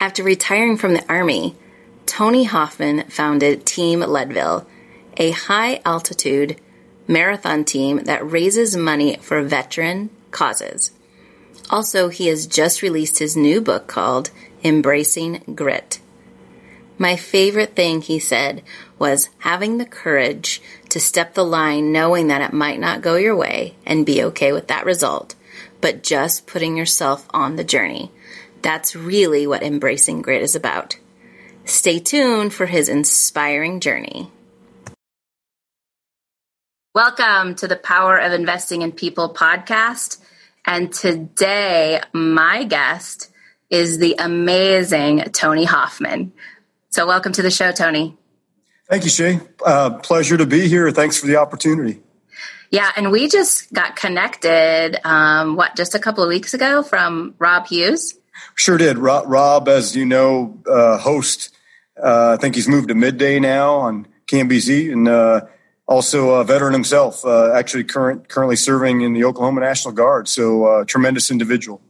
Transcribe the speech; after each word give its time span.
After 0.00 0.22
retiring 0.22 0.76
from 0.76 0.94
the 0.94 1.04
Army, 1.08 1.56
Tony 2.06 2.44
Hofmann 2.44 3.08
founded 3.08 3.66
Team 3.66 3.98
Leadville, 3.98 4.64
a 5.16 5.32
high 5.32 5.80
altitude 5.84 6.56
marathon 7.08 7.64
team 7.64 8.04
that 8.04 8.30
raises 8.30 8.76
money 8.76 9.16
for 9.16 9.42
veteran 9.42 10.10
causes. 10.30 10.92
Also, 11.68 12.10
he 12.10 12.28
has 12.28 12.46
just 12.46 12.80
released 12.80 13.18
his 13.18 13.36
new 13.36 13.60
book 13.60 13.88
called 13.88 14.30
Embracing 14.62 15.42
Grit. 15.56 15.98
My 16.96 17.16
favorite 17.16 17.74
thing 17.74 18.00
he 18.00 18.20
said 18.20 18.62
was 19.00 19.30
having 19.38 19.78
the 19.78 19.84
courage 19.84 20.62
to 20.90 21.00
step 21.00 21.34
the 21.34 21.44
line 21.44 21.90
knowing 21.90 22.28
that 22.28 22.40
it 22.40 22.52
might 22.52 22.78
not 22.78 23.02
go 23.02 23.16
your 23.16 23.34
way 23.34 23.74
and 23.84 24.06
be 24.06 24.22
okay 24.22 24.52
with 24.52 24.68
that 24.68 24.86
result, 24.86 25.34
but 25.80 26.04
just 26.04 26.46
putting 26.46 26.76
yourself 26.76 27.26
on 27.30 27.56
the 27.56 27.64
journey. 27.64 28.12
That's 28.62 28.96
really 28.96 29.46
what 29.46 29.62
embracing 29.62 30.22
grit 30.22 30.42
is 30.42 30.54
about. 30.54 30.98
Stay 31.64 31.98
tuned 31.98 32.52
for 32.52 32.66
his 32.66 32.88
inspiring 32.88 33.80
journey. 33.80 34.30
Welcome 36.94 37.54
to 37.56 37.68
the 37.68 37.76
Power 37.76 38.18
of 38.18 38.32
Investing 38.32 38.82
in 38.82 38.92
People 38.92 39.32
podcast. 39.32 40.18
And 40.66 40.92
today, 40.92 42.00
my 42.12 42.64
guest 42.64 43.30
is 43.70 43.98
the 43.98 44.16
amazing 44.18 45.24
Tony 45.32 45.64
Hofmann. 45.64 46.32
So, 46.90 47.06
welcome 47.06 47.32
to 47.32 47.42
the 47.42 47.50
show, 47.50 47.70
Tony. 47.70 48.16
Thank 48.88 49.04
you, 49.04 49.10
Shay. 49.10 49.40
Uh, 49.64 49.98
pleasure 49.98 50.38
to 50.38 50.46
be 50.46 50.66
here. 50.68 50.90
Thanks 50.90 51.18
for 51.18 51.26
the 51.26 51.36
opportunity. 51.36 52.00
Yeah, 52.70 52.90
and 52.96 53.10
we 53.10 53.28
just 53.28 53.72
got 53.72 53.96
connected, 53.96 54.98
um, 55.04 55.56
what, 55.56 55.76
just 55.76 55.94
a 55.94 55.98
couple 55.98 56.24
of 56.24 56.28
weeks 56.28 56.54
ago 56.54 56.82
from 56.82 57.34
Rob 57.38 57.66
Hughes? 57.66 58.18
Sure 58.54 58.78
did. 58.78 58.98
Rob, 58.98 59.24
Rob 59.26 59.68
as 59.68 59.96
you 59.96 60.04
know, 60.04 60.60
uh, 60.66 60.98
host, 60.98 61.54
uh, 62.02 62.36
I 62.38 62.40
think 62.40 62.54
he's 62.54 62.68
moved 62.68 62.88
to 62.88 62.94
midday 62.94 63.40
now 63.40 63.74
on 63.74 64.06
KMBZ 64.26 64.92
and 64.92 65.08
uh, 65.08 65.42
also 65.86 66.30
a 66.30 66.44
veteran 66.44 66.72
himself, 66.72 67.24
uh, 67.24 67.52
actually 67.52 67.84
current, 67.84 68.28
currently 68.28 68.56
serving 68.56 69.00
in 69.00 69.12
the 69.12 69.24
Oklahoma 69.24 69.60
National 69.60 69.92
Guard. 69.92 70.28
So, 70.28 70.64
uh, 70.64 70.84
tremendous 70.84 71.30
individual. 71.30 71.80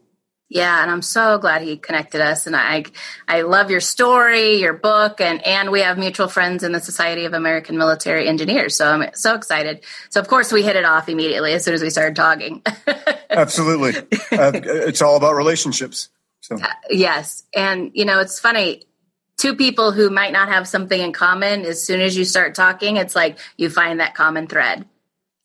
Yeah, 0.50 0.80
and 0.80 0.90
I'm 0.90 1.02
so 1.02 1.36
glad 1.36 1.60
he 1.60 1.76
connected 1.76 2.22
us. 2.22 2.46
And 2.46 2.56
I, 2.56 2.84
I 3.26 3.42
love 3.42 3.70
your 3.70 3.80
story, 3.80 4.54
your 4.54 4.72
book, 4.72 5.20
and 5.20 5.46
and 5.46 5.70
we 5.70 5.80
have 5.80 5.98
mutual 5.98 6.26
friends 6.26 6.64
in 6.64 6.72
the 6.72 6.80
Society 6.80 7.26
of 7.26 7.34
American 7.34 7.76
Military 7.76 8.26
Engineers. 8.26 8.74
So 8.74 8.86
I'm 8.86 9.10
so 9.12 9.34
excited. 9.34 9.84
So 10.08 10.20
of 10.20 10.28
course 10.28 10.50
we 10.50 10.62
hit 10.62 10.74
it 10.74 10.86
off 10.86 11.08
immediately 11.10 11.52
as 11.52 11.64
soon 11.64 11.74
as 11.74 11.82
we 11.82 11.90
started 11.90 12.16
talking. 12.16 12.62
Absolutely, 13.30 13.98
uh, 14.32 14.52
it's 14.54 15.02
all 15.02 15.16
about 15.16 15.34
relationships. 15.34 16.08
So 16.48 16.56
uh, 16.56 16.66
yes, 16.88 17.42
and 17.54 17.90
you 17.92 18.06
know 18.06 18.20
it's 18.20 18.40
funny. 18.40 18.84
Two 19.36 19.54
people 19.54 19.92
who 19.92 20.08
might 20.08 20.32
not 20.32 20.48
have 20.48 20.66
something 20.66 21.00
in 21.00 21.12
common, 21.12 21.64
as 21.66 21.82
soon 21.82 22.00
as 22.00 22.16
you 22.16 22.24
start 22.24 22.54
talking, 22.54 22.96
it's 22.96 23.14
like 23.14 23.38
you 23.56 23.68
find 23.70 24.00
that 24.00 24.14
common 24.14 24.46
thread. 24.48 24.86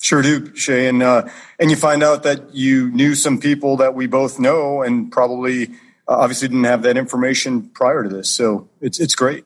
Sure 0.01 0.21
do, 0.21 0.55
Shay, 0.55 0.87
and 0.87 1.03
uh, 1.03 1.27
and 1.59 1.69
you 1.69 1.75
find 1.75 2.03
out 2.03 2.23
that 2.23 2.55
you 2.55 2.89
knew 2.91 3.15
some 3.15 3.37
people 3.37 3.77
that 3.77 3.95
we 3.95 4.07
both 4.07 4.39
know, 4.39 4.81
and 4.81 5.11
probably 5.11 5.71
uh, 6.07 6.15
obviously 6.15 6.47
didn't 6.47 6.63
have 6.63 6.83
that 6.83 6.95
information 6.95 7.69
prior 7.69 8.03
to 8.03 8.09
this. 8.09 8.31
So 8.31 8.69
it's 8.79 9.01
it's 9.01 9.15
great. 9.15 9.43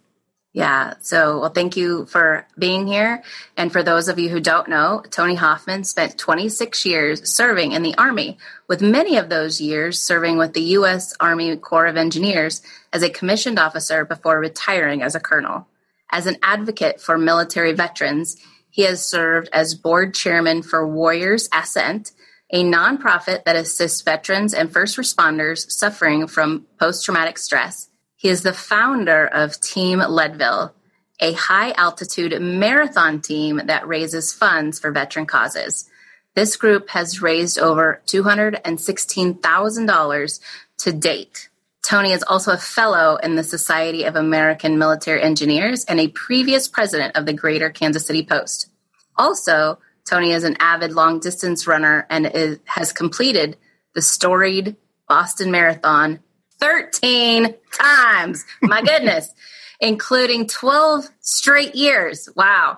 Yeah. 0.53 0.95
So, 1.01 1.39
well, 1.39 1.51
thank 1.51 1.77
you 1.77 2.07
for 2.07 2.47
being 2.57 2.87
here. 2.87 3.21
And 3.57 3.71
for 3.71 3.83
those 3.83 4.07
of 4.07 4.17
you 4.17 4.29
who 4.29 4.39
don't 4.39 4.67
know, 4.67 5.03
Tony 5.11 5.35
Hofmann 5.35 5.83
spent 5.83 6.17
26 6.17 6.83
years 6.83 7.29
serving 7.29 7.73
in 7.73 7.83
the 7.83 7.93
Army, 7.95 8.39
with 8.67 8.81
many 8.81 9.17
of 9.17 9.29
those 9.29 9.61
years 9.61 9.99
serving 9.99 10.37
with 10.37 10.53
the 10.53 10.61
U.S. 10.61 11.13
Army 11.19 11.55
Corps 11.57 11.85
of 11.85 11.97
Engineers 11.97 12.61
as 12.91 13.03
a 13.03 13.09
commissioned 13.09 13.59
officer 13.59 14.05
before 14.05 14.39
retiring 14.39 15.01
as 15.01 15.15
a 15.15 15.19
colonel. 15.19 15.67
As 16.11 16.25
an 16.25 16.37
advocate 16.41 17.01
for 17.01 17.17
military 17.17 17.73
veterans, 17.73 18.37
he 18.69 18.83
has 18.83 19.05
served 19.05 19.49
as 19.53 19.73
board 19.73 20.13
chairman 20.13 20.61
for 20.61 20.87
Warriors 20.87 21.49
Ascent, 21.53 22.11
a 22.51 22.63
nonprofit 22.63 23.43
that 23.43 23.55
assists 23.55 24.01
veterans 24.01 24.53
and 24.53 24.71
first 24.71 24.97
responders 24.97 25.69
suffering 25.69 26.27
from 26.27 26.65
post 26.79 27.03
traumatic 27.03 27.37
stress. 27.37 27.89
He 28.15 28.29
is 28.29 28.43
the 28.43 28.53
founder 28.53 29.27
of 29.27 29.59
Team 29.59 29.99
Leadville, 29.99 30.73
a 31.19 31.33
high 31.33 31.71
altitude 31.71 32.39
marathon 32.41 33.21
team 33.21 33.61
that 33.65 33.87
raises 33.87 34.33
funds 34.33 34.79
for 34.79 34.91
veteran 34.91 35.25
causes. 35.25 35.89
This 36.37 36.55
group 36.55 36.89
has 36.89 37.19
raised 37.19 37.57
over 37.57 38.03
$216,000 38.05 40.39
to 40.77 40.93
date. 40.93 41.49
Tony 41.81 42.11
is 42.11 42.21
also 42.21 42.51
a 42.51 42.57
fellow 42.57 43.15
in 43.15 43.33
the 43.33 43.43
Society 43.43 44.03
of 44.03 44.15
American 44.15 44.77
Military 44.77 45.23
Engineers 45.23 45.83
and 45.85 45.99
a 45.99 46.09
previous 46.09 46.67
president 46.67 47.17
of 47.17 47.25
the 47.25 47.33
Greater 47.33 47.71
Kansas 47.71 48.05
City 48.05 48.23
Post. 48.23 48.69
Also, 49.15 49.79
Tony 50.05 50.31
is 50.31 50.43
an 50.43 50.57
avid 50.59 50.91
long 50.91 51.19
distance 51.19 51.65
runner 51.65 52.05
and 52.07 52.27
is, 52.27 52.59
has 52.65 52.93
completed 52.93 53.57
the 53.95 54.03
storied 54.03 54.75
Boston 55.09 55.49
Marathon 55.49 56.19
13 56.59 57.55
times. 57.73 58.45
My 58.61 58.83
goodness, 58.83 59.33
including 59.79 60.45
12 60.45 61.09
straight 61.19 61.73
years. 61.73 62.29
Wow. 62.35 62.77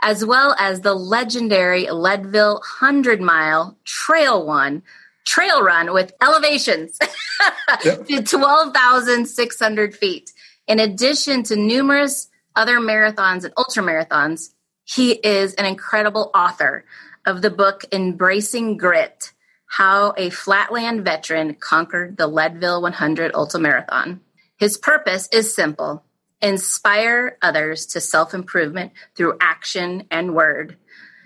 As 0.00 0.24
well 0.24 0.54
as 0.58 0.80
the 0.80 0.94
legendary 0.94 1.90
Leadville 1.90 2.54
100 2.54 3.20
mile 3.20 3.76
trail 3.84 4.46
one 4.46 4.82
trail 5.28 5.62
run 5.62 5.92
with 5.92 6.12
elevations 6.22 6.98
yep. 7.84 8.06
to 8.06 8.22
12,600 8.22 9.94
feet. 9.94 10.32
In 10.66 10.80
addition 10.80 11.42
to 11.44 11.56
numerous 11.56 12.28
other 12.56 12.78
marathons 12.78 13.44
and 13.44 13.52
ultra 13.56 13.82
marathons, 13.82 14.54
he 14.84 15.12
is 15.12 15.54
an 15.54 15.66
incredible 15.66 16.30
author 16.34 16.84
of 17.26 17.42
the 17.42 17.50
book 17.50 17.84
Embracing 17.92 18.78
Grit 18.78 19.32
How 19.66 20.14
a 20.16 20.30
Flatland 20.30 21.04
Veteran 21.04 21.54
Conquered 21.54 22.16
the 22.16 22.26
Leadville 22.26 22.80
100 22.80 23.32
Ultra 23.34 23.60
Marathon. 23.60 24.20
His 24.56 24.78
purpose 24.78 25.28
is 25.30 25.54
simple 25.54 26.04
inspire 26.40 27.36
others 27.42 27.86
to 27.86 28.00
self 28.00 28.32
improvement 28.34 28.92
through 29.14 29.36
action 29.40 30.04
and 30.10 30.34
word. 30.34 30.76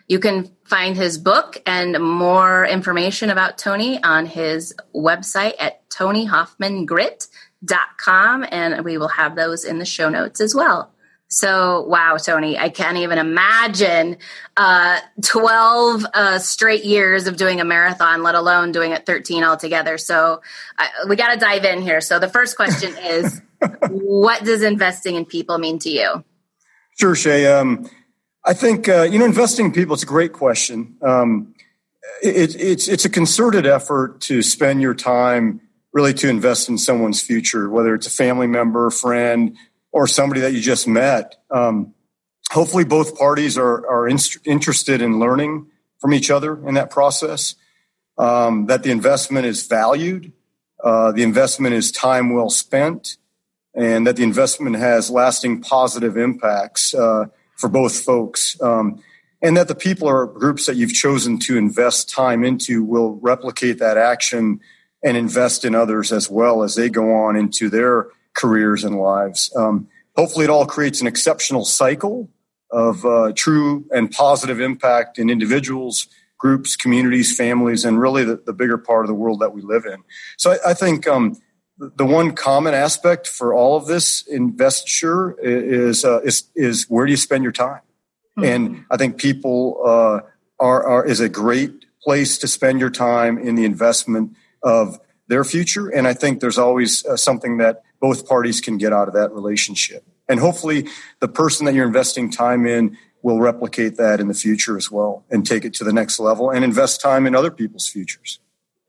You 0.08 0.18
can 0.18 0.50
find 0.64 0.96
his 0.96 1.16
book 1.16 1.62
and 1.64 1.96
more 1.98 2.66
information 2.66 3.30
about 3.30 3.56
Tony 3.56 4.02
on 4.02 4.26
his 4.26 4.74
website 4.94 5.54
at 5.58 5.88
tonyhofmanngrit.com, 5.90 8.46
and 8.50 8.84
we 8.84 8.98
will 8.98 9.08
have 9.08 9.34
those 9.36 9.64
in 9.64 9.78
the 9.78 9.86
show 9.86 10.10
notes 10.10 10.40
as 10.40 10.54
well. 10.54 10.92
So, 11.28 11.86
wow, 11.88 12.18
Tony, 12.18 12.58
I 12.58 12.68
can't 12.68 12.98
even 12.98 13.16
imagine 13.16 14.18
uh, 14.54 15.00
12 15.22 16.04
uh, 16.12 16.38
straight 16.38 16.84
years 16.84 17.26
of 17.26 17.38
doing 17.38 17.62
a 17.62 17.64
marathon, 17.64 18.22
let 18.22 18.34
alone 18.34 18.70
doing 18.70 18.92
it 18.92 19.06
13 19.06 19.42
altogether. 19.42 19.96
So, 19.96 20.42
uh, 20.78 20.86
we 21.08 21.16
got 21.16 21.32
to 21.32 21.40
dive 21.40 21.64
in 21.64 21.80
here. 21.80 22.02
So, 22.02 22.18
the 22.18 22.28
first 22.28 22.54
question 22.54 22.94
is 22.98 23.40
what 23.90 24.44
does 24.44 24.62
investing 24.62 25.16
in 25.16 25.24
people 25.24 25.58
mean 25.58 25.78
to 25.80 25.90
you? 25.90 26.24
Sure, 26.98 27.14
Shay. 27.14 27.46
Um, 27.46 27.88
I 28.44 28.54
think 28.54 28.88
uh, 28.88 29.02
you 29.02 29.18
know 29.18 29.24
investing 29.24 29.66
in 29.66 29.72
people. 29.72 29.94
It's 29.94 30.02
a 30.02 30.06
great 30.06 30.32
question. 30.32 30.96
Um, 31.02 31.54
it, 32.22 32.56
it's 32.56 32.88
it's 32.88 33.04
a 33.04 33.10
concerted 33.10 33.66
effort 33.66 34.20
to 34.22 34.42
spend 34.42 34.82
your 34.82 34.94
time 34.94 35.60
really 35.92 36.14
to 36.14 36.28
invest 36.28 36.68
in 36.68 36.78
someone's 36.78 37.20
future, 37.20 37.68
whether 37.68 37.94
it's 37.94 38.06
a 38.06 38.10
family 38.10 38.46
member, 38.46 38.90
friend, 38.90 39.56
or 39.92 40.06
somebody 40.06 40.40
that 40.40 40.52
you 40.52 40.60
just 40.60 40.88
met. 40.88 41.36
Um, 41.50 41.94
hopefully, 42.50 42.84
both 42.84 43.16
parties 43.18 43.56
are 43.56 43.86
are 43.88 44.08
in, 44.08 44.18
interested 44.44 45.02
in 45.02 45.18
learning 45.18 45.66
from 45.98 46.14
each 46.14 46.30
other 46.30 46.66
in 46.66 46.74
that 46.74 46.90
process. 46.90 47.54
Um, 48.18 48.66
that 48.66 48.82
the 48.82 48.90
investment 48.90 49.46
is 49.46 49.66
valued, 49.66 50.32
uh, 50.84 51.12
the 51.12 51.22
investment 51.22 51.74
is 51.74 51.90
time 51.90 52.34
well 52.34 52.50
spent, 52.50 53.16
and 53.74 54.06
that 54.06 54.16
the 54.16 54.22
investment 54.22 54.76
has 54.76 55.10
lasting 55.10 55.62
positive 55.62 56.16
impacts. 56.16 56.94
Uh, 56.94 57.26
for 57.62 57.68
both 57.68 58.00
folks. 58.00 58.60
Um, 58.60 59.02
and 59.40 59.56
that 59.56 59.68
the 59.68 59.74
people 59.74 60.08
or 60.08 60.26
groups 60.26 60.66
that 60.66 60.76
you've 60.76 60.92
chosen 60.92 61.38
to 61.40 61.56
invest 61.56 62.10
time 62.10 62.44
into 62.44 62.84
will 62.84 63.14
replicate 63.22 63.78
that 63.78 63.96
action 63.96 64.60
and 65.02 65.16
invest 65.16 65.64
in 65.64 65.74
others 65.74 66.12
as 66.12 66.28
well 66.28 66.64
as 66.64 66.74
they 66.74 66.88
go 66.88 67.14
on 67.14 67.36
into 67.36 67.70
their 67.70 68.08
careers 68.34 68.82
and 68.84 68.98
lives. 68.98 69.52
Um, 69.56 69.88
hopefully, 70.16 70.44
it 70.44 70.50
all 70.50 70.66
creates 70.66 71.00
an 71.00 71.06
exceptional 71.06 71.64
cycle 71.64 72.28
of 72.70 73.04
uh, 73.04 73.32
true 73.34 73.84
and 73.92 74.10
positive 74.10 74.60
impact 74.60 75.18
in 75.18 75.30
individuals, 75.30 76.08
groups, 76.38 76.74
communities, 76.74 77.36
families, 77.36 77.84
and 77.84 78.00
really 78.00 78.24
the, 78.24 78.42
the 78.44 78.52
bigger 78.52 78.78
part 78.78 79.04
of 79.04 79.08
the 79.08 79.14
world 79.14 79.40
that 79.40 79.52
we 79.52 79.60
live 79.62 79.84
in. 79.84 80.02
So 80.36 80.52
I, 80.52 80.70
I 80.70 80.74
think 80.74 81.06
um, 81.06 81.36
the 81.96 82.06
one 82.06 82.32
common 82.32 82.74
aspect 82.74 83.26
for 83.26 83.52
all 83.52 83.76
of 83.76 83.86
this 83.86 84.22
investiture 84.26 85.36
is 85.40 86.04
uh, 86.04 86.20
is 86.20 86.44
is 86.54 86.86
where 86.88 87.06
do 87.06 87.10
you 87.10 87.16
spend 87.16 87.42
your 87.42 87.52
time? 87.52 87.80
Mm-hmm. 88.38 88.44
And 88.44 88.84
I 88.90 88.96
think 88.96 89.18
people 89.18 89.80
uh, 89.84 90.20
are, 90.60 90.86
are 90.86 91.06
is 91.06 91.20
a 91.20 91.28
great 91.28 91.84
place 92.02 92.38
to 92.38 92.48
spend 92.48 92.80
your 92.80 92.90
time 92.90 93.38
in 93.38 93.56
the 93.56 93.64
investment 93.64 94.36
of 94.62 94.98
their 95.28 95.44
future. 95.44 95.88
And 95.88 96.06
I 96.06 96.14
think 96.14 96.40
there's 96.40 96.58
always 96.58 97.04
uh, 97.04 97.16
something 97.16 97.58
that 97.58 97.82
both 98.00 98.28
parties 98.28 98.60
can 98.60 98.78
get 98.78 98.92
out 98.92 99.08
of 99.08 99.14
that 99.14 99.32
relationship. 99.32 100.04
And 100.28 100.38
hopefully, 100.40 100.88
the 101.20 101.28
person 101.28 101.66
that 101.66 101.74
you're 101.74 101.86
investing 101.86 102.30
time 102.30 102.66
in 102.66 102.96
will 103.22 103.40
replicate 103.40 103.96
that 103.96 104.20
in 104.20 104.28
the 104.28 104.34
future 104.34 104.76
as 104.76 104.90
well 104.90 105.24
and 105.30 105.46
take 105.46 105.64
it 105.64 105.74
to 105.74 105.84
the 105.84 105.92
next 105.92 106.18
level 106.18 106.50
and 106.50 106.64
invest 106.64 107.00
time 107.00 107.26
in 107.26 107.34
other 107.34 107.50
people's 107.50 107.88
futures. 107.88 108.40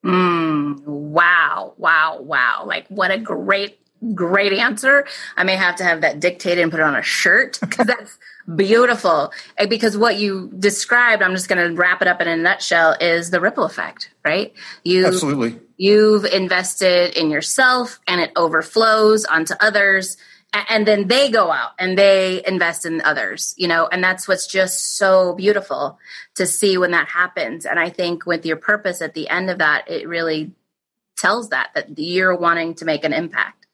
Mm, 0.03 0.83
wow, 0.83 1.73
wow, 1.77 2.19
wow. 2.21 2.63
Like, 2.65 2.87
what 2.87 3.11
a 3.11 3.17
great, 3.17 3.79
great 4.13 4.53
answer. 4.53 5.05
I 5.37 5.43
may 5.43 5.55
have 5.55 5.75
to 5.77 5.83
have 5.83 6.01
that 6.01 6.19
dictated 6.19 6.61
and 6.61 6.71
put 6.71 6.81
it 6.81 6.83
on 6.83 6.95
a 6.95 7.01
shirt 7.01 7.57
because 7.61 7.87
that's 7.87 8.17
beautiful. 8.55 9.31
Because 9.69 9.97
what 9.97 10.17
you 10.17 10.51
described, 10.59 11.23
I'm 11.23 11.31
just 11.31 11.47
going 11.47 11.69
to 11.69 11.75
wrap 11.75 12.01
it 12.01 12.07
up 12.07 12.21
in 12.21 12.27
a 12.27 12.35
nutshell, 12.35 12.97
is 12.99 13.29
the 13.29 13.39
ripple 13.39 13.63
effect, 13.63 14.11
right? 14.25 14.53
You 14.83 15.05
Absolutely. 15.05 15.59
You've 15.77 16.25
invested 16.25 17.17
in 17.17 17.31
yourself 17.31 17.99
and 18.07 18.21
it 18.21 18.31
overflows 18.35 19.25
onto 19.25 19.53
others 19.59 20.17
and 20.53 20.87
then 20.87 21.07
they 21.07 21.29
go 21.29 21.51
out 21.51 21.71
and 21.79 21.97
they 21.97 22.43
invest 22.45 22.85
in 22.85 23.01
others 23.01 23.53
you 23.57 23.67
know 23.67 23.87
and 23.87 24.03
that's 24.03 24.27
what's 24.27 24.47
just 24.47 24.97
so 24.97 25.33
beautiful 25.33 25.99
to 26.35 26.45
see 26.45 26.77
when 26.77 26.91
that 26.91 27.07
happens. 27.07 27.65
And 27.65 27.79
i 27.79 27.89
think 27.89 28.25
with 28.25 28.45
your 28.45 28.57
purpose 28.57 29.01
at 29.01 29.13
the 29.13 29.29
end 29.29 29.49
of 29.49 29.57
that 29.57 29.89
it 29.89 30.07
really 30.07 30.51
tells 31.17 31.49
that 31.49 31.71
that 31.75 31.97
you're 31.97 32.35
wanting 32.35 32.75
to 32.75 32.85
make 32.85 33.03
an 33.03 33.13
impact. 33.13 33.65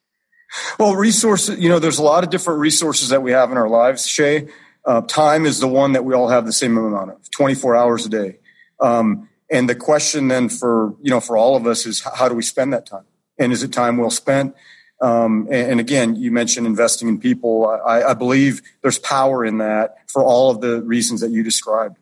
Well 0.78 0.94
resources 0.94 1.58
you 1.58 1.68
know 1.68 1.78
there's 1.78 1.98
a 1.98 2.02
lot 2.02 2.24
of 2.24 2.30
different 2.30 2.60
resources 2.60 3.10
that 3.10 3.22
we 3.22 3.32
have 3.32 3.50
in 3.50 3.56
our 3.56 3.68
lives 3.68 4.06
shay. 4.06 4.48
Uh, 4.84 5.02
time 5.02 5.44
is 5.44 5.60
the 5.60 5.68
one 5.68 5.92
that 5.92 6.04
we 6.04 6.14
all 6.14 6.28
have 6.28 6.46
the 6.46 6.52
same 6.52 6.78
amount 6.78 7.10
of 7.10 7.30
24 7.32 7.76
hours 7.76 8.06
a 8.06 8.08
day. 8.08 8.38
Um, 8.80 9.28
and 9.50 9.68
the 9.68 9.74
question 9.74 10.28
then 10.28 10.48
for 10.48 10.94
you 11.02 11.10
know 11.10 11.20
for 11.20 11.36
all 11.36 11.56
of 11.56 11.66
us 11.66 11.84
is 11.84 12.02
how 12.02 12.28
do 12.28 12.34
we 12.34 12.42
spend 12.42 12.72
that 12.72 12.86
time? 12.86 13.04
And 13.38 13.52
is 13.52 13.62
it 13.62 13.72
time 13.72 13.96
well 13.96 14.10
spent 14.10 14.54
um, 15.00 15.46
and, 15.50 15.72
and, 15.72 15.80
again, 15.80 16.16
you 16.16 16.30
mentioned 16.30 16.66
investing 16.66 17.08
in 17.08 17.18
people. 17.18 17.66
I, 17.66 18.02
I, 18.02 18.14
believe 18.14 18.60
there's 18.82 18.98
power 18.98 19.44
in 19.46 19.58
that 19.58 20.10
for 20.10 20.22
all 20.22 20.50
of 20.50 20.60
the 20.60 20.82
reasons 20.82 21.22
that 21.22 21.30
you 21.30 21.42
described. 21.42 21.96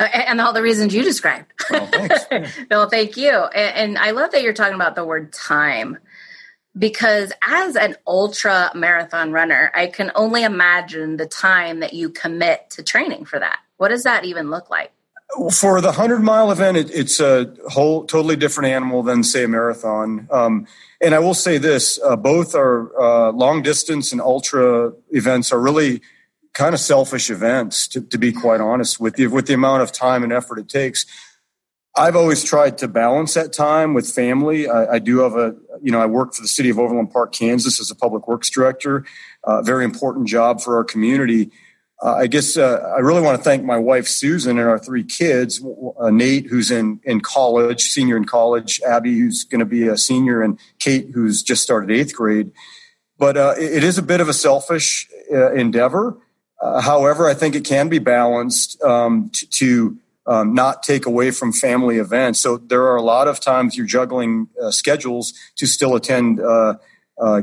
Uh, 0.00 0.04
and 0.04 0.40
all 0.40 0.52
the 0.52 0.62
reasons 0.62 0.92
you 0.92 1.02
described. 1.02 1.52
Well, 1.70 1.86
thanks. 1.86 2.58
no, 2.70 2.88
thank 2.88 3.16
you. 3.16 3.30
And, 3.30 3.76
and 3.76 3.98
I 3.98 4.10
love 4.10 4.32
that 4.32 4.42
you're 4.42 4.52
talking 4.52 4.74
about 4.74 4.96
the 4.96 5.04
word 5.04 5.32
time 5.32 5.98
because 6.76 7.32
as 7.42 7.76
an 7.76 7.96
ultra 8.06 8.70
marathon 8.74 9.32
runner, 9.32 9.70
I 9.74 9.86
can 9.86 10.10
only 10.14 10.42
imagine 10.42 11.16
the 11.16 11.26
time 11.26 11.80
that 11.80 11.92
you 11.92 12.10
commit 12.10 12.70
to 12.70 12.82
training 12.82 13.24
for 13.24 13.38
that. 13.38 13.58
What 13.76 13.88
does 13.88 14.04
that 14.04 14.24
even 14.24 14.50
look 14.50 14.70
like? 14.70 14.92
For 15.52 15.80
the 15.80 15.88
100 15.88 16.20
mile 16.20 16.50
event, 16.50 16.76
it, 16.76 16.90
it's 16.90 17.20
a 17.20 17.54
whole 17.68 18.04
totally 18.04 18.36
different 18.36 18.70
animal 18.70 19.02
than, 19.02 19.22
say, 19.22 19.44
a 19.44 19.48
marathon. 19.48 20.28
Um, 20.30 20.66
and 21.00 21.14
I 21.14 21.18
will 21.18 21.34
say 21.34 21.58
this 21.58 21.98
uh, 22.04 22.16
both 22.16 22.54
are 22.54 22.90
uh, 23.00 23.32
long 23.32 23.62
distance 23.62 24.12
and 24.12 24.20
ultra 24.20 24.92
events 25.10 25.52
are 25.52 25.60
really 25.60 26.02
kind 26.52 26.74
of 26.74 26.80
selfish 26.80 27.30
events, 27.30 27.86
to, 27.88 28.00
to 28.00 28.18
be 28.18 28.32
quite 28.32 28.60
honest 28.60 29.00
with 29.00 29.18
you, 29.18 29.30
with 29.30 29.46
the 29.46 29.54
amount 29.54 29.82
of 29.82 29.92
time 29.92 30.22
and 30.22 30.32
effort 30.32 30.58
it 30.58 30.68
takes. 30.68 31.06
I've 31.96 32.16
always 32.16 32.44
tried 32.44 32.78
to 32.78 32.88
balance 32.88 33.34
that 33.34 33.52
time 33.52 33.94
with 33.94 34.08
family. 34.08 34.68
I, 34.68 34.94
I, 34.94 34.98
do 34.98 35.18
have 35.20 35.34
a, 35.34 35.56
you 35.82 35.90
know, 35.90 36.00
I 36.00 36.06
work 36.06 36.34
for 36.34 36.42
the 36.42 36.48
city 36.48 36.70
of 36.70 36.78
Overland 36.78 37.10
Park, 37.10 37.32
Kansas 37.32 37.80
as 37.80 37.90
a 37.90 37.96
public 37.96 38.28
works 38.28 38.48
director, 38.48 39.04
a 39.44 39.50
uh, 39.50 39.62
very 39.62 39.84
important 39.84 40.28
job 40.28 40.60
for 40.60 40.76
our 40.76 40.84
community 40.84 41.50
uh, 42.02 42.14
I 42.14 42.28
guess 42.28 42.56
uh, 42.56 42.94
I 42.96 43.00
really 43.00 43.20
want 43.20 43.38
to 43.38 43.44
thank 43.44 43.62
my 43.62 43.76
wife 43.76 44.08
Susan 44.08 44.58
and 44.58 44.66
our 44.66 44.78
three 44.78 45.04
kids. 45.04 45.62
Uh, 45.98 46.10
Nate, 46.10 46.46
who's 46.46 46.70
in 46.70 47.00
in 47.04 47.20
college, 47.20 47.82
senior 47.82 48.16
in 48.16 48.24
college. 48.24 48.80
Abby, 48.82 49.18
who's 49.18 49.44
going 49.44 49.58
to 49.58 49.66
be 49.66 49.86
a 49.86 49.98
senior, 49.98 50.40
and 50.40 50.58
Kate, 50.78 51.10
who's 51.12 51.42
just 51.42 51.62
started 51.62 51.90
eighth 51.90 52.14
grade. 52.14 52.52
But 53.18 53.36
uh, 53.36 53.54
it 53.58 53.84
is 53.84 53.98
a 53.98 54.02
bit 54.02 54.22
of 54.22 54.30
a 54.30 54.32
selfish 54.32 55.08
uh, 55.30 55.52
endeavor. 55.52 56.16
Uh, 56.58 56.80
however, 56.80 57.28
I 57.28 57.34
think 57.34 57.54
it 57.54 57.64
can 57.64 57.90
be 57.90 57.98
balanced 57.98 58.82
um, 58.82 59.30
to, 59.34 59.46
to 59.50 59.98
um, 60.26 60.54
not 60.54 60.82
take 60.82 61.04
away 61.04 61.30
from 61.30 61.52
family 61.52 61.98
events. 61.98 62.40
So 62.40 62.56
there 62.56 62.82
are 62.84 62.96
a 62.96 63.02
lot 63.02 63.28
of 63.28 63.40
times 63.40 63.76
you're 63.76 63.86
juggling 63.86 64.48
schedules 64.70 65.34
to 65.56 65.66
still 65.66 65.94
attend 65.96 66.40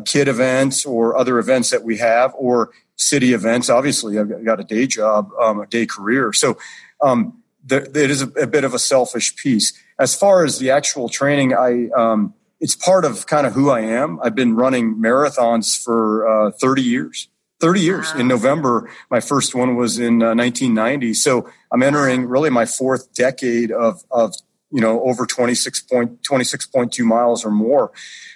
kid 0.06 0.27
events 0.27 0.86
or 0.86 1.15
other 1.15 1.38
events 1.38 1.69
that 1.71 1.83
we 1.83 1.98
have, 1.98 2.33
or 2.36 2.71
city 2.97 3.33
events. 3.33 3.69
Obviously, 3.69 4.19
I've 4.19 4.44
got 4.44 4.59
a 4.59 4.63
day 4.63 4.88
job, 4.88 5.29
um, 5.41 5.61
a 5.61 5.67
day 5.67 5.85
career. 5.85 6.33
So 6.33 6.57
um, 7.01 7.41
there, 7.63 7.83
it 7.83 7.95
is 7.95 8.21
a, 8.21 8.27
a, 8.31 8.47
bit 8.47 8.63
of 8.63 8.73
a 8.73 8.79
selfish 8.79 9.35
piece. 9.35 9.73
As 9.99 10.13
far 10.15 10.44
as 10.44 10.59
the 10.59 10.71
actual 10.71 11.07
training, 11.07 11.53
I 11.53 11.89
um, 11.95 12.33
it's 12.59 12.75
part 12.75 13.05
of 13.05 13.27
kind 13.27 13.45
of 13.45 13.53
who 13.53 13.69
I 13.69 13.81
am. 13.81 14.19
I've 14.21 14.35
been 14.35 14.55
running 14.55 14.95
marathons 14.95 15.81
for 15.81 16.47
uh, 16.47 16.51
30 16.51 16.81
years. 16.81 17.29
30 17.59 17.81
years. 17.81 18.13
Wow. 18.13 18.19
In 18.19 18.27
November, 18.27 18.89
my 19.09 19.19
first 19.19 19.55
one 19.55 19.75
was 19.75 19.99
in 19.99 20.21
uh, 20.21 20.35
1990. 20.35 21.13
So 21.15 21.49
I'm 21.71 21.83
entering 21.83 22.25
really 22.25 22.49
my 22.49 22.65
fourth 22.65 23.13
decade 23.13 23.71
of, 23.71 24.03
of 24.11 24.35
you 24.71 24.81
know, 24.81 25.01
over 25.01 25.25
26 25.25 25.81
point, 25.81 26.21
26.2 26.23 27.03
miles 27.03 27.45
or 27.45 27.51
more. 27.51 27.91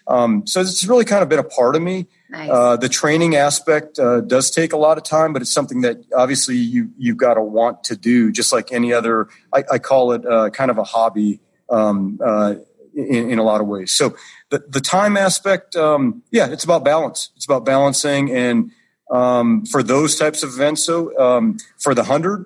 Um, 0.07 0.45
so 0.47 0.61
it's 0.61 0.85
really 0.85 1.05
kind 1.05 1.23
of 1.23 1.29
been 1.29 1.39
a 1.39 1.43
part 1.43 1.75
of 1.75 1.81
me. 1.81 2.07
Nice. 2.31 2.49
Uh, 2.49 2.77
the 2.77 2.87
training 2.87 3.35
aspect 3.35 3.99
uh, 3.99 4.21
does 4.21 4.51
take 4.51 4.71
a 4.71 4.77
lot 4.77 4.97
of 4.97 5.03
time, 5.03 5.33
but 5.33 5.41
it's 5.41 5.51
something 5.51 5.81
that 5.81 5.97
obviously 6.15 6.55
you 6.55 6.89
you've 6.97 7.17
got 7.17 7.33
to 7.33 7.41
want 7.41 7.83
to 7.85 7.97
do, 7.97 8.31
just 8.31 8.53
like 8.53 8.71
any 8.71 8.93
other. 8.93 9.27
I, 9.53 9.65
I 9.69 9.79
call 9.79 10.13
it 10.13 10.25
uh, 10.25 10.49
kind 10.49 10.71
of 10.71 10.77
a 10.77 10.85
hobby 10.85 11.41
um, 11.69 12.19
uh, 12.23 12.55
in, 12.95 13.31
in, 13.31 13.37
a 13.37 13.43
lot 13.43 13.59
of 13.59 13.67
ways. 13.67 13.91
So 13.91 14.15
the 14.49 14.63
the 14.65 14.79
time 14.79 15.17
aspect, 15.17 15.75
um, 15.75 16.23
yeah, 16.31 16.47
it's 16.49 16.63
about 16.63 16.85
balance. 16.85 17.31
It's 17.35 17.43
about 17.43 17.65
balancing, 17.65 18.31
and 18.31 18.71
um, 19.11 19.65
for 19.65 19.83
those 19.83 20.15
types 20.15 20.41
of 20.41 20.51
events, 20.51 20.85
so 20.85 21.17
um, 21.19 21.57
for 21.79 21.93
the 21.93 22.05
hundred, 22.05 22.45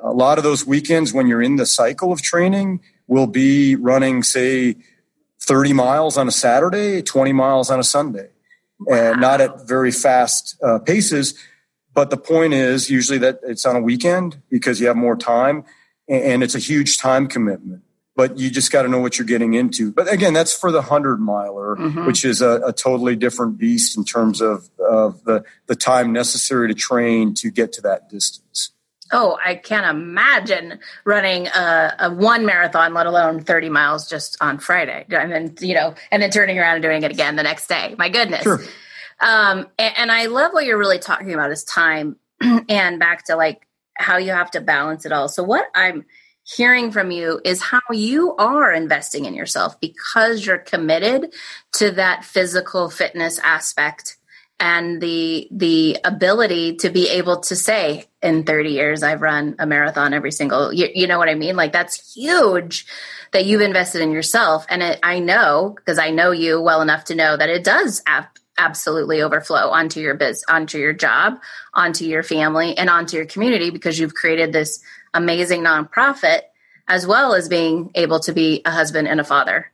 a 0.00 0.12
lot 0.12 0.38
of 0.38 0.44
those 0.44 0.64
weekends 0.64 1.12
when 1.12 1.26
you're 1.26 1.42
in 1.42 1.56
the 1.56 1.66
cycle 1.66 2.12
of 2.12 2.22
training, 2.22 2.82
will 3.08 3.26
be 3.26 3.74
running 3.74 4.22
say 4.22 4.76
30 5.40 5.72
miles 5.72 6.16
on 6.16 6.28
a 6.28 6.32
Saturday, 6.32 7.02
20 7.02 7.32
miles 7.32 7.68
on 7.68 7.80
a 7.80 7.84
Sunday 7.84 8.28
and 8.88 9.20
not 9.20 9.40
at 9.40 9.66
very 9.66 9.92
fast 9.92 10.56
uh, 10.62 10.78
paces. 10.78 11.34
But 11.92 12.10
the 12.10 12.16
point 12.16 12.54
is 12.54 12.90
usually 12.90 13.18
that 13.18 13.40
it's 13.44 13.64
on 13.64 13.76
a 13.76 13.80
weekend 13.80 14.42
because 14.50 14.80
you 14.80 14.88
have 14.88 14.96
more 14.96 15.16
time 15.16 15.64
and 16.08 16.42
it's 16.42 16.54
a 16.54 16.58
huge 16.58 16.98
time 16.98 17.28
commitment. 17.28 17.82
But 18.16 18.38
you 18.38 18.50
just 18.50 18.70
got 18.70 18.82
to 18.82 18.88
know 18.88 19.00
what 19.00 19.18
you're 19.18 19.26
getting 19.26 19.54
into. 19.54 19.92
But 19.92 20.12
again, 20.12 20.34
that's 20.34 20.56
for 20.56 20.70
the 20.70 20.82
hundred 20.82 21.18
miler, 21.18 21.76
mm-hmm. 21.76 22.06
which 22.06 22.24
is 22.24 22.42
a, 22.42 22.60
a, 22.66 22.72
totally 22.72 23.16
different 23.16 23.58
beast 23.58 23.96
in 23.96 24.04
terms 24.04 24.40
of, 24.40 24.70
of 24.78 25.24
the, 25.24 25.44
the 25.66 25.74
time 25.74 26.12
necessary 26.12 26.68
to 26.68 26.74
train 26.74 27.34
to 27.34 27.50
get 27.50 27.72
to 27.72 27.80
that 27.82 28.08
distance. 28.08 28.70
Oh, 29.16 29.38
I 29.44 29.54
can't 29.54 29.86
imagine 29.86 30.80
running 31.04 31.46
a, 31.46 31.94
a, 32.00 32.10
one 32.10 32.44
marathon, 32.44 32.94
let 32.94 33.06
alone 33.06 33.44
30 33.44 33.68
miles 33.68 34.08
just 34.08 34.36
on 34.40 34.58
Friday. 34.58 35.06
And 35.08 35.30
then, 35.30 35.54
you 35.60 35.74
know, 35.74 35.94
and 36.10 36.20
then 36.20 36.30
turning 36.30 36.58
around 36.58 36.74
and 36.74 36.82
doing 36.82 37.04
it 37.04 37.12
again 37.12 37.36
the 37.36 37.44
next 37.44 37.68
day. 37.68 37.94
My 37.96 38.08
goodness. 38.08 38.42
Sure. 38.42 38.60
Um, 39.20 39.68
and, 39.78 39.94
and 39.96 40.12
I 40.12 40.26
love 40.26 40.52
what 40.52 40.64
you're 40.66 40.78
really 40.78 40.98
talking 40.98 41.32
about 41.32 41.52
is 41.52 41.62
time 41.62 42.16
and 42.68 42.98
back 42.98 43.26
to 43.26 43.36
like 43.36 43.66
how 43.96 44.16
you 44.16 44.32
have 44.32 44.50
to 44.50 44.60
balance 44.60 45.06
it 45.06 45.12
all. 45.12 45.28
So, 45.28 45.44
what 45.44 45.66
I'm 45.76 46.04
hearing 46.42 46.90
from 46.90 47.12
you 47.12 47.40
is 47.44 47.62
how 47.62 47.80
you 47.92 48.34
are 48.36 48.72
investing 48.72 49.26
in 49.26 49.34
yourself 49.34 49.80
because 49.80 50.44
you're 50.44 50.58
committed 50.58 51.32
to 51.74 51.92
that 51.92 52.24
physical 52.24 52.90
fitness 52.90 53.38
aspect 53.38 54.16
and 54.60 55.00
the 55.00 55.48
the 55.50 55.98
ability 56.04 56.76
to 56.76 56.90
be 56.90 57.08
able 57.08 57.40
to 57.40 57.56
say 57.56 58.06
in 58.24 58.42
30 58.42 58.70
years 58.70 59.02
I've 59.02 59.20
run 59.20 59.54
a 59.58 59.66
marathon 59.66 60.14
every 60.14 60.32
single 60.32 60.72
you, 60.72 60.88
you 60.92 61.06
know 61.06 61.18
what 61.18 61.28
I 61.28 61.34
mean? 61.34 61.54
Like 61.56 61.72
that's 61.72 62.14
huge 62.14 62.86
that 63.32 63.44
you've 63.44 63.60
invested 63.60 64.00
in 64.00 64.10
yourself. 64.12 64.64
And 64.68 64.82
it, 64.82 64.98
I 65.02 65.18
know 65.18 65.74
because 65.76 65.98
I 65.98 66.10
know 66.10 66.30
you 66.30 66.60
well 66.60 66.80
enough 66.80 67.04
to 67.04 67.14
know 67.14 67.36
that 67.36 67.50
it 67.50 67.62
does 67.62 68.02
ap- 68.06 68.38
absolutely 68.56 69.20
overflow 69.22 69.68
onto 69.70 70.00
your 70.00 70.14
biz 70.14 70.44
onto 70.48 70.78
your 70.78 70.92
job 70.94 71.34
onto 71.74 72.04
your 72.04 72.22
family 72.22 72.76
and 72.78 72.88
onto 72.88 73.16
your 73.16 73.26
community 73.26 73.70
because 73.70 73.98
you've 73.98 74.14
created 74.14 74.52
this 74.52 74.82
amazing 75.12 75.62
nonprofit 75.62 76.40
as 76.88 77.06
well 77.06 77.34
as 77.34 77.48
being 77.48 77.90
able 77.94 78.20
to 78.20 78.32
be 78.32 78.62
a 78.64 78.70
husband 78.70 79.08
and 79.08 79.20
a 79.20 79.24
father 79.24 79.70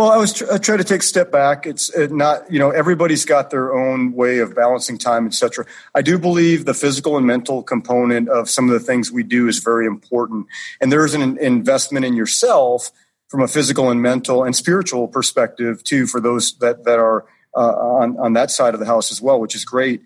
well, 0.00 0.12
I 0.12 0.16
was 0.16 0.32
tr- 0.32 0.50
I 0.50 0.56
try 0.56 0.78
to 0.78 0.84
take 0.84 1.02
a 1.02 1.04
step 1.04 1.30
back. 1.30 1.66
It's 1.66 1.94
not 1.94 2.50
you 2.50 2.58
know 2.58 2.70
everybody's 2.70 3.26
got 3.26 3.50
their 3.50 3.74
own 3.74 4.12
way 4.12 4.38
of 4.38 4.54
balancing 4.54 4.96
time, 4.96 5.26
etc. 5.26 5.66
I 5.94 6.00
do 6.00 6.18
believe 6.18 6.64
the 6.64 6.72
physical 6.72 7.18
and 7.18 7.26
mental 7.26 7.62
component 7.62 8.30
of 8.30 8.48
some 8.48 8.66
of 8.66 8.72
the 8.72 8.80
things 8.80 9.12
we 9.12 9.22
do 9.22 9.46
is 9.46 9.58
very 9.58 9.86
important, 9.86 10.46
and 10.80 10.90
there 10.90 11.04
is 11.04 11.12
an 11.12 11.36
investment 11.36 12.06
in 12.06 12.14
yourself 12.14 12.90
from 13.28 13.42
a 13.42 13.48
physical 13.48 13.90
and 13.90 14.00
mental 14.00 14.42
and 14.42 14.56
spiritual 14.56 15.06
perspective 15.06 15.84
too 15.84 16.06
for 16.06 16.18
those 16.18 16.56
that 16.60 16.84
that 16.84 16.98
are 16.98 17.26
uh, 17.54 17.60
on 17.60 18.18
on 18.18 18.32
that 18.32 18.50
side 18.50 18.72
of 18.72 18.80
the 18.80 18.86
house 18.86 19.12
as 19.12 19.20
well, 19.20 19.38
which 19.38 19.54
is 19.54 19.66
great. 19.66 20.00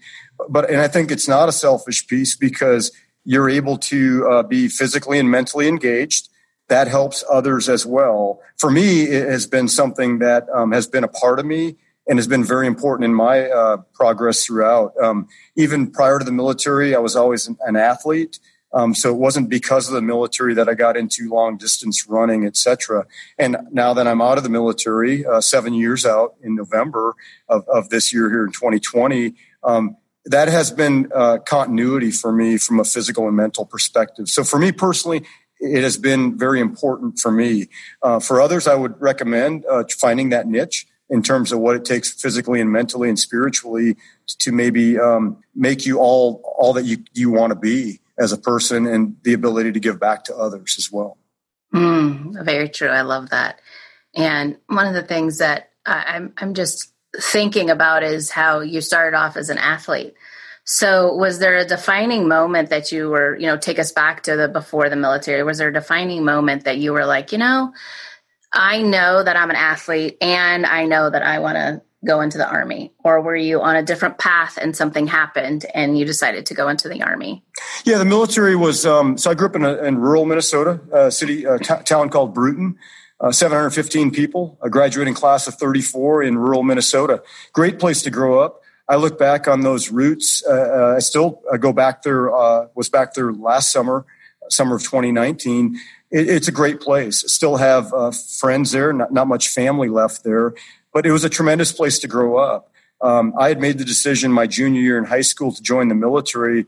But 0.49 0.71
and 0.71 0.81
I 0.81 0.89
think 0.89 1.13
it's 1.13 1.29
not 1.29 1.49
a 1.49 1.53
selfish 1.53 2.09
piece 2.09 2.35
because 2.35 2.91
you're 3.25 3.49
able 3.49 3.79
to 3.79 4.29
uh, 4.29 4.43
be 4.43 4.67
physically 4.67 5.21
and 5.21 5.31
mentally 5.31 5.69
engaged 5.69 6.31
that 6.69 6.89
helps 6.89 7.25
others 7.31 7.69
as 7.69 7.85
well. 7.85 8.41
For 8.59 8.71
me, 8.71 9.03
it 9.03 9.29
has 9.29 9.47
been 9.47 9.69
something 9.69 10.19
that 10.21 10.49
um, 10.51 10.73
has 10.73 10.87
been 10.87 11.05
a 11.05 11.09
part 11.09 11.39
of 11.39 11.47
me 11.47 11.77
and 12.07 12.19
has 12.19 12.29
been 12.29 12.45
very 12.45 12.67
important 12.67 13.05
in 13.05 13.15
my 13.15 13.49
uh, 13.49 13.79
progress 13.95 14.45
throughout. 14.45 14.93
Um, 15.03 15.29
even 15.57 15.91
prior 15.91 16.19
to 16.19 16.25
the 16.25 16.33
military, 16.33 16.95
I 16.95 16.99
was 16.99 17.17
always 17.17 17.47
an, 17.47 17.57
an 17.67 17.77
athlete. 17.77 18.39
Um, 18.73 18.93
so 18.93 19.11
it 19.11 19.17
wasn't 19.17 19.49
because 19.49 19.87
of 19.89 19.95
the 19.95 20.03
military 20.03 20.53
that 20.55 20.69
I 20.69 20.75
got 20.75 20.97
into 20.97 21.29
long 21.29 21.57
distance 21.57 22.09
running, 22.09 22.45
etc. 22.45 23.07
And 23.39 23.57
now 23.71 23.95
that 23.95 24.09
I'm 24.09 24.21
out 24.21 24.37
of 24.37 24.43
the 24.43 24.51
military, 24.51 25.25
uh, 25.25 25.41
seven 25.41 25.75
years 25.75 26.05
out 26.05 26.35
in 26.43 26.57
November 26.57 27.15
of, 27.49 27.67
of 27.69 27.89
this 27.91 28.13
year 28.13 28.29
here 28.29 28.45
in 28.45 28.51
2020, 28.51 29.35
um, 29.63 29.97
that 30.27 30.49
has 30.49 30.73
been 30.73 31.11
uh, 31.15 31.39
continuity 31.39 32.11
for 32.11 32.33
me 32.33 32.57
from 32.57 32.81
a 32.81 32.85
physical 32.85 33.29
and 33.29 33.37
mental 33.37 33.65
perspective. 33.65 34.29
So 34.29 34.43
for 34.43 34.59
me 34.59 34.73
personally, 34.73 35.25
it 35.61 35.83
has 35.83 35.97
been 35.97 36.37
very 36.37 36.61
important 36.61 37.19
for 37.19 37.31
me. 37.31 37.69
Uh, 38.03 38.21
for 38.21 38.41
others, 38.41 38.67
I 38.67 38.75
would 38.75 39.01
recommend 39.01 39.65
uh, 39.67 39.85
finding 39.99 40.31
that 40.31 40.47
niche 40.47 40.87
in 41.11 41.23
terms 41.23 41.53
of 41.53 41.59
what 41.59 41.77
it 41.77 41.85
takes 41.85 42.13
physically 42.13 42.61
and 42.61 42.73
mentally 42.73 43.09
and 43.09 43.19
spiritually 43.19 43.97
to 44.41 44.53
maybe 44.53 44.99
um, 44.99 45.39
make 45.55 45.87
you 45.87 45.99
all 45.99 46.43
all 46.59 46.73
that 46.73 46.85
you, 46.85 46.99
you 47.13 47.31
want 47.31 47.51
to 47.51 47.59
be 47.59 48.01
as 48.19 48.33
a 48.33 48.39
person 48.39 48.87
and 48.87 49.17
the 49.23 49.33
ability 49.33 49.73
to 49.73 49.81
give 49.81 49.99
back 49.99 50.25
to 50.25 50.37
others 50.37 50.77
as 50.79 50.91
well. 50.91 51.19
Mm, 51.75 52.45
very 52.45 52.69
true. 52.69 52.89
I 52.89 53.03
love 53.03 53.31
that. 53.31 53.61
And 54.15 54.57
one 54.69 54.87
of 54.87 54.95
the 54.95 55.03
things 55.03 55.39
that 55.39 55.71
I'm 55.85 56.33
I'm 56.39 56.55
just 56.55 56.93
thinking 57.21 57.71
about 57.71 58.03
is 58.03 58.31
how 58.31 58.61
you 58.61 58.81
started 58.81 59.17
off 59.17 59.37
as 59.37 59.51
an 59.51 59.59
athlete. 59.59 60.15
So 60.65 61.15
was 61.15 61.39
there 61.39 61.57
a 61.57 61.65
defining 61.65 62.27
moment 62.27 62.71
that 62.71 62.91
you 62.91 63.11
were, 63.11 63.37
you 63.37 63.47
know, 63.47 63.59
take 63.59 63.79
us 63.79 63.93
back 63.93 64.23
to 64.25 64.37
the 64.37 64.49
before 64.49 64.89
the 64.89 64.97
military? 64.97 65.43
Was 65.43 65.59
there 65.59 65.69
a 65.69 65.73
defining 65.73 66.25
moment 66.25 66.65
that 66.65 66.79
you 66.79 66.93
were 66.93 67.05
like, 67.05 67.33
you 67.33 67.39
know, 67.39 67.73
I 68.53 68.81
know 68.81 69.23
that 69.23 69.37
I'm 69.37 69.51
an 69.51 69.57
athlete 69.57 70.17
and 70.23 70.65
I 70.65 70.87
know 70.87 71.11
that 71.11 71.23
I 71.23 71.41
want 71.41 71.57
to 71.57 71.83
go 72.07 72.21
into 72.21 72.39
the 72.39 72.49
army? 72.49 72.93
Or 73.05 73.21
were 73.21 73.37
you 73.37 73.61
on 73.61 73.77
a 73.77 73.83
different 73.83 74.19
path 74.19 74.59
and 74.61 74.75
something 74.75 75.07
happened 75.07 75.67
and 75.75 75.99
you 75.99 76.05
decided 76.05 76.47
to 76.47 76.55
go 76.55 76.69
into 76.69 76.89
the 76.89 77.03
army? 77.03 77.43
Yeah 77.85 77.99
the 77.99 78.05
military 78.05 78.57
was 78.57 78.87
um, 78.87 79.19
so 79.19 79.31
i 79.31 79.35
grew 79.35 79.49
up 79.49 79.57
in, 79.57 79.65
a, 79.65 79.83
in 79.83 79.99
rural 79.99 80.25
minnesota 80.25 80.81
a 80.93 81.11
city 81.11 81.45
a 81.45 81.59
t- 81.59 81.83
town 81.85 82.09
called 82.09 82.35
brewton 82.35 82.77
uh, 83.21 83.31
715 83.31 84.11
people 84.11 84.59
a 84.63 84.69
graduating 84.69 85.15
class 85.15 85.47
of 85.47 85.55
34 85.55 86.23
in 86.23 86.39
rural 86.39 86.63
minnesota. 86.63 87.23
Great 87.53 87.79
place 87.79 88.03
to 88.03 88.11
grow 88.11 88.41
up 88.41 88.61
i 88.89 88.97
look 88.97 89.19
back 89.19 89.49
on 89.49 89.63
those 89.63 89.91
roots 89.91 90.43
uh, 90.49 90.53
uh 90.53 90.95
i 90.97 90.99
still 90.99 91.43
uh, 91.53 91.57
go 91.57 91.73
back 91.73 92.03
there 92.03 92.35
uh, 92.35 92.67
was 92.75 92.89
back 92.89 93.15
there 93.15 93.33
last 93.33 93.73
summer 93.73 94.05
summer 94.49 94.77
of 94.77 94.83
2019 94.83 95.79
it, 96.11 96.29
it's 96.29 96.49
a 96.49 96.53
great 96.53 96.81
place 96.81 97.25
still 97.33 97.57
have 97.57 97.93
friends 98.39 98.73
there 98.73 98.93
not, 98.93 99.13
not 99.13 99.27
much 99.27 99.49
family 99.49 99.89
left 99.89 100.25
there 100.25 100.55
but 100.95 101.05
it 101.05 101.11
was 101.11 101.25
a 101.25 101.29
tremendous 101.29 101.73
place 101.73 101.99
to 101.99 102.09
grow 102.09 102.39
up. 102.39 102.71
Um, 103.01 103.35
I 103.37 103.49
had 103.49 103.61
made 103.61 103.77
the 103.77 103.85
decision 103.85 104.33
my 104.33 104.47
junior 104.47 104.81
year 104.81 104.97
in 104.97 105.05
high 105.05 105.23
school 105.23 105.53
to 105.53 105.61
join 105.61 105.89
the 105.89 105.95
military 105.95 106.65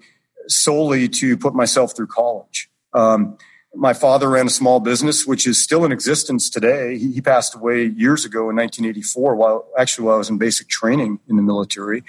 solely 0.49 1.08
to 1.08 1.38
put 1.38 1.54
myself 1.54 1.96
through 1.96 2.08
college. 2.08 2.68
Um, 2.92 3.38
my 3.76 3.92
father 3.92 4.30
ran 4.30 4.47
a 4.47 4.50
small 4.50 4.80
business, 4.80 5.26
which 5.26 5.47
is 5.47 5.62
still 5.62 5.85
in 5.85 5.92
existence 5.92 6.50
today. 6.50 6.99
He, 6.99 7.12
he, 7.12 7.21
passed 7.21 7.54
away 7.54 7.85
years 7.85 8.25
ago 8.25 8.50
in 8.50 8.56
1984, 8.56 9.35
while 9.35 9.66
actually 9.78 10.06
while 10.06 10.16
I 10.16 10.18
was 10.18 10.30
in 10.30 10.38
basic 10.38 10.68
training 10.68 11.21
in 11.28 11.37
the 11.37 11.42
military. 11.42 12.02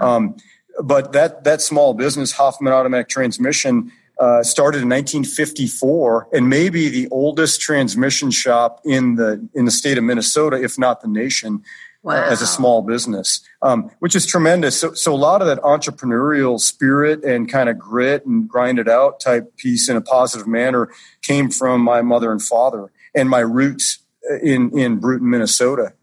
Um, 0.00 0.36
but 0.82 1.12
that 1.12 1.44
that 1.44 1.62
small 1.62 1.94
business, 1.94 2.32
Hofmann 2.32 2.72
Automatic 2.72 3.08
Transmission, 3.08 3.92
uh, 4.18 4.42
started 4.42 4.82
in 4.82 4.88
1954 4.88 6.28
and 6.32 6.48
maybe 6.48 6.88
the 6.88 7.08
oldest 7.10 7.60
transmission 7.60 8.30
shop 8.30 8.80
in 8.84 9.16
the 9.16 9.48
in 9.54 9.64
the 9.64 9.70
state 9.70 9.98
of 9.98 10.04
Minnesota, 10.04 10.62
if 10.62 10.78
not 10.78 11.00
the 11.00 11.08
nation, 11.08 11.62
wow. 12.04 12.14
uh, 12.14 12.30
as 12.30 12.40
a 12.40 12.46
small 12.46 12.82
business, 12.82 13.40
um, 13.62 13.90
which 13.98 14.14
is 14.14 14.26
tremendous. 14.26 14.78
So, 14.78 14.94
so 14.94 15.12
a 15.12 15.16
lot 15.16 15.40
of 15.40 15.48
that 15.48 15.58
entrepreneurial 15.62 16.60
spirit 16.60 17.24
and 17.24 17.50
kind 17.50 17.68
of 17.68 17.78
grit 17.78 18.24
and 18.24 18.48
grind 18.48 18.78
it 18.78 18.88
out 18.88 19.18
type 19.18 19.56
piece 19.56 19.88
in 19.88 19.96
a 19.96 20.00
positive 20.00 20.46
manner 20.46 20.88
came 21.22 21.50
from 21.50 21.80
my 21.80 22.02
mother 22.02 22.30
and 22.30 22.40
father 22.40 22.92
and 23.14 23.28
my 23.28 23.40
roots 23.40 23.98
in 24.42 24.78
in 24.78 24.98
Brewton, 25.00 25.30
Minnesota 25.30 25.94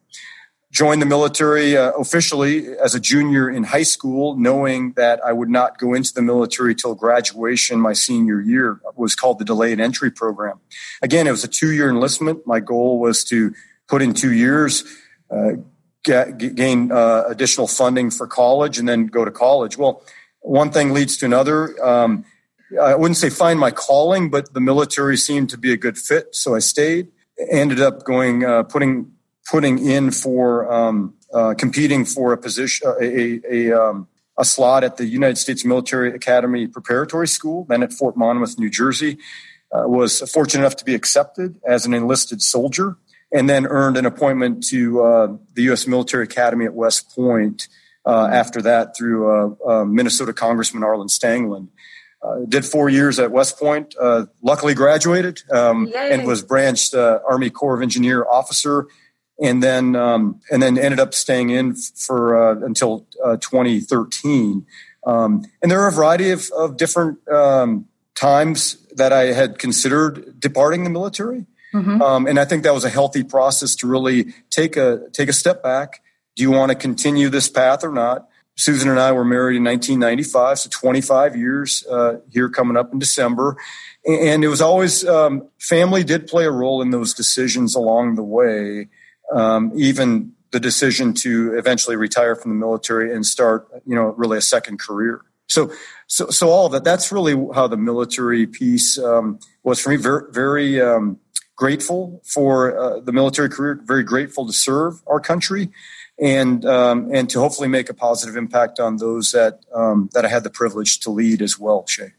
joined 0.71 1.01
the 1.01 1.05
military 1.05 1.75
uh, 1.75 1.91
officially 1.91 2.77
as 2.77 2.95
a 2.95 2.99
junior 2.99 3.49
in 3.49 3.63
high 3.63 3.83
school, 3.83 4.37
knowing 4.37 4.93
that 4.93 5.19
I 5.25 5.33
would 5.33 5.49
not 5.49 5.77
go 5.77 5.93
into 5.93 6.13
the 6.13 6.21
military 6.21 6.73
till 6.73 6.95
graduation 6.95 7.79
my 7.79 7.93
senior 7.93 8.39
year. 8.39 8.79
It 8.87 8.97
was 8.97 9.13
called 9.13 9.39
the 9.39 9.45
delayed 9.45 9.79
entry 9.79 10.09
program. 10.09 10.59
Again, 11.01 11.27
it 11.27 11.31
was 11.31 11.43
a 11.43 11.49
two 11.49 11.71
year 11.71 11.89
enlistment. 11.89 12.47
My 12.47 12.61
goal 12.61 12.99
was 12.99 13.23
to 13.25 13.53
put 13.87 14.01
in 14.01 14.13
two 14.13 14.31
years, 14.31 14.85
uh, 15.29 15.53
get, 16.03 16.37
gain 16.37 16.91
uh, 16.91 17.23
additional 17.27 17.67
funding 17.67 18.11
for 18.11 18.27
college, 18.27 18.77
and 18.77 18.87
then 18.87 19.07
go 19.07 19.25
to 19.25 19.31
college. 19.31 19.77
Well, 19.77 20.03
one 20.39 20.71
thing 20.71 20.93
leads 20.93 21.17
to 21.17 21.25
another. 21.25 21.83
Um, 21.83 22.25
I 22.81 22.95
wouldn't 22.95 23.17
say 23.17 23.29
find 23.29 23.59
my 23.59 23.71
calling, 23.71 24.29
but 24.29 24.53
the 24.53 24.61
military 24.61 25.17
seemed 25.17 25.49
to 25.49 25.57
be 25.57 25.73
a 25.73 25.77
good 25.77 25.97
fit, 25.97 26.35
so 26.35 26.55
I 26.55 26.59
stayed. 26.59 27.09
Ended 27.49 27.81
up 27.81 28.03
going, 28.03 28.45
uh, 28.45 28.63
putting 28.63 29.11
putting 29.49 29.85
in 29.85 30.11
for 30.11 30.71
um, 30.71 31.13
uh, 31.33 31.53
competing 31.57 32.05
for 32.05 32.31
a 32.31 32.37
position, 32.37 32.87
a, 33.01 33.41
a, 33.49 33.71
um, 33.71 34.07
a, 34.37 34.45
slot 34.45 34.83
at 34.83 34.97
the 34.97 35.05
United 35.05 35.37
States 35.37 35.65
Military 35.65 36.13
Academy 36.13 36.67
Preparatory 36.67 37.27
School, 37.27 37.65
then 37.67 37.83
at 37.83 37.91
Fort 37.91 38.15
Monmouth, 38.15 38.57
New 38.59 38.69
Jersey. 38.69 39.17
Uh, 39.73 39.87
was 39.87 40.19
fortunate 40.29 40.61
enough 40.61 40.75
to 40.75 40.83
be 40.83 40.93
accepted 40.93 41.55
as 41.65 41.85
an 41.85 41.93
enlisted 41.93 42.41
soldier, 42.41 42.97
and 43.33 43.49
then 43.49 43.65
earned 43.65 43.97
an 43.97 44.05
appointment 44.05 44.63
to 44.67 45.03
uh, 45.03 45.27
the 45.53 45.63
U.S. 45.63 45.87
Military 45.87 46.23
Academy 46.23 46.65
at 46.65 46.73
West 46.73 47.15
Point. 47.15 47.67
Uh, 48.03 48.27
after 48.31 48.63
that, 48.63 48.97
through 48.97 49.29
uh, 49.29 49.69
uh, 49.69 49.85
Minnesota 49.85 50.33
Congressman 50.33 50.81
Arlan 50.81 51.07
Stangeland. 51.07 51.67
Uh, 52.23 52.45
did 52.47 52.65
four 52.65 52.89
years 52.89 53.19
at 53.19 53.31
West 53.31 53.59
Point. 53.59 53.95
Uh, 53.99 54.25
luckily, 54.41 54.73
graduated 54.73 55.41
um, 55.51 55.91
and 55.95 56.25
was 56.25 56.43
branched 56.43 56.93
uh, 56.93 57.19
Army 57.27 57.49
Corps 57.49 57.75
of 57.75 57.81
Engineer 57.81 58.25
officer 58.25 58.87
and 59.41 59.61
then 59.61 59.95
um, 59.95 60.39
and 60.51 60.61
then 60.61 60.77
ended 60.77 60.99
up 60.99 61.13
staying 61.13 61.49
in 61.49 61.75
for 61.75 62.37
uh, 62.37 62.65
until 62.65 63.07
uh, 63.23 63.37
2013. 63.37 64.65
Um, 65.05 65.43
and 65.61 65.71
there 65.71 65.81
are 65.81 65.87
a 65.87 65.91
variety 65.91 66.29
of, 66.29 66.49
of 66.55 66.77
different 66.77 67.27
um, 67.27 67.87
times 68.15 68.77
that 68.95 69.11
I 69.11 69.33
had 69.33 69.57
considered 69.57 70.39
departing 70.39 70.83
the 70.83 70.91
military, 70.91 71.47
mm-hmm. 71.73 72.01
Um, 72.01 72.27
and 72.27 72.39
I 72.39 72.45
think 72.45 72.63
that 72.63 72.73
was 72.73 72.85
a 72.85 72.89
healthy 72.89 73.23
process 73.23 73.75
to 73.77 73.87
really 73.87 74.33
take 74.49 74.77
a 74.77 75.09
take 75.13 75.29
a 75.29 75.33
step 75.33 75.63
back. 75.63 76.01
Do 76.35 76.43
you 76.43 76.51
want 76.51 76.69
to 76.71 76.75
continue 76.75 77.29
this 77.29 77.49
path 77.49 77.83
or 77.83 77.91
not? 77.91 78.27
Susan 78.55 78.89
and 78.89 78.99
I 78.99 79.11
were 79.11 79.25
married 79.25 79.57
in 79.57 79.63
1995, 79.63 80.59
so 80.59 80.69
25 80.69 81.35
years 81.35 81.85
uh, 81.89 82.17
here 82.29 82.49
coming 82.49 82.77
up 82.77 82.91
in 82.93 82.99
December. 82.99 83.57
And 84.05 84.43
it 84.43 84.49
was 84.49 84.61
always 84.61 85.05
um, 85.05 85.47
family 85.57 86.03
did 86.03 86.27
play 86.27 86.45
a 86.45 86.51
role 86.51 86.81
in 86.81 86.91
those 86.91 87.13
decisions 87.13 87.75
along 87.75 88.15
the 88.15 88.23
way 88.23 88.89
um, 89.31 89.71
even 89.75 90.33
the 90.51 90.59
decision 90.59 91.13
to 91.13 91.57
eventually 91.57 91.95
retire 91.95 92.35
from 92.35 92.51
the 92.51 92.57
military 92.57 93.13
and 93.15 93.25
start, 93.25 93.67
you 93.85 93.95
know, 93.95 94.13
really 94.17 94.37
a 94.37 94.41
second 94.41 94.79
career. 94.79 95.21
So, 95.47 95.71
so, 96.07 96.29
so 96.29 96.49
all 96.49 96.65
of 96.65 96.71
that, 96.73 96.83
that's 96.83 97.11
really 97.11 97.33
how 97.53 97.67
the 97.67 97.77
military 97.77 98.47
piece 98.47 98.97
um, 98.97 99.39
was 99.63 99.79
for 99.79 99.89
me. 99.89 99.95
Very, 99.95 100.23
very 100.31 100.81
um, 100.81 101.19
grateful 101.61 102.19
for 102.25 102.75
uh, 102.75 102.99
the 103.01 103.11
military 103.11 103.47
career, 103.47 103.79
very 103.83 104.03
grateful 104.03 104.47
to 104.47 104.51
serve 104.51 104.99
our 105.05 105.19
country 105.19 105.69
and, 106.19 106.65
um, 106.65 107.13
and 107.13 107.29
to 107.29 107.39
hopefully 107.39 107.67
make 107.67 107.87
a 107.87 107.93
positive 107.93 108.35
impact 108.35 108.79
on 108.79 108.97
those 108.97 109.31
that, 109.33 109.59
um, 109.71 110.09
that 110.13 110.25
I 110.25 110.27
had 110.27 110.43
the 110.43 110.49
privilege 110.49 111.01
to 111.01 111.11
lead 111.11 111.39
as 111.39 111.59
well, 111.59 111.85
Shay. 111.85 112.13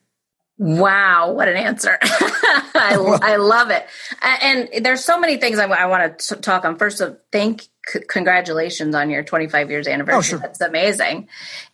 Wow, 0.58 1.32
what 1.32 1.49
an 1.49 1.56
answer. 1.56 1.99
I, 2.02 3.18
I, 3.22 3.34
love 3.34 3.70
it. 3.70 3.84
And 4.22 4.84
there's 4.84 5.04
so 5.04 5.18
many 5.18 5.38
things 5.38 5.58
I, 5.58 5.64
I 5.64 5.87
want 5.87 6.20
to 6.20 6.37
talk 6.37 6.64
on. 6.64 6.78
First, 6.78 7.00
of 7.00 7.18
thank, 7.32 7.62
c- 7.84 7.99
congratulations 8.08 8.94
on 8.94 9.11
your 9.11 9.25
25 9.25 9.70
years 9.70 9.88
anniversary. 9.88 10.18
Oh, 10.18 10.22
sure. 10.22 10.38
That's 10.38 10.61
amazing. 10.61 11.26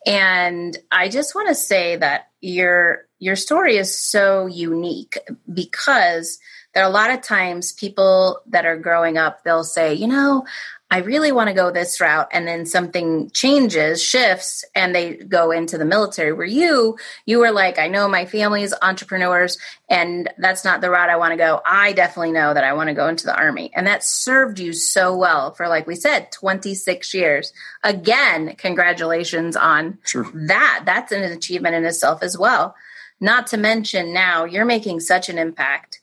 And 0.06 0.74
I 0.90 1.10
just 1.10 1.34
want 1.34 1.48
to 1.48 1.54
say 1.54 1.96
that 1.96 2.28
your 2.40 3.08
your 3.18 3.36
story 3.36 3.76
is 3.76 3.98
so 3.98 4.46
unique 4.46 5.18
because 5.52 6.38
are 6.82 6.88
a 6.88 6.92
lot 6.92 7.10
of 7.10 7.22
times 7.22 7.72
people 7.72 8.40
that 8.46 8.66
are 8.66 8.76
growing 8.76 9.18
up, 9.18 9.44
they'll 9.44 9.64
say, 9.64 9.94
you 9.94 10.06
know, 10.06 10.44
I 10.90 10.98
really 10.98 11.32
want 11.32 11.48
to 11.48 11.54
go 11.54 11.70
this 11.70 12.00
route 12.00 12.28
and 12.32 12.48
then 12.48 12.64
something 12.64 13.30
changes, 13.30 14.02
shifts 14.02 14.64
and 14.74 14.94
they 14.94 15.16
go 15.16 15.50
into 15.50 15.76
the 15.76 15.84
military 15.84 16.32
where 16.32 16.46
you 16.46 16.96
you 17.26 17.40
were 17.40 17.50
like 17.50 17.78
I 17.78 17.88
know 17.88 18.08
my 18.08 18.24
family's 18.24 18.72
entrepreneurs 18.80 19.58
and 19.90 20.30
that's 20.38 20.64
not 20.64 20.80
the 20.80 20.88
route 20.88 21.10
I 21.10 21.16
want 21.16 21.32
to 21.32 21.36
go. 21.36 21.60
I 21.66 21.92
definitely 21.92 22.32
know 22.32 22.54
that 22.54 22.64
I 22.64 22.72
want 22.72 22.88
to 22.88 22.94
go 22.94 23.06
into 23.06 23.26
the 23.26 23.36
army. 23.36 23.70
And 23.74 23.86
that 23.86 24.02
served 24.02 24.58
you 24.58 24.72
so 24.72 25.14
well 25.14 25.52
for 25.52 25.68
like 25.68 25.86
we 25.86 25.94
said 25.94 26.32
26 26.32 27.12
years. 27.12 27.52
Again, 27.84 28.56
congratulations 28.56 29.56
on 29.56 29.98
sure. 30.04 30.26
that. 30.46 30.84
That's 30.86 31.12
an 31.12 31.22
achievement 31.22 31.74
in 31.74 31.84
itself 31.84 32.22
as 32.22 32.38
well. 32.38 32.74
Not 33.20 33.48
to 33.48 33.58
mention 33.58 34.14
now 34.14 34.44
you're 34.46 34.64
making 34.64 35.00
such 35.00 35.28
an 35.28 35.36
impact 35.36 35.97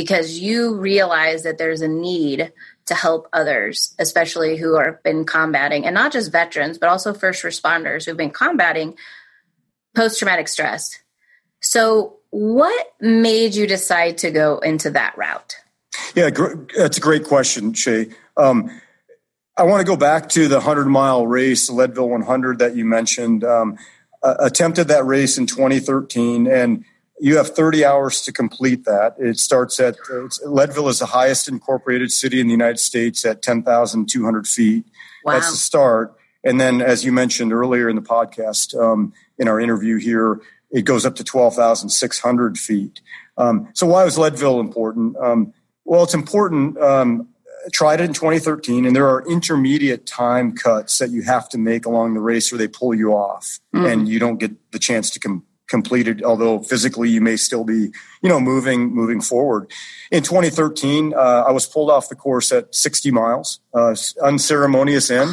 because 0.00 0.38
you 0.38 0.76
realize 0.76 1.42
that 1.42 1.58
there's 1.58 1.82
a 1.82 1.88
need 1.88 2.54
to 2.86 2.94
help 2.94 3.28
others, 3.34 3.94
especially 3.98 4.56
who 4.56 4.78
have 4.78 5.02
been 5.02 5.26
combating, 5.26 5.84
and 5.84 5.92
not 5.92 6.10
just 6.10 6.32
veterans, 6.32 6.78
but 6.78 6.88
also 6.88 7.12
first 7.12 7.42
responders 7.42 8.06
who've 8.06 8.16
been 8.16 8.30
combating 8.30 8.96
post 9.94 10.18
traumatic 10.18 10.48
stress. 10.48 10.98
So, 11.60 12.16
what 12.30 12.86
made 12.98 13.54
you 13.54 13.66
decide 13.66 14.16
to 14.18 14.30
go 14.30 14.56
into 14.60 14.88
that 14.92 15.18
route? 15.18 15.56
Yeah, 16.14 16.30
that's 16.74 16.96
a 16.96 17.00
great 17.02 17.24
question, 17.24 17.74
Shay. 17.74 18.08
Um, 18.38 18.70
I 19.54 19.64
want 19.64 19.80
to 19.82 19.86
go 19.86 19.98
back 19.98 20.30
to 20.30 20.48
the 20.48 20.56
100 20.56 20.86
mile 20.86 21.26
race, 21.26 21.68
Leadville 21.68 22.08
100 22.08 22.60
that 22.60 22.74
you 22.74 22.86
mentioned. 22.86 23.44
Um, 23.44 23.76
uh, 24.22 24.36
attempted 24.38 24.88
that 24.88 25.04
race 25.04 25.36
in 25.36 25.44
2013, 25.44 26.46
and 26.46 26.86
you 27.20 27.36
have 27.36 27.54
30 27.54 27.84
hours 27.84 28.22
to 28.22 28.32
complete 28.32 28.84
that. 28.84 29.14
It 29.18 29.38
starts 29.38 29.78
at 29.78 29.96
Leadville 30.44 30.88
is 30.88 30.98
the 30.98 31.06
highest 31.06 31.48
incorporated 31.48 32.10
city 32.10 32.40
in 32.40 32.46
the 32.46 32.52
United 32.52 32.78
States 32.78 33.24
at 33.24 33.42
10,200 33.42 34.46
feet. 34.46 34.86
Wow. 35.24 35.34
That's 35.34 35.50
the 35.50 35.56
start. 35.56 36.16
And 36.42 36.58
then, 36.60 36.80
as 36.80 37.04
you 37.04 37.12
mentioned 37.12 37.52
earlier 37.52 37.88
in 37.88 37.96
the 37.96 38.02
podcast, 38.02 38.74
um, 38.80 39.12
in 39.38 39.48
our 39.48 39.60
interview 39.60 39.98
here, 39.98 40.40
it 40.70 40.82
goes 40.82 41.04
up 41.04 41.16
to 41.16 41.24
12,600 41.24 42.58
feet. 42.58 43.00
Um, 43.36 43.68
so, 43.74 43.86
why 43.86 44.04
was 44.04 44.16
Leadville 44.16 44.60
important? 44.60 45.16
Um, 45.18 45.52
well, 45.84 46.02
it's 46.02 46.14
important. 46.14 46.78
Um, 46.78 47.28
tried 47.72 48.00
it 48.00 48.04
in 48.04 48.14
2013, 48.14 48.86
and 48.86 48.96
there 48.96 49.06
are 49.06 49.26
intermediate 49.28 50.06
time 50.06 50.52
cuts 50.52 50.96
that 50.98 51.10
you 51.10 51.22
have 51.22 51.48
to 51.50 51.58
make 51.58 51.84
along 51.84 52.14
the 52.14 52.20
race, 52.20 52.50
or 52.50 52.56
they 52.56 52.68
pull 52.68 52.94
you 52.94 53.12
off, 53.12 53.58
mm. 53.74 53.90
and 53.90 54.08
you 54.08 54.18
don't 54.18 54.38
get 54.38 54.52
the 54.72 54.78
chance 54.78 55.10
to 55.10 55.20
come 55.20 55.44
completed, 55.70 56.22
although 56.22 56.58
physically 56.58 57.08
you 57.08 57.20
may 57.20 57.36
still 57.36 57.64
be, 57.64 57.90
you 58.22 58.28
know, 58.28 58.40
moving 58.40 58.94
moving 58.94 59.20
forward. 59.20 59.70
In 60.10 60.22
2013, 60.22 61.14
uh, 61.14 61.16
I 61.16 61.52
was 61.52 61.66
pulled 61.66 61.90
off 61.90 62.08
the 62.08 62.16
course 62.16 62.52
at 62.52 62.74
60 62.74 63.10
miles, 63.10 63.60
uh, 63.72 63.94
unceremonious 64.22 65.10
end. 65.10 65.30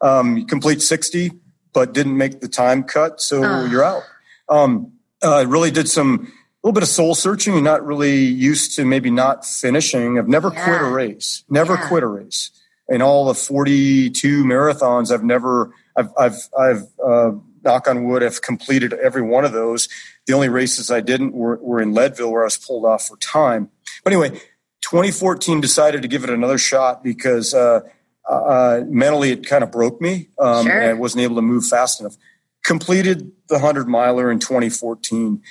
Um, 0.00 0.46
complete 0.46 0.82
60, 0.82 1.32
but 1.72 1.92
didn't 1.92 2.16
make 2.16 2.40
the 2.40 2.48
time 2.48 2.82
cut, 2.82 3.20
so 3.20 3.44
uh. 3.44 3.66
you're 3.66 3.84
out. 3.84 4.02
Um, 4.48 4.92
uh, 5.22 5.44
really 5.46 5.70
did 5.70 5.88
some 5.88 6.32
a 6.62 6.66
little 6.66 6.74
bit 6.74 6.82
of 6.84 6.88
soul 6.88 7.14
searching 7.14 7.54
and 7.54 7.64
not 7.64 7.84
really 7.84 8.18
used 8.18 8.76
to 8.76 8.84
maybe 8.84 9.10
not 9.10 9.44
finishing. 9.44 10.18
I've 10.18 10.28
never 10.28 10.52
yeah. 10.52 10.64
quit 10.64 10.80
a 10.80 10.84
race, 10.84 11.44
never 11.48 11.74
yeah. 11.74 11.88
quit 11.88 12.02
a 12.04 12.06
race. 12.06 12.50
In 12.88 13.00
all 13.00 13.26
the 13.26 13.34
42 13.34 14.44
marathons, 14.44 15.12
I've 15.12 15.24
never, 15.24 15.74
I've, 15.96 16.10
I've, 16.18 16.48
I've, 16.58 16.82
uh, 17.04 17.30
knock 17.64 17.88
on 17.88 18.04
wood, 18.04 18.22
have 18.22 18.42
completed 18.42 18.92
every 18.94 19.22
one 19.22 19.44
of 19.44 19.52
those. 19.52 19.88
The 20.26 20.32
only 20.32 20.48
races 20.48 20.90
I 20.90 21.00
didn't 21.00 21.32
were, 21.32 21.56
were 21.62 21.80
in 21.80 21.92
Leadville 21.92 22.32
where 22.32 22.42
I 22.42 22.46
was 22.46 22.56
pulled 22.56 22.84
off 22.84 23.06
for 23.06 23.16
time. 23.16 23.70
But 24.04 24.12
anyway, 24.12 24.40
2014 24.82 25.60
decided 25.60 26.02
to 26.02 26.08
give 26.08 26.24
it 26.24 26.30
another 26.30 26.58
shot 26.58 27.02
because 27.02 27.54
uh, 27.54 27.80
uh, 28.28 28.80
mentally 28.86 29.30
it 29.30 29.46
kind 29.46 29.64
of 29.64 29.70
broke 29.70 30.00
me 30.00 30.28
um, 30.38 30.66
sure. 30.66 30.80
and 30.80 30.90
I 30.90 30.92
wasn't 30.94 31.22
able 31.22 31.36
to 31.36 31.42
move 31.42 31.66
fast 31.66 32.00
enough. 32.00 32.16
Completed 32.64 33.32
the 33.48 33.54
100 33.54 33.88
miler 33.88 34.30
in 34.30 34.38
2014. 34.38 35.42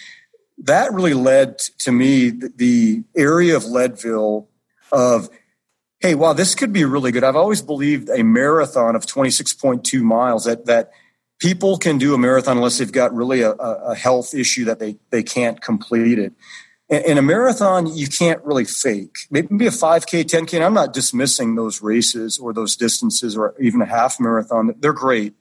That 0.60 0.94
really 0.94 1.14
led 1.14 1.60
to 1.80 1.92
me 1.92 2.30
the, 2.30 2.52
the 2.56 3.04
area 3.16 3.56
of 3.56 3.66
Leadville 3.66 4.48
of 4.92 5.30
hey, 6.02 6.16
wow, 6.16 6.34
this 6.34 6.56
could 6.56 6.74
be 6.74 6.84
really 6.84 7.12
good. 7.12 7.24
I've 7.24 7.36
always 7.36 7.62
believed 7.62 8.10
a 8.10 8.24
marathon 8.24 8.96
of 8.96 9.06
26.2 9.06 10.02
miles 10.02 10.46
that 10.46 10.66
that 10.66 10.92
people 11.42 11.76
can 11.78 11.98
do 11.98 12.14
a 12.14 12.18
marathon 12.18 12.58
unless 12.58 12.78
they've 12.78 12.92
got 12.92 13.14
really 13.14 13.42
a, 13.42 13.52
a 13.52 13.96
health 13.96 14.34
issue 14.34 14.64
that 14.66 14.80
they, 14.80 14.96
they 15.10 15.24
can't 15.24 15.60
complete 15.60 16.20
it. 16.20 16.34
In 16.88 17.18
a 17.18 17.22
marathon, 17.22 17.88
you 17.88 18.08
can't 18.08 18.44
really 18.44 18.66
fake. 18.66 19.16
Maybe 19.32 19.66
a 19.66 19.72
5K, 19.72 20.24
10K, 20.24 20.56
and 20.56 20.64
I'm 20.64 20.74
not 20.74 20.94
dismissing 20.94 21.56
those 21.56 21.82
races 21.82 22.38
or 22.38 22.54
those 22.54 22.76
distances 22.76 23.36
or 23.36 23.56
even 23.60 23.82
a 23.82 23.86
half 23.86 24.20
marathon. 24.20 24.76
They're 24.78 24.94
great. 24.94 25.34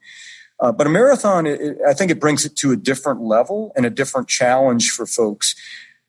Uh, 0.59 0.71
but 0.71 0.87
a 0.87 0.89
marathon, 0.89 1.45
it, 1.45 1.77
I 1.87 1.93
think 1.93 2.09
it 2.09 2.19
brings 2.19 2.45
it 2.45 2.55
to 2.57 2.71
a 2.71 2.77
different 2.77 3.21
level 3.21 3.73
and 3.75 3.85
a 3.85 3.89
different 3.89 4.27
challenge 4.27 4.91
for 4.91 5.05
folks. 5.05 5.55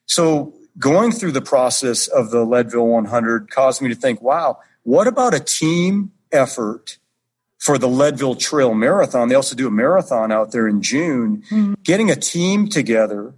So 0.05 0.53
going 0.79 1.11
through 1.11 1.33
the 1.33 1.41
process 1.41 2.07
of 2.07 2.31
the 2.31 2.45
Leadville 2.45 2.87
100 2.87 3.51
caused 3.51 3.81
me 3.81 3.89
to 3.89 3.95
think, 3.95 4.21
wow, 4.21 4.59
what 4.83 5.07
about 5.07 5.33
a 5.33 5.39
team 5.39 6.13
effort 6.31 6.97
for 7.63 7.77
the 7.77 7.87
Leadville 7.87 8.35
Trail 8.35 8.73
Marathon. 8.73 9.29
They 9.29 9.35
also 9.35 9.55
do 9.55 9.67
a 9.67 9.71
marathon 9.71 10.33
out 10.33 10.51
there 10.51 10.67
in 10.67 10.81
June. 10.81 11.43
Mm-hmm. 11.49 11.75
Getting 11.81 12.11
a 12.11 12.15
team 12.17 12.67
together 12.67 13.35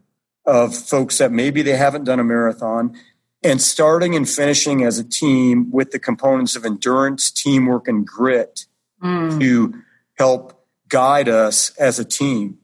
of 0.48 0.76
folks 0.76 1.20
that 1.20 1.32
maybe 1.32 1.62
they 1.62 1.78
haven't 1.78 2.06
done 2.06 2.20
a 2.20 2.24
marathon 2.24 2.98
and 3.44 3.62
starting 3.62 4.16
and 4.16 4.28
finishing 4.28 4.82
as 4.82 4.98
a 4.98 5.04
team 5.04 5.70
with 5.70 5.92
the 5.92 6.00
components 6.00 6.56
of 6.56 6.66
endurance, 6.66 7.30
teamwork, 7.30 7.88
and 7.88 8.08
grit 8.08 8.66
mm. 9.00 9.40
to 9.40 9.76
help 10.18 10.66
guide 10.90 11.30
us 11.30 11.70
as 11.78 12.00
a 12.00 12.06
team. 12.06 12.58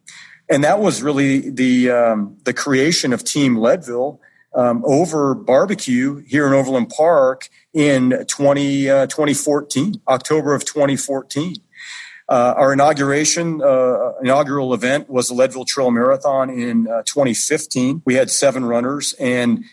And 0.50 0.63
that 0.63 0.80
was 0.80 1.04
really 1.04 1.52
the 1.52 1.91
um, 1.91 2.38
the 2.43 2.54
creation 2.54 3.13
of 3.13 3.24
Team 3.24 3.56
Leadville 3.56 4.19
um, 4.54 4.84
over 4.86 5.34
barbecue 5.34 6.18
here 6.28 6.48
in 6.48 6.54
Overland 6.54 6.90
Park 6.90 7.50
in 7.74 8.26
20, 8.28 8.90
uh, 8.90 9.08
2014, 9.08 10.02
October 10.08 10.54
of 10.54 10.66
2014. 10.66 11.56
Uh, 12.30 12.54
our 12.56 12.72
inauguration, 12.72 13.62
uh, 13.62 14.14
inaugural 14.22 14.74
event 14.74 15.10
was 15.10 15.28
the 15.28 15.34
Leadville 15.34 15.66
Trail 15.66 15.92
Marathon 15.92 16.50
in 16.50 16.88
uh, 16.88 17.04
2015. 17.04 18.02
We 18.06 18.16
had 18.16 18.30
seven 18.30 18.64
runners 18.64 19.14
and 19.20 19.66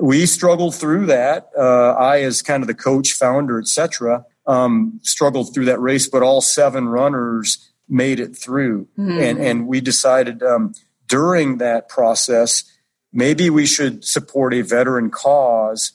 we 0.00 0.26
struggled 0.26 0.74
through 0.74 1.06
that. 1.06 1.50
Uh, 1.56 1.92
I, 1.92 2.20
as 2.20 2.42
kind 2.42 2.62
of 2.62 2.66
the 2.66 2.74
coach, 2.74 3.12
founder, 3.12 3.58
etc., 3.58 4.24
um, 4.46 5.00
struggled 5.02 5.54
through 5.54 5.64
that 5.66 5.80
race, 5.80 6.08
but 6.08 6.22
all 6.22 6.40
seven 6.40 6.86
runners 6.86 7.72
made 7.88 8.20
it 8.20 8.36
through. 8.36 8.86
Mm-hmm. 8.98 9.20
And, 9.20 9.38
and 9.38 9.66
we 9.66 9.80
decided 9.80 10.42
um, 10.42 10.72
during 11.08 11.58
that 11.58 11.88
process 11.88 12.64
maybe 13.14 13.48
we 13.48 13.64
should 13.64 14.04
support 14.04 14.52
a 14.52 14.60
veteran 14.60 15.10
cause 15.10 15.92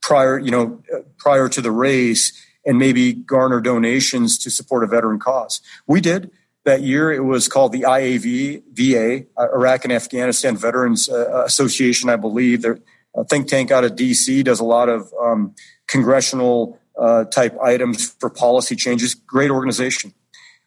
prior, 0.00 0.38
you 0.38 0.50
know, 0.50 0.82
prior 1.18 1.48
to 1.50 1.60
the 1.60 1.70
race 1.70 2.32
and 2.64 2.78
maybe 2.78 3.12
garner 3.12 3.60
donations 3.60 4.38
to 4.38 4.50
support 4.50 4.84
a 4.84 4.86
veteran 4.86 5.18
cause. 5.18 5.60
We 5.86 6.00
did 6.00 6.30
that 6.64 6.80
year. 6.80 7.12
It 7.12 7.24
was 7.24 7.48
called 7.48 7.72
the 7.72 7.82
IAV, 7.82 8.62
VA, 8.72 9.26
Iraq 9.38 9.84
and 9.84 9.92
Afghanistan 9.92 10.56
Veterans 10.56 11.10
uh, 11.10 11.42
Association, 11.44 12.08
I 12.08 12.16
believe. 12.16 12.62
They're 12.62 12.78
think 13.22 13.46
tank 13.46 13.70
out 13.70 13.84
of 13.84 13.92
DC, 13.92 14.42
does 14.42 14.60
a 14.60 14.64
lot 14.64 14.88
of 14.88 15.12
um, 15.22 15.54
congressional 15.86 16.78
uh, 16.98 17.24
type 17.24 17.56
items 17.62 18.10
for 18.18 18.28
policy 18.28 18.74
changes. 18.74 19.14
Great 19.14 19.50
organization. 19.50 20.12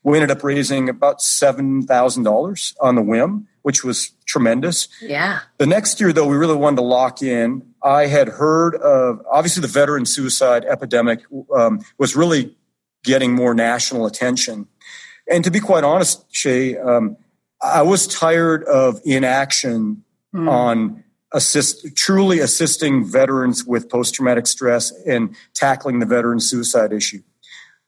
We 0.08 0.17
ended 0.17 0.32
up 0.32 0.43
raising 0.43 0.89
about 0.89 1.20
$7,000 1.20 2.76
on 2.82 2.96
the 2.96 3.02
whim 3.02 3.48
which 3.67 3.84
was 3.84 4.12
tremendous. 4.26 4.88
Yeah. 5.02 5.41
The 5.58 5.65
next 5.65 6.00
year, 6.00 6.13
though, 6.13 6.26
we 6.26 6.38
really 6.38 6.56
wanted 6.56 6.78
to 6.78 6.84
lock 6.84 7.22
in. 7.22 7.74
I 7.84 8.06
had 8.06 8.30
heard 8.30 8.76
of 8.76 9.22
obviously 9.30 9.60
the 9.60 9.67
veteran 9.67 10.06
suicide 10.06 10.63
epidemic 10.63 11.26
um, 11.54 11.82
was 11.98 12.15
really 12.15 12.56
getting 13.04 13.34
more 13.34 13.54
national 13.54 14.06
attention. 14.06 14.70
And 15.30 15.43
to 15.43 15.52
be 15.52 15.60
quite 15.60 15.84
honest, 15.84 16.24
Shay, 16.34 16.78
um, 16.78 17.17
I 17.62 17.82
was 17.82 18.08
tired 18.08 18.63
of 18.63 19.02
inaction 19.04 20.06
mm. 20.34 20.50
on 20.50 21.04
assist 21.34 21.93
truly 21.98 22.39
assisting 22.39 23.04
veterans 23.04 23.65
with 23.65 23.89
post 23.89 24.15
traumatic 24.15 24.48
stress 24.48 24.93
and 25.06 25.36
tackling 25.54 26.00
the 26.00 26.06
veteran 26.06 26.39
suicide 26.39 26.93
issue. 26.93 27.22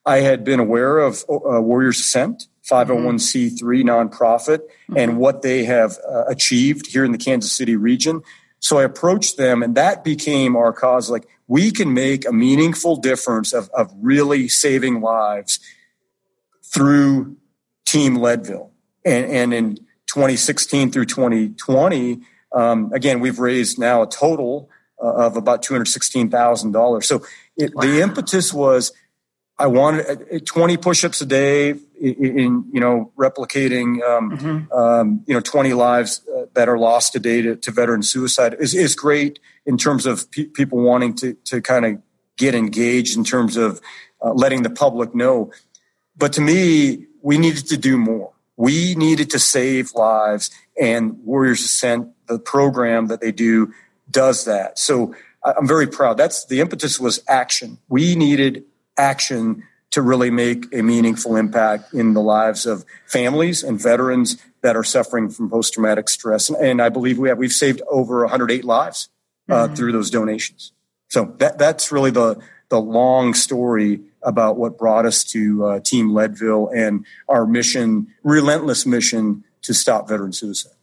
I 0.05 0.21
had 0.21 0.43
been 0.43 0.59
aware 0.59 0.99
of 0.99 1.23
uh, 1.29 1.61
Warriors 1.61 1.99
Ascent 1.99 2.47
501c3 2.69 3.59
nonprofit 3.83 4.59
mm-hmm. 4.59 4.97
and 4.97 5.17
what 5.17 5.41
they 5.41 5.63
have 5.65 5.97
uh, 6.07 6.25
achieved 6.25 6.87
here 6.87 7.03
in 7.03 7.11
the 7.11 7.17
Kansas 7.17 7.51
City 7.51 7.75
region. 7.75 8.21
So 8.59 8.77
I 8.77 8.83
approached 8.83 9.37
them, 9.37 9.63
and 9.63 9.75
that 9.75 10.03
became 10.03 10.55
our 10.55 10.73
cause. 10.73 11.09
Like, 11.09 11.27
we 11.47 11.71
can 11.71 11.93
make 11.93 12.27
a 12.27 12.33
meaningful 12.33 12.97
difference 12.97 13.53
of, 13.53 13.69
of 13.69 13.91
really 13.99 14.47
saving 14.47 15.01
lives 15.01 15.59
through 16.63 17.37
Team 17.85 18.15
Leadville. 18.15 18.71
And, 19.05 19.25
and 19.31 19.53
in 19.53 19.75
2016 20.07 20.91
through 20.91 21.05
2020, 21.05 22.19
um, 22.53 22.91
again, 22.93 23.19
we've 23.19 23.39
raised 23.39 23.79
now 23.79 24.03
a 24.03 24.07
total 24.07 24.69
uh, 25.01 25.25
of 25.25 25.37
about 25.37 25.63
$216,000. 25.63 27.03
So 27.03 27.23
it, 27.55 27.73
wow. 27.73 27.81
the 27.81 28.01
impetus 28.01 28.53
was 28.53 28.91
I 29.59 29.67
wanted 29.67 30.33
uh, 30.33 30.39
20 30.45 30.77
push-ups 30.77 31.19
a 31.19 31.25
day 31.25 31.75
in, 31.99 32.65
you 32.71 32.79
know, 32.79 33.11
replicating, 33.17 34.01
um, 34.01 34.31
mm-hmm. 34.31 34.71
um, 34.71 35.23
you 35.27 35.33
know, 35.33 35.41
20 35.41 35.73
lives 35.73 36.21
uh, 36.33 36.45
that 36.53 36.69
are 36.69 36.77
lost 36.77 37.11
today 37.11 37.41
to, 37.41 37.57
to 37.57 37.71
veteran 37.71 38.01
suicide 38.01 38.55
is, 38.59 38.73
is 38.73 38.95
great 38.95 39.39
in 39.65 39.77
terms 39.77 40.05
of 40.05 40.31
pe- 40.31 40.45
people 40.45 40.79
wanting 40.79 41.13
to, 41.15 41.33
to 41.43 41.61
kind 41.61 41.85
of 41.85 42.01
get 42.37 42.55
engaged 42.55 43.17
in 43.17 43.25
terms 43.25 43.57
of 43.57 43.81
uh, 44.23 44.31
letting 44.31 44.63
the 44.63 44.69
public 44.69 45.13
know. 45.13 45.51
But 46.17 46.31
to 46.33 46.41
me, 46.41 47.07
we 47.21 47.37
needed 47.37 47.67
to 47.67 47.77
do 47.77 47.97
more. 47.97 48.31
We 48.55 48.95
needed 48.95 49.29
to 49.31 49.39
save 49.39 49.93
lives 49.93 50.51
and 50.79 51.19
Warriors 51.25 51.59
Ascent, 51.61 52.09
the 52.27 52.39
program 52.39 53.07
that 53.07 53.19
they 53.19 53.33
do 53.33 53.73
does 54.09 54.45
that. 54.45 54.79
So 54.79 55.13
I'm 55.43 55.67
very 55.67 55.87
proud. 55.87 56.17
That's 56.17 56.45
the 56.45 56.61
impetus 56.61 56.99
was 56.99 57.21
action. 57.27 57.77
We 57.89 58.15
needed 58.15 58.63
action 58.99 59.63
to 59.91 60.01
really 60.01 60.29
make 60.29 60.65
a 60.73 60.83
meaningful 60.83 61.35
impact 61.35 61.93
in 61.93 62.13
the 62.13 62.21
lives 62.21 62.65
of 62.65 62.85
families 63.07 63.63
and 63.63 63.81
veterans 63.81 64.37
that 64.61 64.75
are 64.75 64.83
suffering 64.83 65.29
from 65.29 65.49
post 65.49 65.73
traumatic 65.73 66.09
stress. 66.09 66.49
And, 66.49 66.81
I 66.81 66.89
believe 66.89 67.17
we 67.17 67.29
have 67.29 67.37
we've 67.37 67.51
saved 67.51 67.81
over 67.89 68.19
108 68.21 68.63
lives 68.65 69.09
uh, 69.49 69.65
mm-hmm. 69.65 69.73
through 69.73 69.91
those 69.93 70.09
donations. 70.09 70.73
So 71.07 71.33
that 71.39 71.57
that's 71.57 71.91
really 71.91 72.11
the 72.11 72.39
the 72.69 72.79
long 72.79 73.33
story 73.33 74.01
about 74.21 74.57
what 74.57 74.77
brought 74.77 75.05
us 75.05 75.23
to 75.23 75.65
uh, 75.65 75.79
Team 75.79 76.13
Leadville 76.13 76.69
and 76.69 77.05
our 77.27 77.47
mission, 77.47 78.07
relentless 78.23 78.85
mission 78.85 79.43
to 79.63 79.73
stop 79.73 80.07
veteran 80.07 80.33
suicide. 80.33 80.73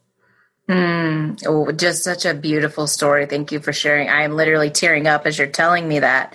Mm, 0.69 1.41
oh, 1.47 1.71
just 1.71 2.03
such 2.03 2.25
a 2.25 2.35
beautiful 2.35 2.89
story. 2.89 3.27
Thank 3.27 3.53
you 3.53 3.61
for 3.61 3.73
sharing. 3.73 4.09
I 4.09 4.23
am 4.23 4.33
literally 4.33 4.71
tearing 4.71 5.07
up 5.07 5.27
as 5.27 5.39
you're 5.39 5.47
telling 5.47 5.87
me 5.87 6.01
that 6.01 6.35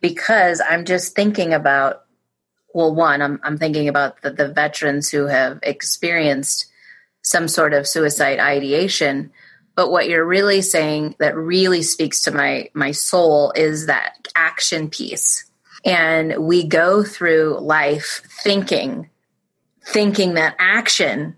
because 0.00 0.60
I'm 0.66 0.84
just 0.84 1.14
thinking 1.14 1.52
about, 1.52 2.04
well, 2.74 2.94
one, 2.94 3.22
I'm, 3.22 3.40
I'm 3.42 3.58
thinking 3.58 3.88
about 3.88 4.22
the, 4.22 4.30
the 4.30 4.48
veterans 4.48 5.10
who 5.10 5.26
have 5.26 5.58
experienced 5.62 6.66
some 7.22 7.48
sort 7.48 7.74
of 7.74 7.86
suicide 7.86 8.38
ideation. 8.38 9.32
But 9.74 9.90
what 9.90 10.08
you're 10.08 10.24
really 10.24 10.62
saying 10.62 11.16
that 11.18 11.36
really 11.36 11.82
speaks 11.82 12.22
to 12.22 12.30
my, 12.30 12.70
my 12.74 12.92
soul 12.92 13.52
is 13.54 13.86
that 13.86 14.28
action 14.34 14.88
piece. 14.88 15.50
And 15.84 16.46
we 16.46 16.66
go 16.66 17.02
through 17.02 17.58
life 17.60 18.22
thinking, 18.42 19.08
thinking 19.84 20.34
that 20.34 20.56
action 20.58 21.36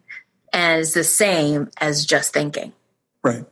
is 0.52 0.94
the 0.94 1.04
same 1.04 1.70
as 1.78 2.04
just 2.04 2.32
thinking. 2.32 2.72
Right. 3.22 3.44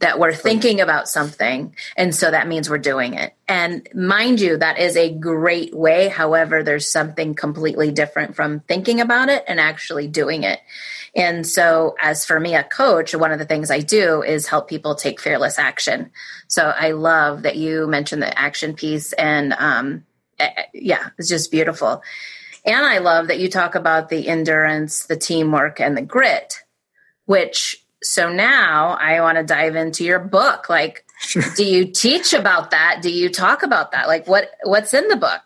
That 0.00 0.18
we're 0.18 0.34
thinking 0.34 0.80
about 0.80 1.08
something, 1.08 1.74
and 1.96 2.14
so 2.14 2.30
that 2.30 2.48
means 2.48 2.70
we're 2.70 2.78
doing 2.78 3.14
it. 3.14 3.34
And 3.48 3.88
mind 3.94 4.40
you, 4.40 4.58
that 4.58 4.78
is 4.78 4.96
a 4.96 5.12
great 5.12 5.74
way. 5.74 6.08
However, 6.08 6.62
there's 6.62 6.90
something 6.90 7.34
completely 7.34 7.90
different 7.90 8.36
from 8.36 8.60
thinking 8.60 9.00
about 9.00 9.28
it 9.28 9.44
and 9.48 9.58
actually 9.58 10.06
doing 10.06 10.42
it. 10.42 10.60
And 11.16 11.46
so, 11.46 11.96
as 12.00 12.24
for 12.24 12.38
me, 12.38 12.54
a 12.54 12.62
coach, 12.62 13.14
one 13.14 13.32
of 13.32 13.38
the 13.38 13.46
things 13.46 13.70
I 13.70 13.80
do 13.80 14.22
is 14.22 14.46
help 14.46 14.68
people 14.68 14.94
take 14.94 15.20
fearless 15.20 15.58
action. 15.58 16.10
So, 16.46 16.64
I 16.64 16.92
love 16.92 17.42
that 17.42 17.56
you 17.56 17.86
mentioned 17.86 18.22
the 18.22 18.38
action 18.38 18.74
piece, 18.74 19.12
and 19.14 19.54
um, 19.54 20.04
eh, 20.38 20.50
eh, 20.56 20.62
yeah, 20.74 21.08
it's 21.18 21.28
just 21.28 21.50
beautiful. 21.50 22.02
And 22.64 22.84
I 22.84 22.98
love 22.98 23.28
that 23.28 23.40
you 23.40 23.48
talk 23.48 23.74
about 23.74 24.10
the 24.10 24.28
endurance, 24.28 25.06
the 25.06 25.16
teamwork, 25.16 25.80
and 25.80 25.96
the 25.96 26.02
grit, 26.02 26.62
which 27.24 27.82
so 28.02 28.32
now 28.32 28.96
I 29.00 29.20
want 29.20 29.38
to 29.38 29.44
dive 29.44 29.76
into 29.76 30.04
your 30.04 30.18
book. 30.18 30.68
Like, 30.68 31.04
sure. 31.20 31.42
do 31.56 31.64
you 31.64 31.86
teach 31.86 32.32
about 32.32 32.70
that? 32.70 33.00
Do 33.02 33.10
you 33.10 33.28
talk 33.28 33.62
about 33.62 33.92
that? 33.92 34.06
Like, 34.06 34.26
what 34.26 34.50
what's 34.64 34.94
in 34.94 35.08
the 35.08 35.16
book? 35.16 35.42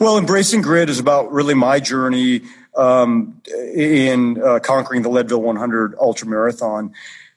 Well, 0.00 0.18
embracing 0.18 0.62
grit 0.62 0.88
is 0.88 0.98
about 0.98 1.32
really 1.32 1.54
my 1.54 1.80
journey 1.80 2.42
um, 2.76 3.40
in 3.74 4.42
uh, 4.42 4.58
conquering 4.60 5.02
the 5.02 5.08
Leadville 5.08 5.42
100 5.42 5.94
ultra 6.00 6.28
marathon. 6.28 6.92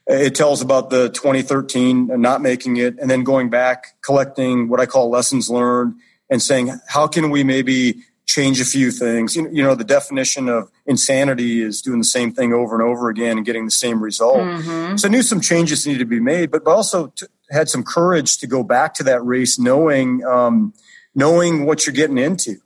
It 0.06 0.34
tells 0.34 0.60
about 0.62 0.90
the 0.90 1.08
2013 1.10 2.10
and 2.10 2.22
not 2.22 2.40
making 2.40 2.78
it, 2.78 2.98
and 2.98 3.10
then 3.10 3.22
going 3.22 3.48
back, 3.48 3.94
collecting 4.02 4.68
what 4.68 4.80
I 4.80 4.86
call 4.86 5.10
lessons 5.10 5.48
learned, 5.50 5.94
and 6.28 6.42
saying 6.42 6.72
how 6.88 7.06
can 7.06 7.30
we 7.30 7.44
maybe 7.44 8.02
change 8.30 8.60
a 8.60 8.64
few 8.64 8.92
things. 8.92 9.34
You, 9.34 9.48
you 9.50 9.60
know, 9.60 9.74
the 9.74 9.82
definition 9.82 10.48
of 10.48 10.70
insanity 10.86 11.62
is 11.62 11.82
doing 11.82 11.98
the 11.98 12.04
same 12.04 12.32
thing 12.32 12.52
over 12.52 12.76
and 12.76 12.82
over 12.82 13.10
again 13.10 13.36
and 13.36 13.44
getting 13.44 13.64
the 13.64 13.72
same 13.72 14.00
result. 14.00 14.38
Mm-hmm. 14.38 14.96
So 14.96 15.08
I 15.08 15.10
knew 15.10 15.22
some 15.22 15.40
changes 15.40 15.84
needed 15.84 15.98
to 15.98 16.04
be 16.04 16.20
made, 16.20 16.52
but, 16.52 16.62
but 16.64 16.70
also 16.70 17.08
t- 17.08 17.26
had 17.50 17.68
some 17.68 17.82
courage 17.82 18.38
to 18.38 18.46
go 18.46 18.62
back 18.62 18.94
to 18.94 19.02
that 19.02 19.20
race, 19.24 19.58
knowing 19.58 20.24
um, 20.24 20.72
knowing 21.12 21.66
what 21.66 21.86
you're 21.86 21.94
getting 21.94 22.18
into. 22.18 22.58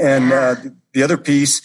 And 0.00 0.32
uh, 0.32 0.54
the 0.94 1.02
other 1.02 1.18
piece, 1.18 1.60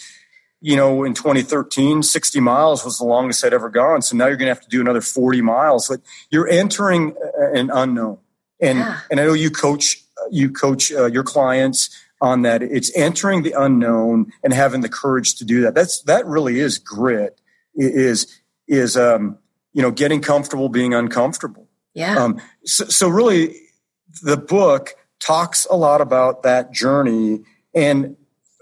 you 0.60 0.76
know, 0.76 1.04
in 1.04 1.14
2013, 1.14 2.02
60 2.02 2.40
miles 2.40 2.84
was 2.84 2.98
the 2.98 3.04
longest 3.04 3.42
I'd 3.46 3.54
ever 3.54 3.70
gone. 3.70 4.02
So 4.02 4.14
now 4.14 4.26
you're 4.26 4.36
going 4.36 4.48
to 4.48 4.54
have 4.54 4.60
to 4.60 4.68
do 4.68 4.82
another 4.82 5.00
40 5.00 5.40
miles. 5.40 5.88
But 5.88 6.00
you're 6.28 6.48
entering 6.48 7.16
an 7.54 7.70
unknown. 7.72 8.18
And 8.60 8.80
yeah. 8.80 9.00
and 9.10 9.20
I 9.20 9.24
know 9.24 9.32
you 9.32 9.50
coach 9.50 10.02
you 10.30 10.50
coach 10.50 10.92
uh, 10.92 11.06
your 11.06 11.22
clients 11.22 11.88
on 12.20 12.42
that. 12.42 12.62
It's 12.62 12.94
entering 12.96 13.42
the 13.42 13.52
unknown 13.52 14.32
and 14.42 14.52
having 14.52 14.80
the 14.80 14.88
courage 14.88 15.36
to 15.36 15.44
do 15.44 15.62
that. 15.62 15.74
That's 15.74 16.02
that 16.02 16.26
really 16.26 16.60
is 16.60 16.78
grit. 16.78 17.40
Is 17.74 18.40
is 18.66 18.96
um, 18.96 19.38
you 19.72 19.82
know 19.82 19.90
getting 19.90 20.20
comfortable 20.20 20.68
being 20.68 20.94
uncomfortable. 20.94 21.68
Yeah. 21.94 22.16
Um, 22.22 22.40
so, 22.64 22.84
so 22.86 23.08
really, 23.08 23.56
the 24.22 24.36
book 24.36 24.94
talks 25.20 25.66
a 25.70 25.76
lot 25.76 26.00
about 26.00 26.42
that 26.42 26.72
journey, 26.72 27.44
and 27.74 28.16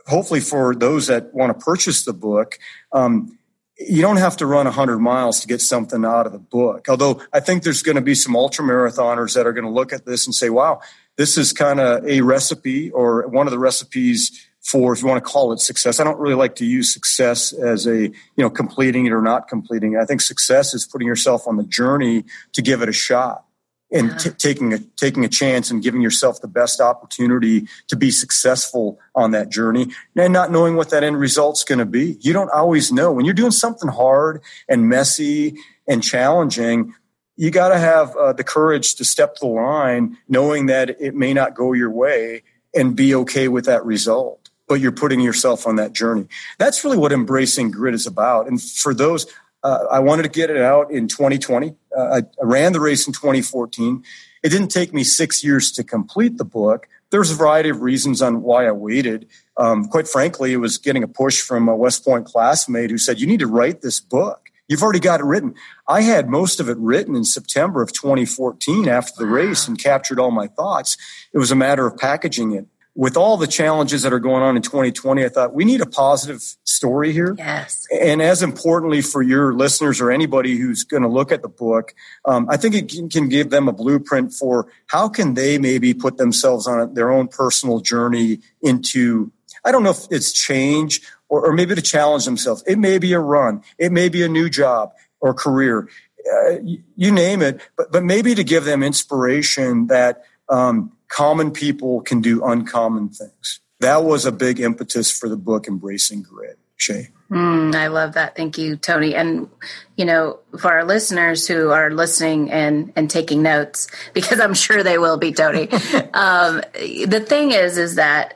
hopefully 0.06 0.40
for 0.40 0.74
those 0.74 1.08
that 1.08 1.34
want 1.34 1.58
to 1.58 1.64
purchase 1.64 2.04
the 2.04 2.12
book. 2.12 2.58
Um, 2.92 3.38
you 3.78 4.00
don't 4.00 4.16
have 4.16 4.38
to 4.38 4.46
run 4.46 4.64
100 4.64 4.98
miles 4.98 5.40
to 5.40 5.46
get 5.46 5.60
something 5.60 6.02
out 6.04 6.24
of 6.24 6.32
the 6.32 6.38
book. 6.38 6.86
Although 6.88 7.20
I 7.32 7.40
think 7.40 7.62
there's 7.62 7.82
going 7.82 7.96
to 7.96 8.02
be 8.02 8.14
some 8.14 8.34
ultra 8.34 8.64
marathoners 8.64 9.34
that 9.34 9.46
are 9.46 9.52
going 9.52 9.66
to 9.66 9.70
look 9.70 9.92
at 9.92 10.06
this 10.06 10.26
and 10.26 10.34
say, 10.34 10.48
wow, 10.48 10.80
this 11.16 11.38
is 11.38 11.52
kind 11.52 11.80
of 11.80 12.06
a 12.06 12.20
recipe 12.20 12.90
or 12.90 13.26
one 13.28 13.46
of 13.46 13.50
the 13.50 13.58
recipes 13.58 14.46
for 14.62 14.92
if 14.92 15.00
you 15.00 15.06
want 15.06 15.24
to 15.24 15.30
call 15.30 15.52
it 15.52 15.60
success. 15.60 16.00
I 16.00 16.04
don't 16.04 16.18
really 16.18 16.34
like 16.34 16.56
to 16.56 16.66
use 16.66 16.92
success 16.92 17.52
as 17.52 17.86
a, 17.86 18.00
you 18.00 18.12
know, 18.36 18.50
completing 18.50 19.06
it 19.06 19.12
or 19.12 19.22
not 19.22 19.48
completing 19.48 19.92
it. 19.94 19.98
I 19.98 20.04
think 20.04 20.20
success 20.20 20.74
is 20.74 20.84
putting 20.84 21.06
yourself 21.06 21.46
on 21.46 21.56
the 21.56 21.62
journey 21.62 22.24
to 22.52 22.62
give 22.62 22.82
it 22.82 22.88
a 22.88 22.92
shot 22.92 23.44
and 23.92 24.08
yeah. 24.08 24.16
t- 24.16 24.30
taking 24.30 24.72
a 24.72 24.78
taking 24.96 25.24
a 25.24 25.28
chance 25.28 25.70
and 25.70 25.82
giving 25.82 26.02
yourself 26.02 26.40
the 26.40 26.48
best 26.48 26.80
opportunity 26.80 27.68
to 27.86 27.94
be 27.94 28.10
successful 28.10 28.98
on 29.14 29.30
that 29.30 29.48
journey 29.48 29.86
and 30.16 30.32
not 30.32 30.50
knowing 30.50 30.74
what 30.74 30.90
that 30.90 31.04
end 31.04 31.18
result's 31.18 31.62
going 31.62 31.78
to 31.78 31.86
be. 31.86 32.16
You 32.20 32.32
don't 32.32 32.50
always 32.50 32.90
know 32.90 33.12
when 33.12 33.24
you're 33.24 33.34
doing 33.34 33.52
something 33.52 33.88
hard 33.88 34.42
and 34.68 34.88
messy 34.88 35.56
and 35.86 36.02
challenging 36.02 36.92
you 37.36 37.50
got 37.50 37.68
to 37.68 37.78
have 37.78 38.16
uh, 38.16 38.32
the 38.32 38.44
courage 38.44 38.94
to 38.96 39.04
step 39.04 39.36
the 39.36 39.46
line, 39.46 40.16
knowing 40.28 40.66
that 40.66 41.00
it 41.00 41.14
may 41.14 41.34
not 41.34 41.54
go 41.54 41.72
your 41.72 41.90
way 41.90 42.42
and 42.74 42.96
be 42.96 43.14
okay 43.14 43.48
with 43.48 43.66
that 43.66 43.84
result. 43.84 44.50
But 44.68 44.80
you're 44.80 44.92
putting 44.92 45.20
yourself 45.20 45.66
on 45.66 45.76
that 45.76 45.92
journey. 45.92 46.26
That's 46.58 46.82
really 46.82 46.96
what 46.96 47.12
embracing 47.12 47.70
grit 47.70 47.94
is 47.94 48.06
about. 48.06 48.48
And 48.48 48.60
for 48.60 48.92
those, 48.92 49.26
uh, 49.62 49.84
I 49.90 50.00
wanted 50.00 50.24
to 50.24 50.28
get 50.28 50.50
it 50.50 50.56
out 50.56 50.90
in 50.90 51.08
2020. 51.08 51.74
Uh, 51.96 52.00
I, 52.00 52.16
I 52.18 52.44
ran 52.44 52.72
the 52.72 52.80
race 52.80 53.06
in 53.06 53.12
2014. 53.12 54.02
It 54.42 54.48
didn't 54.48 54.68
take 54.68 54.92
me 54.92 55.04
six 55.04 55.44
years 55.44 55.70
to 55.72 55.84
complete 55.84 56.38
the 56.38 56.44
book. 56.44 56.88
There's 57.10 57.30
a 57.30 57.34
variety 57.34 57.68
of 57.68 57.80
reasons 57.80 58.22
on 58.22 58.42
why 58.42 58.66
I 58.66 58.72
waited. 58.72 59.28
Um, 59.56 59.86
quite 59.86 60.08
frankly, 60.08 60.52
it 60.52 60.58
was 60.58 60.78
getting 60.78 61.02
a 61.02 61.08
push 61.08 61.40
from 61.40 61.68
a 61.68 61.76
West 61.76 62.04
Point 62.04 62.26
classmate 62.26 62.90
who 62.90 62.98
said, 62.98 63.20
You 63.20 63.26
need 63.26 63.40
to 63.40 63.46
write 63.46 63.82
this 63.82 64.00
book. 64.00 64.45
You've 64.68 64.82
already 64.82 65.00
got 65.00 65.20
it 65.20 65.24
written. 65.24 65.54
I 65.88 66.02
had 66.02 66.28
most 66.28 66.58
of 66.58 66.68
it 66.68 66.76
written 66.78 67.14
in 67.14 67.24
September 67.24 67.82
of 67.82 67.92
2014 67.92 68.88
after 68.88 69.12
the 69.18 69.26
race 69.26 69.68
and 69.68 69.78
captured 69.78 70.18
all 70.18 70.30
my 70.30 70.48
thoughts. 70.48 70.96
It 71.32 71.38
was 71.38 71.50
a 71.50 71.56
matter 71.56 71.86
of 71.86 71.96
packaging 71.96 72.52
it. 72.52 72.66
With 72.94 73.14
all 73.14 73.36
the 73.36 73.46
challenges 73.46 74.02
that 74.02 74.14
are 74.14 74.18
going 74.18 74.42
on 74.42 74.56
in 74.56 74.62
2020, 74.62 75.22
I 75.22 75.28
thought 75.28 75.52
we 75.52 75.66
need 75.66 75.82
a 75.82 75.86
positive 75.86 76.40
story 76.64 77.12
here. 77.12 77.34
Yes. 77.36 77.86
And 77.92 78.22
as 78.22 78.42
importantly 78.42 79.02
for 79.02 79.22
your 79.22 79.52
listeners 79.52 80.00
or 80.00 80.10
anybody 80.10 80.56
who's 80.56 80.82
going 80.82 81.02
to 81.02 81.08
look 81.08 81.30
at 81.30 81.42
the 81.42 81.48
book, 81.48 81.94
um, 82.24 82.48
I 82.48 82.56
think 82.56 82.74
it 82.74 82.88
can, 82.88 83.10
can 83.10 83.28
give 83.28 83.50
them 83.50 83.68
a 83.68 83.72
blueprint 83.72 84.32
for 84.32 84.68
how 84.86 85.10
can 85.10 85.34
they 85.34 85.58
maybe 85.58 85.92
put 85.92 86.16
themselves 86.16 86.66
on 86.66 86.94
their 86.94 87.10
own 87.12 87.28
personal 87.28 87.80
journey 87.80 88.38
into 88.62 89.30
I 89.66 89.72
don't 89.72 89.82
know 89.82 89.90
if 89.90 90.06
it's 90.10 90.32
change 90.32 91.02
or, 91.28 91.46
or 91.46 91.52
maybe 91.52 91.74
to 91.74 91.82
challenge 91.82 92.24
themselves. 92.24 92.62
It 92.66 92.78
may 92.78 92.98
be 92.98 93.12
a 93.12 93.20
run. 93.20 93.62
It 93.78 93.92
may 93.92 94.08
be 94.08 94.22
a 94.22 94.28
new 94.28 94.48
job 94.48 94.92
or 95.20 95.34
career. 95.34 95.88
Uh, 96.26 96.58
you, 96.62 96.82
you, 96.96 97.12
name 97.12 97.40
it, 97.42 97.60
but, 97.76 97.92
but 97.92 98.02
maybe 98.02 98.34
to 98.34 98.42
give 98.42 98.64
them 98.64 98.82
inspiration 98.82 99.86
that 99.86 100.24
um, 100.48 100.92
common 101.08 101.52
people 101.52 102.00
can 102.00 102.20
do 102.20 102.44
uncommon 102.44 103.08
things. 103.10 103.60
That 103.80 104.02
was 104.02 104.24
a 104.24 104.32
big 104.32 104.58
impetus 104.58 105.16
for 105.16 105.28
the 105.28 105.36
book, 105.36 105.68
Embracing 105.68 106.22
Grit. 106.22 106.58
Shay. 106.76 107.08
Mm, 107.30 107.74
I 107.74 107.88
love 107.88 108.12
that. 108.12 108.36
Thank 108.36 108.58
you, 108.58 108.76
Tony. 108.76 109.14
And 109.14 109.48
you 109.96 110.04
know, 110.04 110.38
for 110.58 110.70
our 110.70 110.84
listeners 110.84 111.46
who 111.46 111.70
are 111.70 111.90
listening 111.90 112.50
and 112.52 112.92
and 112.94 113.10
taking 113.10 113.42
notes, 113.42 113.88
because 114.12 114.38
I'm 114.38 114.54
sure 114.54 114.82
they 114.82 114.98
will 114.98 115.16
be, 115.16 115.32
Tony. 115.32 115.68
um, 116.14 116.62
the 116.74 117.24
thing 117.26 117.52
is, 117.52 117.78
is 117.78 117.96
that 117.96 118.35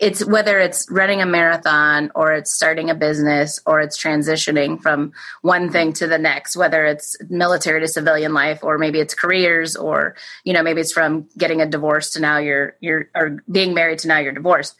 it's 0.00 0.24
whether 0.24 0.58
it's 0.58 0.88
running 0.90 1.20
a 1.20 1.26
marathon 1.26 2.10
or 2.14 2.32
it's 2.32 2.52
starting 2.52 2.88
a 2.88 2.94
business 2.94 3.60
or 3.66 3.80
it's 3.80 3.98
transitioning 3.98 4.80
from 4.80 5.12
one 5.42 5.70
thing 5.70 5.92
to 5.92 6.06
the 6.06 6.18
next 6.18 6.56
whether 6.56 6.84
it's 6.84 7.16
military 7.28 7.80
to 7.80 7.88
civilian 7.88 8.32
life 8.32 8.62
or 8.62 8.78
maybe 8.78 9.00
it's 9.00 9.14
careers 9.14 9.76
or 9.76 10.14
you 10.44 10.52
know 10.52 10.62
maybe 10.62 10.80
it's 10.80 10.92
from 10.92 11.28
getting 11.36 11.60
a 11.60 11.66
divorce 11.66 12.10
to 12.10 12.20
now 12.20 12.38
you're 12.38 12.76
you're 12.80 13.08
or 13.14 13.42
being 13.50 13.74
married 13.74 13.98
to 13.98 14.08
now 14.08 14.18
you're 14.18 14.32
divorced. 14.32 14.76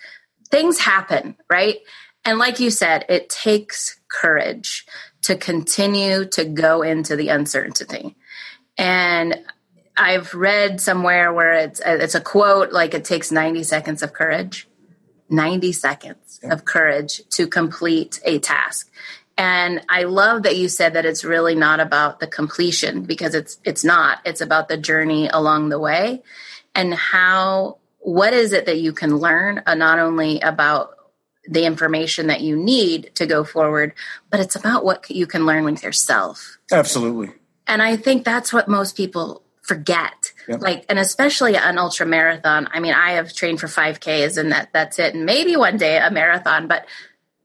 Things 0.51 0.79
happen 0.79 1.37
right? 1.51 1.79
And 2.25 2.39
like 2.39 2.61
you 2.61 2.71
said 2.71 3.05
it 3.09 3.29
takes 3.29 3.99
courage 4.09 4.87
to 5.23 5.37
continue 5.37 6.25
to 6.27 6.45
go 6.45 6.83
into 6.83 7.17
the 7.17 7.29
uncertainty. 7.29 8.17
And 8.77 9.37
I've 9.97 10.33
read 10.33 10.81
somewhere 10.81 11.33
where 11.33 11.55
it's 11.55 11.81
it's 11.85 12.15
a 12.15 12.21
quote 12.21 12.73
like 12.73 12.95
it 12.95 13.05
takes 13.05 13.33
90 13.33 13.65
seconds 13.65 14.03
of 14.05 14.13
courage. 14.13 14.69
90 15.31 15.73
seconds 15.73 16.41
yeah. 16.43 16.53
of 16.53 16.65
courage 16.65 17.23
to 17.31 17.47
complete 17.47 18.21
a 18.25 18.39
task. 18.39 18.91
And 19.37 19.83
I 19.89 20.03
love 20.03 20.43
that 20.43 20.57
you 20.57 20.69
said 20.69 20.95
that 20.95 21.07
it's 21.07 21.25
really 21.25 21.55
not 21.55 21.79
about 21.79 22.19
the 22.19 22.27
completion 22.27 23.03
because 23.03 23.35
it's 23.35 23.59
it's 23.65 23.85
not. 23.85 24.19
It's 24.25 24.41
about 24.41 24.69
the 24.69 24.77
journey 24.77 25.29
along 25.29 25.69
the 25.69 25.79
way 25.79 26.23
and 26.75 26.93
how 26.93 27.79
what 27.99 28.33
is 28.33 28.53
it 28.53 28.67
that 28.67 28.79
you 28.79 28.93
can 28.93 29.17
learn 29.17 29.63
uh, 29.67 29.75
not 29.75 29.99
only 29.99 30.41
about 30.41 30.91
the 31.49 31.65
information 31.65 32.27
that 32.27 32.41
you 32.41 32.57
need 32.57 33.11
to 33.15 33.27
go 33.27 33.45
forward, 33.45 33.95
but 34.31 34.41
it's 34.41 34.57
about 34.57 34.85
what 34.85 35.09
you 35.11 35.27
can 35.27 35.47
learn 35.47 35.65
with 35.65 35.83
yourself. 35.83 36.59
Absolutely. 36.71 37.31
And 37.67 37.83
I 37.83 37.97
think 37.97 38.25
that's 38.25 38.53
what 38.53 38.69
most 38.69 38.97
people 38.97 39.43
forget. 39.63 40.18
Yep. 40.49 40.63
Like, 40.63 40.87
and 40.89 40.99
especially 40.99 41.57
an 41.57 41.79
ultra 41.79 42.07
marathon. 42.07 42.69
I 42.73 42.81
mean, 42.81 42.95
I 42.95 43.13
have 43.13 43.33
trained 43.35 43.61
for 43.61 43.67
5Ks 43.67 44.39
and 44.39 44.53
that 44.53 44.71
that's 44.73 44.99
it. 44.99 45.15
And 45.15 45.27
maybe 45.27 45.57
one 45.57 45.77
day 45.77 45.99
a 45.99 46.11
marathon, 46.11 46.69
but 46.69 46.87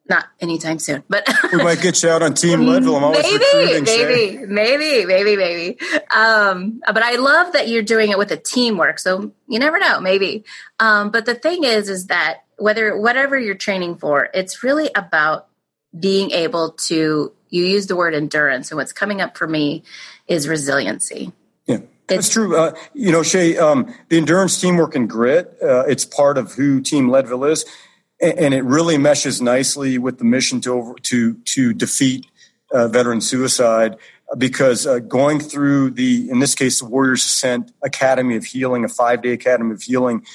not 0.07 0.25
anytime 0.39 0.79
soon. 0.79 1.03
But 1.09 1.27
we 1.51 1.63
might 1.63 1.81
get 1.81 2.01
you 2.03 2.09
out 2.09 2.23
on 2.23 2.33
Team 2.33 2.65
Leadville. 2.65 2.95
I'm 2.95 3.03
always 3.03 3.23
maybe. 3.23 3.81
Maybe, 3.81 4.45
maybe, 4.45 5.05
maybe, 5.05 5.35
maybe. 5.35 5.79
Um, 6.15 6.81
but 6.85 7.03
I 7.03 7.15
love 7.15 7.53
that 7.53 7.67
you're 7.67 7.83
doing 7.83 8.11
it 8.11 8.17
with 8.17 8.31
a 8.31 8.37
teamwork. 8.37 8.99
So 8.99 9.33
you 9.47 9.59
never 9.59 9.79
know, 9.79 9.99
maybe. 9.99 10.45
Um, 10.79 11.11
but 11.11 11.25
the 11.25 11.35
thing 11.35 11.63
is, 11.63 11.89
is 11.89 12.07
that 12.07 12.43
whether 12.57 12.97
whatever 12.97 13.37
you're 13.37 13.55
training 13.55 13.97
for, 13.97 14.29
it's 14.33 14.63
really 14.63 14.89
about 14.95 15.47
being 15.97 16.31
able 16.31 16.71
to. 16.71 17.33
You 17.49 17.65
use 17.65 17.85
the 17.85 17.95
word 17.95 18.15
endurance, 18.15 18.71
and 18.71 18.79
what's 18.79 18.93
coming 18.93 19.21
up 19.21 19.37
for 19.37 19.45
me 19.45 19.83
is 20.27 20.47
resiliency. 20.47 21.33
Yeah. 21.67 21.81
That's 22.07 22.29
true. 22.29 22.57
Uh, 22.57 22.75
you 22.93 23.11
know, 23.11 23.23
Shay, 23.23 23.57
um, 23.57 23.93
the 24.09 24.17
endurance, 24.17 24.59
teamwork, 24.59 24.95
and 24.95 25.09
grit, 25.09 25.57
uh, 25.63 25.85
it's 25.85 26.05
part 26.05 26.37
of 26.37 26.53
who 26.53 26.81
Team 26.81 27.09
Leadville 27.09 27.45
is 27.45 27.65
and 28.23 28.53
it 28.53 28.63
really 28.63 28.97
meshes 28.97 29.41
nicely 29.41 29.97
with 29.97 30.17
the 30.17 30.23
mission 30.23 30.61
to 30.61 30.73
over, 30.73 30.95
to 30.95 31.33
to 31.33 31.73
defeat 31.73 32.25
uh, 32.71 32.87
veteran 32.87 33.21
suicide 33.21 33.97
because 34.37 34.87
uh, 34.87 34.99
going 34.99 35.39
through 35.39 35.91
the 35.91 36.29
in 36.29 36.39
this 36.39 36.55
case 36.55 36.79
the 36.79 36.85
Warriors 36.85 37.25
Ascent 37.25 37.71
Academy 37.83 38.35
of 38.35 38.45
Healing, 38.45 38.85
a 38.85 38.89
five 38.89 39.21
day 39.21 39.31
Academy 39.31 39.73
of 39.73 39.81
Healing, 39.81 40.25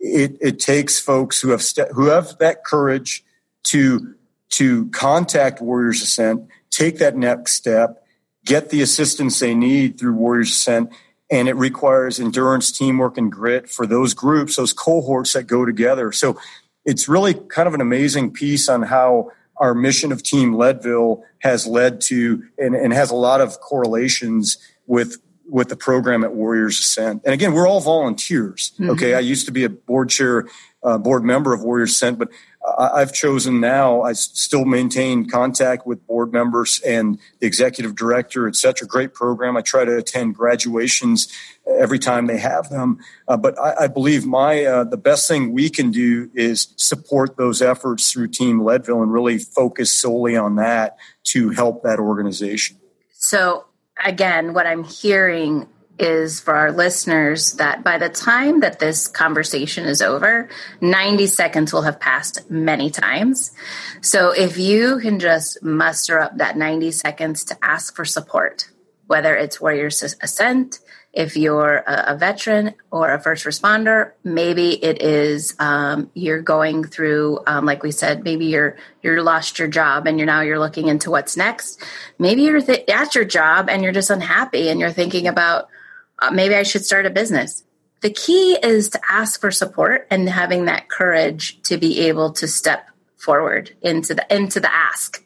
it, 0.00 0.36
it 0.40 0.58
takes 0.58 0.98
folks 0.98 1.40
who 1.40 1.50
have 1.50 1.62
st- 1.62 1.92
who 1.92 2.06
have 2.06 2.36
that 2.38 2.64
courage 2.64 3.24
to 3.64 4.14
to 4.50 4.88
contact 4.90 5.60
Warriors 5.60 6.02
Ascent, 6.02 6.48
take 6.70 6.98
that 6.98 7.16
next 7.16 7.54
step, 7.54 8.04
get 8.44 8.70
the 8.70 8.82
assistance 8.82 9.38
they 9.38 9.54
need 9.54 9.98
through 9.98 10.14
Warriors 10.14 10.50
Ascent, 10.50 10.90
and 11.30 11.48
it 11.48 11.54
requires 11.54 12.20
endurance, 12.20 12.70
teamwork, 12.70 13.18
and 13.18 13.32
grit 13.32 13.68
for 13.68 13.86
those 13.86 14.14
groups, 14.14 14.56
those 14.56 14.72
cohorts 14.72 15.32
that 15.32 15.44
go 15.44 15.64
together. 15.64 16.12
So 16.12 16.38
it's 16.84 17.08
really 17.08 17.34
kind 17.34 17.66
of 17.66 17.74
an 17.74 17.80
amazing 17.80 18.32
piece 18.32 18.68
on 18.68 18.82
how 18.82 19.32
our 19.56 19.74
mission 19.74 20.12
of 20.12 20.22
Team 20.22 20.54
Leadville 20.54 21.24
has 21.38 21.66
led 21.66 22.00
to 22.02 22.44
and, 22.58 22.74
and 22.74 22.92
has 22.92 23.10
a 23.10 23.14
lot 23.14 23.40
of 23.40 23.60
correlations 23.60 24.58
with 24.86 25.18
with 25.48 25.68
the 25.68 25.76
program 25.76 26.24
at 26.24 26.32
Warriors 26.32 26.80
Ascent. 26.80 27.22
And 27.24 27.32
again, 27.32 27.52
we're 27.52 27.68
all 27.68 27.80
volunteers. 27.80 28.72
Mm-hmm. 28.72 28.90
Okay, 28.90 29.14
I 29.14 29.20
used 29.20 29.46
to 29.46 29.52
be 29.52 29.62
a 29.62 29.68
board 29.68 30.10
chair, 30.10 30.48
uh, 30.82 30.98
board 30.98 31.22
member 31.22 31.52
of 31.52 31.62
Warriors 31.62 31.92
Ascent, 31.92 32.18
but 32.18 32.30
I've 32.78 33.12
chosen 33.12 33.60
now. 33.60 34.02
I 34.02 34.12
still 34.14 34.64
maintain 34.64 35.28
contact 35.28 35.86
with 35.86 36.04
board 36.06 36.32
members 36.32 36.80
and 36.84 37.18
the 37.38 37.46
executive 37.46 37.94
director, 37.94 38.48
It's 38.48 38.60
such 38.60 38.82
a 38.82 38.86
Great 38.86 39.14
program. 39.14 39.56
I 39.56 39.60
try 39.60 39.84
to 39.84 39.96
attend 39.96 40.34
graduations 40.34 41.32
every 41.66 41.98
time 41.98 42.26
they 42.26 42.38
have 42.38 42.68
them. 42.68 42.98
Uh, 43.28 43.36
but 43.36 43.58
I, 43.58 43.84
I, 43.84 43.86
believe 43.88 44.26
my 44.26 44.64
uh, 44.64 44.84
the 44.84 44.96
best 44.96 45.28
thing 45.28 45.52
we 45.52 45.68
can 45.68 45.90
do 45.90 46.30
is 46.34 46.68
support 46.76 47.36
those 47.36 47.60
efforts 47.60 48.12
through 48.12 48.28
Team 48.28 48.64
Leadville 48.64 49.02
and 49.02 49.12
really 49.12 49.38
focus 49.38 49.92
solely 49.92 50.36
on 50.36 50.56
that 50.56 50.96
to 51.24 51.50
help 51.50 51.82
that 51.82 51.98
organization. 51.98 52.76
So 53.12 53.66
again, 54.04 54.54
what 54.54 54.66
I'm 54.66 54.84
hearing 54.84 55.66
is 55.98 56.40
for 56.40 56.54
our 56.54 56.72
listeners 56.72 57.52
that 57.54 57.82
by 57.82 57.98
the 57.98 58.08
time 58.08 58.60
that 58.60 58.78
this 58.78 59.08
conversation 59.08 59.86
is 59.86 60.02
over, 60.02 60.48
90 60.80 61.26
seconds 61.26 61.72
will 61.72 61.82
have 61.82 62.00
passed 62.00 62.50
many 62.50 62.90
times. 62.90 63.52
So 64.00 64.32
if 64.32 64.58
you 64.58 64.98
can 65.00 65.18
just 65.18 65.62
muster 65.62 66.20
up 66.20 66.36
that 66.38 66.56
90 66.56 66.90
seconds 66.92 67.44
to 67.44 67.56
ask 67.62 67.94
for 67.94 68.04
support, 68.04 68.70
whether 69.06 69.34
it's 69.36 69.60
Warriors 69.60 70.02
Ascent, 70.20 70.80
if 71.16 71.34
you're 71.34 71.82
a, 71.86 72.14
veteran 72.14 72.74
or 72.90 73.14
a 73.14 73.18
first 73.18 73.46
responder, 73.46 74.12
maybe 74.22 74.72
it 74.84 75.00
is 75.00 75.54
um, 75.58 76.10
you're 76.12 76.42
going 76.42 76.84
through, 76.84 77.40
um, 77.46 77.64
like 77.64 77.82
we 77.82 77.90
said, 77.90 78.22
maybe 78.22 78.44
you're 78.44 78.76
you're 79.02 79.22
lost 79.22 79.58
your 79.58 79.66
job 79.66 80.06
and 80.06 80.18
you're 80.18 80.26
now 80.26 80.42
you're 80.42 80.58
looking 80.58 80.88
into 80.88 81.10
what's 81.10 81.34
next. 81.34 81.82
Maybe 82.18 82.42
you're 82.42 82.60
th- 82.60 82.86
at 82.90 83.14
your 83.14 83.24
job 83.24 83.70
and 83.70 83.82
you're 83.82 83.92
just 83.92 84.10
unhappy 84.10 84.68
and 84.68 84.78
you're 84.78 84.92
thinking 84.92 85.26
about 85.26 85.68
uh, 86.18 86.30
maybe 86.30 86.54
I 86.54 86.62
should 86.62 86.84
start 86.84 87.06
a 87.06 87.10
business. 87.10 87.64
The 88.02 88.10
key 88.10 88.58
is 88.62 88.90
to 88.90 89.00
ask 89.10 89.40
for 89.40 89.50
support 89.50 90.06
and 90.10 90.28
having 90.28 90.66
that 90.66 90.88
courage 90.88 91.60
to 91.62 91.78
be 91.78 92.00
able 92.00 92.32
to 92.32 92.46
step 92.46 92.88
forward 93.16 93.74
into 93.82 94.14
the 94.14 94.34
into 94.34 94.60
the 94.60 94.72
ask. 94.72 95.24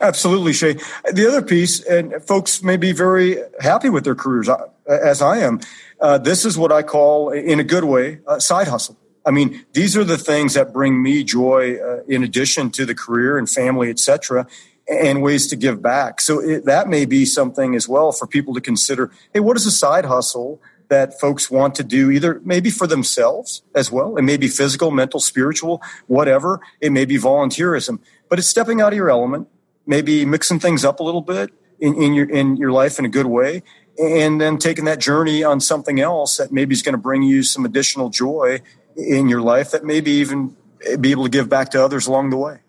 Absolutely, 0.00 0.52
Shay. 0.52 0.78
The 1.12 1.28
other 1.28 1.42
piece, 1.42 1.84
and 1.84 2.22
folks 2.24 2.62
may 2.62 2.76
be 2.76 2.92
very 2.92 3.36
happy 3.60 3.88
with 3.88 4.04
their 4.04 4.14
careers, 4.14 4.48
uh, 4.48 4.66
as 4.86 5.22
I 5.22 5.38
am. 5.38 5.60
Uh, 6.00 6.18
this 6.18 6.44
is 6.44 6.58
what 6.58 6.72
I 6.72 6.82
call, 6.82 7.30
in 7.30 7.60
a 7.60 7.64
good 7.64 7.84
way, 7.84 8.18
a 8.26 8.40
side 8.40 8.66
hustle. 8.66 8.96
I 9.24 9.30
mean, 9.30 9.64
these 9.72 9.96
are 9.96 10.02
the 10.02 10.18
things 10.18 10.54
that 10.54 10.72
bring 10.72 11.00
me 11.00 11.22
joy, 11.22 11.76
uh, 11.76 12.02
in 12.08 12.24
addition 12.24 12.70
to 12.70 12.84
the 12.84 12.94
career 12.94 13.38
and 13.38 13.48
family, 13.48 13.90
etc 13.90 14.46
and 14.92 15.22
ways 15.22 15.46
to 15.48 15.56
give 15.56 15.80
back. 15.80 16.20
So 16.20 16.40
it, 16.40 16.64
that 16.66 16.88
may 16.88 17.04
be 17.04 17.24
something 17.24 17.74
as 17.74 17.88
well 17.88 18.12
for 18.12 18.26
people 18.26 18.54
to 18.54 18.60
consider. 18.60 19.10
Hey, 19.32 19.40
what 19.40 19.56
is 19.56 19.66
a 19.66 19.70
side 19.70 20.04
hustle 20.04 20.60
that 20.88 21.18
folks 21.18 21.50
want 21.50 21.74
to 21.76 21.84
do 21.84 22.10
either 22.10 22.40
maybe 22.44 22.70
for 22.70 22.86
themselves 22.86 23.62
as 23.74 23.90
well? 23.90 24.16
It 24.16 24.22
may 24.22 24.36
be 24.36 24.48
physical, 24.48 24.90
mental, 24.90 25.20
spiritual, 25.20 25.82
whatever. 26.06 26.60
It 26.80 26.92
may 26.92 27.04
be 27.04 27.16
volunteerism, 27.16 28.00
but 28.28 28.38
it's 28.38 28.48
stepping 28.48 28.80
out 28.80 28.92
of 28.92 28.96
your 28.96 29.10
element, 29.10 29.48
maybe 29.86 30.24
mixing 30.24 30.60
things 30.60 30.84
up 30.84 31.00
a 31.00 31.02
little 31.02 31.22
bit 31.22 31.50
in, 31.80 32.00
in 32.00 32.12
your, 32.12 32.28
in 32.28 32.56
your 32.56 32.72
life 32.72 32.98
in 32.98 33.04
a 33.04 33.08
good 33.08 33.26
way. 33.26 33.62
And 33.98 34.40
then 34.40 34.58
taking 34.58 34.86
that 34.86 35.00
journey 35.00 35.44
on 35.44 35.60
something 35.60 36.00
else 36.00 36.38
that 36.38 36.50
maybe 36.50 36.74
is 36.74 36.82
going 36.82 36.94
to 36.94 36.98
bring 37.00 37.22
you 37.22 37.42
some 37.42 37.64
additional 37.64 38.08
joy 38.08 38.60
in 38.96 39.28
your 39.28 39.40
life 39.40 39.70
that 39.72 39.84
maybe 39.84 40.10
even 40.12 40.56
be 41.00 41.10
able 41.10 41.24
to 41.24 41.30
give 41.30 41.48
back 41.48 41.70
to 41.70 41.82
others 41.82 42.06
along 42.06 42.30
the 42.30 42.36
way. 42.36 42.60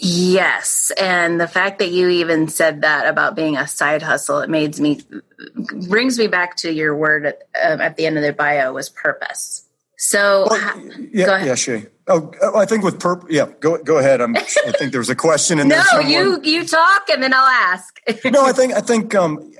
Yes, 0.00 0.92
and 0.98 1.40
the 1.40 1.48
fact 1.48 1.80
that 1.80 1.90
you 1.90 2.08
even 2.08 2.48
said 2.48 2.82
that 2.82 3.06
about 3.06 3.34
being 3.34 3.56
a 3.56 3.66
side 3.66 4.02
hustle, 4.02 4.38
it 4.40 4.50
made 4.50 4.78
me 4.78 5.00
brings 5.88 6.18
me 6.18 6.26
back 6.26 6.56
to 6.56 6.72
your 6.72 6.96
word 6.96 7.26
at, 7.26 7.42
um, 7.62 7.80
at 7.80 7.96
the 7.96 8.06
end 8.06 8.16
of 8.16 8.22
the 8.22 8.32
bio 8.32 8.72
was 8.72 8.88
purpose. 8.88 9.64
So, 9.96 10.46
well, 10.48 10.80
yeah, 11.12 11.26
go 11.26 11.34
ahead. 11.34 11.46
yeah, 11.48 11.54
Shay. 11.56 11.86
Oh, 12.06 12.32
I 12.54 12.64
think 12.64 12.84
with 12.84 13.00
purpose. 13.00 13.28
Yeah, 13.30 13.48
go 13.58 13.82
go 13.82 13.98
ahead. 13.98 14.20
I'm, 14.20 14.36
I 14.36 14.40
think 14.78 14.92
there 14.92 15.00
was 15.00 15.10
a 15.10 15.16
question 15.16 15.58
in 15.58 15.68
no, 15.68 15.82
there. 15.92 16.02
No, 16.02 16.08
you 16.08 16.40
you 16.42 16.66
talk 16.66 17.08
and 17.10 17.22
then 17.22 17.34
I'll 17.34 17.40
ask. 17.40 17.98
no, 18.24 18.44
I 18.44 18.52
think 18.52 18.74
I 18.74 18.80
think 18.80 19.14
um, 19.16 19.52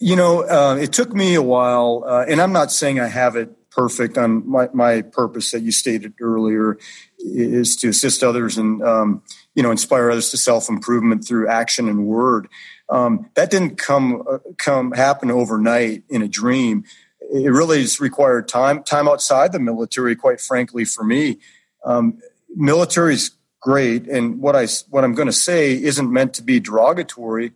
you 0.00 0.16
know, 0.16 0.42
uh, 0.42 0.76
it 0.76 0.92
took 0.92 1.12
me 1.12 1.34
a 1.34 1.42
while, 1.42 2.04
uh, 2.06 2.24
and 2.26 2.40
I'm 2.40 2.52
not 2.52 2.72
saying 2.72 2.98
I 2.98 3.08
have 3.08 3.36
it 3.36 3.70
perfect 3.70 4.16
on 4.16 4.48
my 4.48 4.68
my 4.72 5.02
purpose 5.02 5.50
that 5.50 5.60
you 5.60 5.72
stated 5.72 6.14
earlier 6.20 6.78
is 7.18 7.76
to 7.76 7.88
assist 7.88 8.22
others 8.22 8.56
and 8.56 8.82
um, 8.82 9.22
you 9.54 9.62
know 9.62 9.70
inspire 9.70 10.10
others 10.10 10.30
to 10.30 10.36
self 10.36 10.68
improvement 10.68 11.26
through 11.26 11.48
action 11.48 11.88
and 11.88 12.06
word. 12.06 12.48
Um, 12.88 13.30
that 13.34 13.50
didn't 13.50 13.76
come 13.76 14.22
uh, 14.28 14.38
come 14.58 14.92
happen 14.92 15.30
overnight 15.30 16.04
in 16.08 16.22
a 16.22 16.28
dream. 16.28 16.84
It 17.20 17.50
really 17.50 17.80
has 17.80 18.00
required 18.00 18.48
time 18.48 18.82
time 18.82 19.08
outside 19.08 19.52
the 19.52 19.60
military. 19.60 20.16
Quite 20.16 20.40
frankly, 20.40 20.84
for 20.84 21.04
me, 21.04 21.38
um, 21.84 22.18
military 22.54 23.14
is 23.14 23.30
great, 23.60 24.06
and 24.08 24.40
what 24.40 24.56
I 24.56 24.66
what 24.90 25.04
I'm 25.04 25.14
going 25.14 25.26
to 25.26 25.32
say 25.32 25.72
isn't 25.72 26.12
meant 26.12 26.34
to 26.34 26.42
be 26.42 26.60
derogatory. 26.60 27.52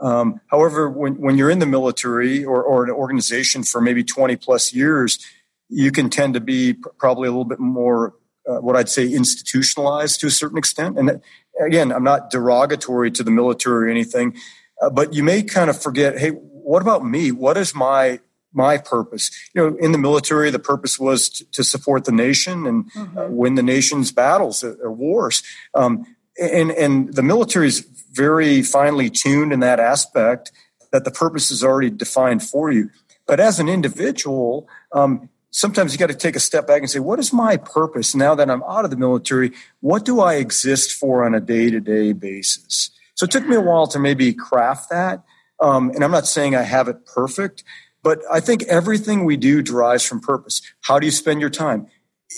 Um, 0.00 0.40
however, 0.48 0.90
when, 0.90 1.14
when 1.20 1.38
you're 1.38 1.50
in 1.50 1.60
the 1.60 1.66
military 1.66 2.44
or, 2.44 2.60
or 2.60 2.82
an 2.82 2.90
organization 2.90 3.62
for 3.62 3.80
maybe 3.80 4.02
20 4.02 4.34
plus 4.34 4.74
years, 4.74 5.24
you 5.68 5.92
can 5.92 6.10
tend 6.10 6.34
to 6.34 6.40
be 6.40 6.74
probably 6.98 7.28
a 7.28 7.30
little 7.30 7.44
bit 7.44 7.60
more 7.60 8.14
uh, 8.48 8.58
what 8.58 8.76
I'd 8.76 8.88
say 8.88 9.08
institutionalized 9.08 10.20
to 10.20 10.26
a 10.26 10.30
certain 10.30 10.58
extent. 10.58 10.98
And 10.98 11.22
again, 11.60 11.92
I'm 11.92 12.04
not 12.04 12.30
derogatory 12.30 13.10
to 13.12 13.22
the 13.22 13.30
military 13.30 13.88
or 13.88 13.90
anything, 13.90 14.36
uh, 14.80 14.90
but 14.90 15.14
you 15.14 15.22
may 15.22 15.42
kind 15.42 15.70
of 15.70 15.80
forget, 15.80 16.18
hey, 16.18 16.30
what 16.30 16.82
about 16.82 17.04
me? 17.04 17.32
What 17.32 17.56
is 17.56 17.74
my 17.74 18.20
my 18.54 18.76
purpose? 18.76 19.30
You 19.54 19.62
know, 19.62 19.76
in 19.78 19.92
the 19.92 19.98
military, 19.98 20.50
the 20.50 20.58
purpose 20.58 20.98
was 20.98 21.28
to, 21.30 21.50
to 21.52 21.64
support 21.64 22.04
the 22.04 22.12
nation 22.12 22.66
and 22.66 22.92
mm-hmm. 22.92 23.18
uh, 23.18 23.28
win 23.28 23.54
the 23.54 23.62
nation's 23.62 24.12
battles 24.12 24.62
or, 24.62 24.76
or 24.82 24.92
wars. 24.92 25.42
Um, 25.74 26.06
and 26.40 26.70
and 26.72 27.14
the 27.14 27.22
military 27.22 27.68
is 27.68 27.80
very 28.12 28.62
finely 28.62 29.10
tuned 29.10 29.52
in 29.52 29.60
that 29.60 29.80
aspect 29.80 30.52
that 30.92 31.04
the 31.04 31.10
purpose 31.10 31.50
is 31.50 31.64
already 31.64 31.90
defined 31.90 32.42
for 32.42 32.70
you. 32.70 32.90
But 33.26 33.40
as 33.40 33.58
an 33.60 33.68
individual, 33.68 34.68
um, 34.92 35.28
sometimes 35.52 35.92
you 35.92 35.98
got 35.98 36.08
to 36.08 36.14
take 36.14 36.34
a 36.34 36.40
step 36.40 36.66
back 36.66 36.80
and 36.80 36.90
say, 36.90 36.98
what 36.98 37.20
is 37.20 37.32
my 37.32 37.56
purpose 37.56 38.14
now 38.14 38.34
that 38.34 38.50
I'm 38.50 38.62
out 38.64 38.84
of 38.84 38.90
the 38.90 38.96
military? 38.96 39.52
What 39.80 40.04
do 40.04 40.20
I 40.20 40.34
exist 40.34 40.92
for 40.92 41.24
on 41.24 41.34
a 41.34 41.40
day 41.40 41.70
to 41.70 41.78
day 41.78 42.12
basis? 42.12 42.90
So 43.14 43.24
it 43.24 43.30
took 43.30 43.46
me 43.46 43.54
a 43.54 43.60
while 43.60 43.86
to 43.88 43.98
maybe 43.98 44.32
craft 44.32 44.90
that. 44.90 45.22
Um, 45.60 45.90
and 45.90 46.02
I'm 46.02 46.10
not 46.10 46.26
saying 46.26 46.56
I 46.56 46.62
have 46.62 46.88
it 46.88 47.06
perfect, 47.06 47.62
but 48.02 48.20
I 48.32 48.40
think 48.40 48.64
everything 48.64 49.24
we 49.24 49.36
do 49.36 49.62
derives 49.62 50.04
from 50.04 50.20
purpose. 50.20 50.60
How 50.80 50.98
do 50.98 51.06
you 51.06 51.12
spend 51.12 51.40
your 51.40 51.50
time? 51.50 51.86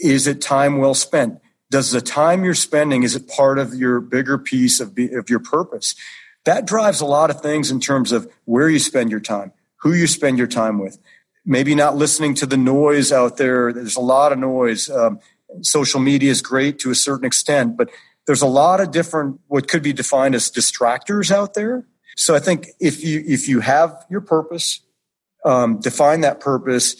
Is 0.02 0.26
it 0.26 0.42
time 0.42 0.78
well 0.78 0.94
spent? 0.94 1.40
Does 1.70 1.92
the 1.92 2.02
time 2.02 2.44
you're 2.44 2.54
spending, 2.54 3.02
is 3.02 3.16
it 3.16 3.28
part 3.28 3.58
of 3.58 3.74
your 3.74 4.00
bigger 4.00 4.36
piece 4.36 4.80
of, 4.80 4.98
of 4.98 5.30
your 5.30 5.40
purpose? 5.40 5.94
That 6.44 6.66
drives 6.66 7.00
a 7.00 7.06
lot 7.06 7.30
of 7.30 7.40
things 7.40 7.70
in 7.70 7.80
terms 7.80 8.12
of 8.12 8.30
where 8.44 8.68
you 8.68 8.78
spend 8.78 9.10
your 9.10 9.20
time, 9.20 9.52
who 9.76 9.94
you 9.94 10.06
spend 10.06 10.36
your 10.36 10.46
time 10.46 10.78
with. 10.78 10.98
Maybe 11.44 11.74
not 11.74 11.96
listening 11.96 12.34
to 12.36 12.46
the 12.46 12.56
noise 12.56 13.12
out 13.12 13.36
there. 13.36 13.72
There's 13.72 13.96
a 13.96 14.00
lot 14.00 14.32
of 14.32 14.38
noise. 14.38 14.88
Um, 14.88 15.20
social 15.62 16.00
media 16.00 16.30
is 16.30 16.40
great 16.40 16.78
to 16.80 16.90
a 16.90 16.94
certain 16.94 17.26
extent, 17.26 17.76
but 17.76 17.90
there's 18.26 18.42
a 18.42 18.46
lot 18.46 18.80
of 18.80 18.90
different, 18.90 19.40
what 19.48 19.68
could 19.68 19.82
be 19.82 19.92
defined 19.92 20.34
as 20.34 20.50
distractors 20.50 21.30
out 21.30 21.54
there. 21.54 21.86
So 22.16 22.34
I 22.34 22.38
think 22.38 22.68
if 22.80 23.04
you, 23.04 23.22
if 23.26 23.48
you 23.48 23.60
have 23.60 24.04
your 24.08 24.22
purpose, 24.22 24.80
um, 25.44 25.80
define 25.80 26.22
that 26.22 26.40
purpose, 26.40 26.96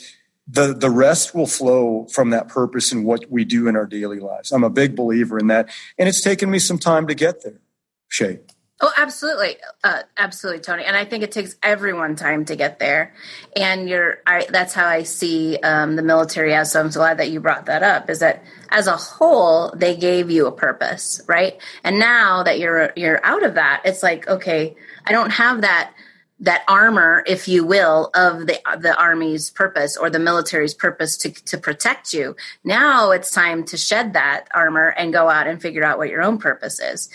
the 0.46 0.74
the 0.74 0.90
rest 0.90 1.34
will 1.34 1.46
flow 1.46 2.06
from 2.12 2.30
that 2.30 2.48
purpose 2.48 2.92
and 2.92 3.04
what 3.04 3.30
we 3.30 3.44
do 3.44 3.66
in 3.68 3.76
our 3.76 3.86
daily 3.86 4.20
lives. 4.20 4.52
I'm 4.52 4.64
a 4.64 4.70
big 4.70 4.94
believer 4.94 5.38
in 5.38 5.46
that, 5.46 5.70
and 5.98 6.08
it's 6.08 6.20
taken 6.20 6.50
me 6.50 6.58
some 6.58 6.78
time 6.78 7.06
to 7.06 7.14
get 7.14 7.42
there. 7.42 7.60
Shay. 8.08 8.40
Oh, 8.86 8.92
absolutely, 8.98 9.56
uh, 9.82 10.02
absolutely, 10.18 10.60
Tony. 10.60 10.84
And 10.84 10.94
I 10.94 11.06
think 11.06 11.24
it 11.24 11.32
takes 11.32 11.56
everyone 11.62 12.16
time 12.16 12.44
to 12.44 12.54
get 12.54 12.78
there. 12.78 13.14
And 13.56 13.88
you're, 13.88 14.18
I, 14.26 14.44
that's 14.50 14.74
how 14.74 14.86
I 14.86 15.04
see 15.04 15.56
um, 15.56 15.96
the 15.96 16.02
military 16.02 16.52
as. 16.52 16.72
So 16.72 16.80
I'm 16.80 16.90
so 16.90 17.00
glad 17.00 17.16
that 17.16 17.30
you 17.30 17.40
brought 17.40 17.64
that 17.64 17.82
up. 17.82 18.10
Is 18.10 18.18
that 18.18 18.44
as 18.68 18.86
a 18.86 18.96
whole, 18.98 19.72
they 19.74 19.96
gave 19.96 20.30
you 20.30 20.46
a 20.48 20.52
purpose, 20.52 21.22
right? 21.26 21.56
And 21.82 21.98
now 21.98 22.42
that 22.42 22.58
you're 22.58 22.92
you're 22.94 23.24
out 23.24 23.42
of 23.42 23.54
that, 23.54 23.80
it's 23.86 24.02
like, 24.02 24.28
okay, 24.28 24.76
I 25.06 25.12
don't 25.12 25.30
have 25.30 25.62
that 25.62 25.94
that 26.40 26.62
armor, 26.68 27.24
if 27.26 27.48
you 27.48 27.64
will, 27.64 28.10
of 28.14 28.46
the 28.46 28.60
the 28.80 28.94
army's 28.98 29.48
purpose 29.48 29.96
or 29.96 30.10
the 30.10 30.18
military's 30.18 30.74
purpose 30.74 31.16
to 31.18 31.30
to 31.30 31.56
protect 31.56 32.12
you. 32.12 32.36
Now 32.64 33.12
it's 33.12 33.30
time 33.30 33.64
to 33.64 33.78
shed 33.78 34.12
that 34.12 34.48
armor 34.52 34.88
and 34.88 35.10
go 35.10 35.30
out 35.30 35.46
and 35.46 35.62
figure 35.62 35.84
out 35.84 35.96
what 35.96 36.10
your 36.10 36.20
own 36.20 36.36
purpose 36.36 36.80
is. 36.80 37.08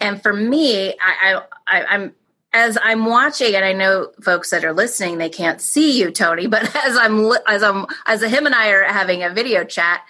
And 0.00 0.22
for 0.22 0.32
me, 0.32 0.90
I, 1.00 1.40
I, 1.66 1.80
I 1.80 1.94
am 1.94 2.14
as 2.52 2.78
I'm 2.82 3.04
watching, 3.04 3.54
and 3.54 3.64
I 3.64 3.72
know 3.72 4.10
folks 4.22 4.50
that 4.50 4.64
are 4.64 4.72
listening, 4.72 5.18
they 5.18 5.28
can't 5.28 5.60
see 5.60 5.98
you, 5.98 6.10
Tony, 6.10 6.46
but 6.46 6.74
as 6.84 6.96
I'm 6.96 7.30
as 7.46 7.62
I'm 7.62 7.86
as 8.06 8.22
him 8.22 8.46
and 8.46 8.54
I 8.54 8.68
are 8.68 8.84
having 8.84 9.22
a 9.22 9.30
video 9.30 9.64
chat, 9.64 10.02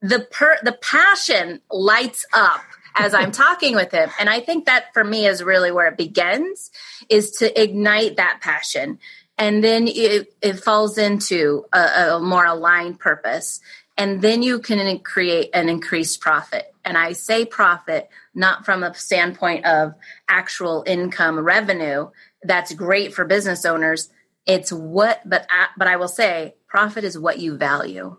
the 0.00 0.20
per 0.30 0.56
the 0.62 0.72
passion 0.72 1.60
lights 1.70 2.24
up 2.32 2.62
as 2.96 3.14
I'm 3.14 3.30
talking 3.44 3.74
with 3.74 3.92
him. 3.92 4.10
And 4.18 4.28
I 4.28 4.40
think 4.40 4.66
that 4.66 4.92
for 4.94 5.04
me 5.04 5.26
is 5.26 5.42
really 5.42 5.70
where 5.70 5.86
it 5.86 5.96
begins 5.96 6.70
is 7.08 7.32
to 7.32 7.62
ignite 7.62 8.16
that 8.16 8.40
passion. 8.40 8.98
And 9.38 9.62
then 9.62 9.86
it, 9.86 10.34
it 10.40 10.54
falls 10.54 10.96
into 10.96 11.66
a, 11.72 12.14
a 12.14 12.20
more 12.20 12.46
aligned 12.46 12.98
purpose. 12.98 13.60
And 13.98 14.20
then 14.20 14.42
you 14.42 14.58
can 14.58 14.98
create 15.00 15.50
an 15.54 15.68
increased 15.68 16.20
profit. 16.20 16.74
And 16.84 16.98
I 16.98 17.12
say 17.12 17.44
profit 17.44 18.08
not 18.34 18.64
from 18.64 18.82
a 18.82 18.94
standpoint 18.94 19.64
of 19.64 19.94
actual 20.28 20.84
income 20.86 21.38
revenue. 21.38 22.10
That's 22.42 22.74
great 22.74 23.14
for 23.14 23.24
business 23.24 23.64
owners. 23.64 24.10
It's 24.44 24.70
what, 24.70 25.22
but, 25.24 25.46
but 25.76 25.88
I 25.88 25.96
will 25.96 26.08
say 26.08 26.54
profit 26.68 27.04
is 27.04 27.18
what 27.18 27.38
you 27.38 27.56
value. 27.56 28.16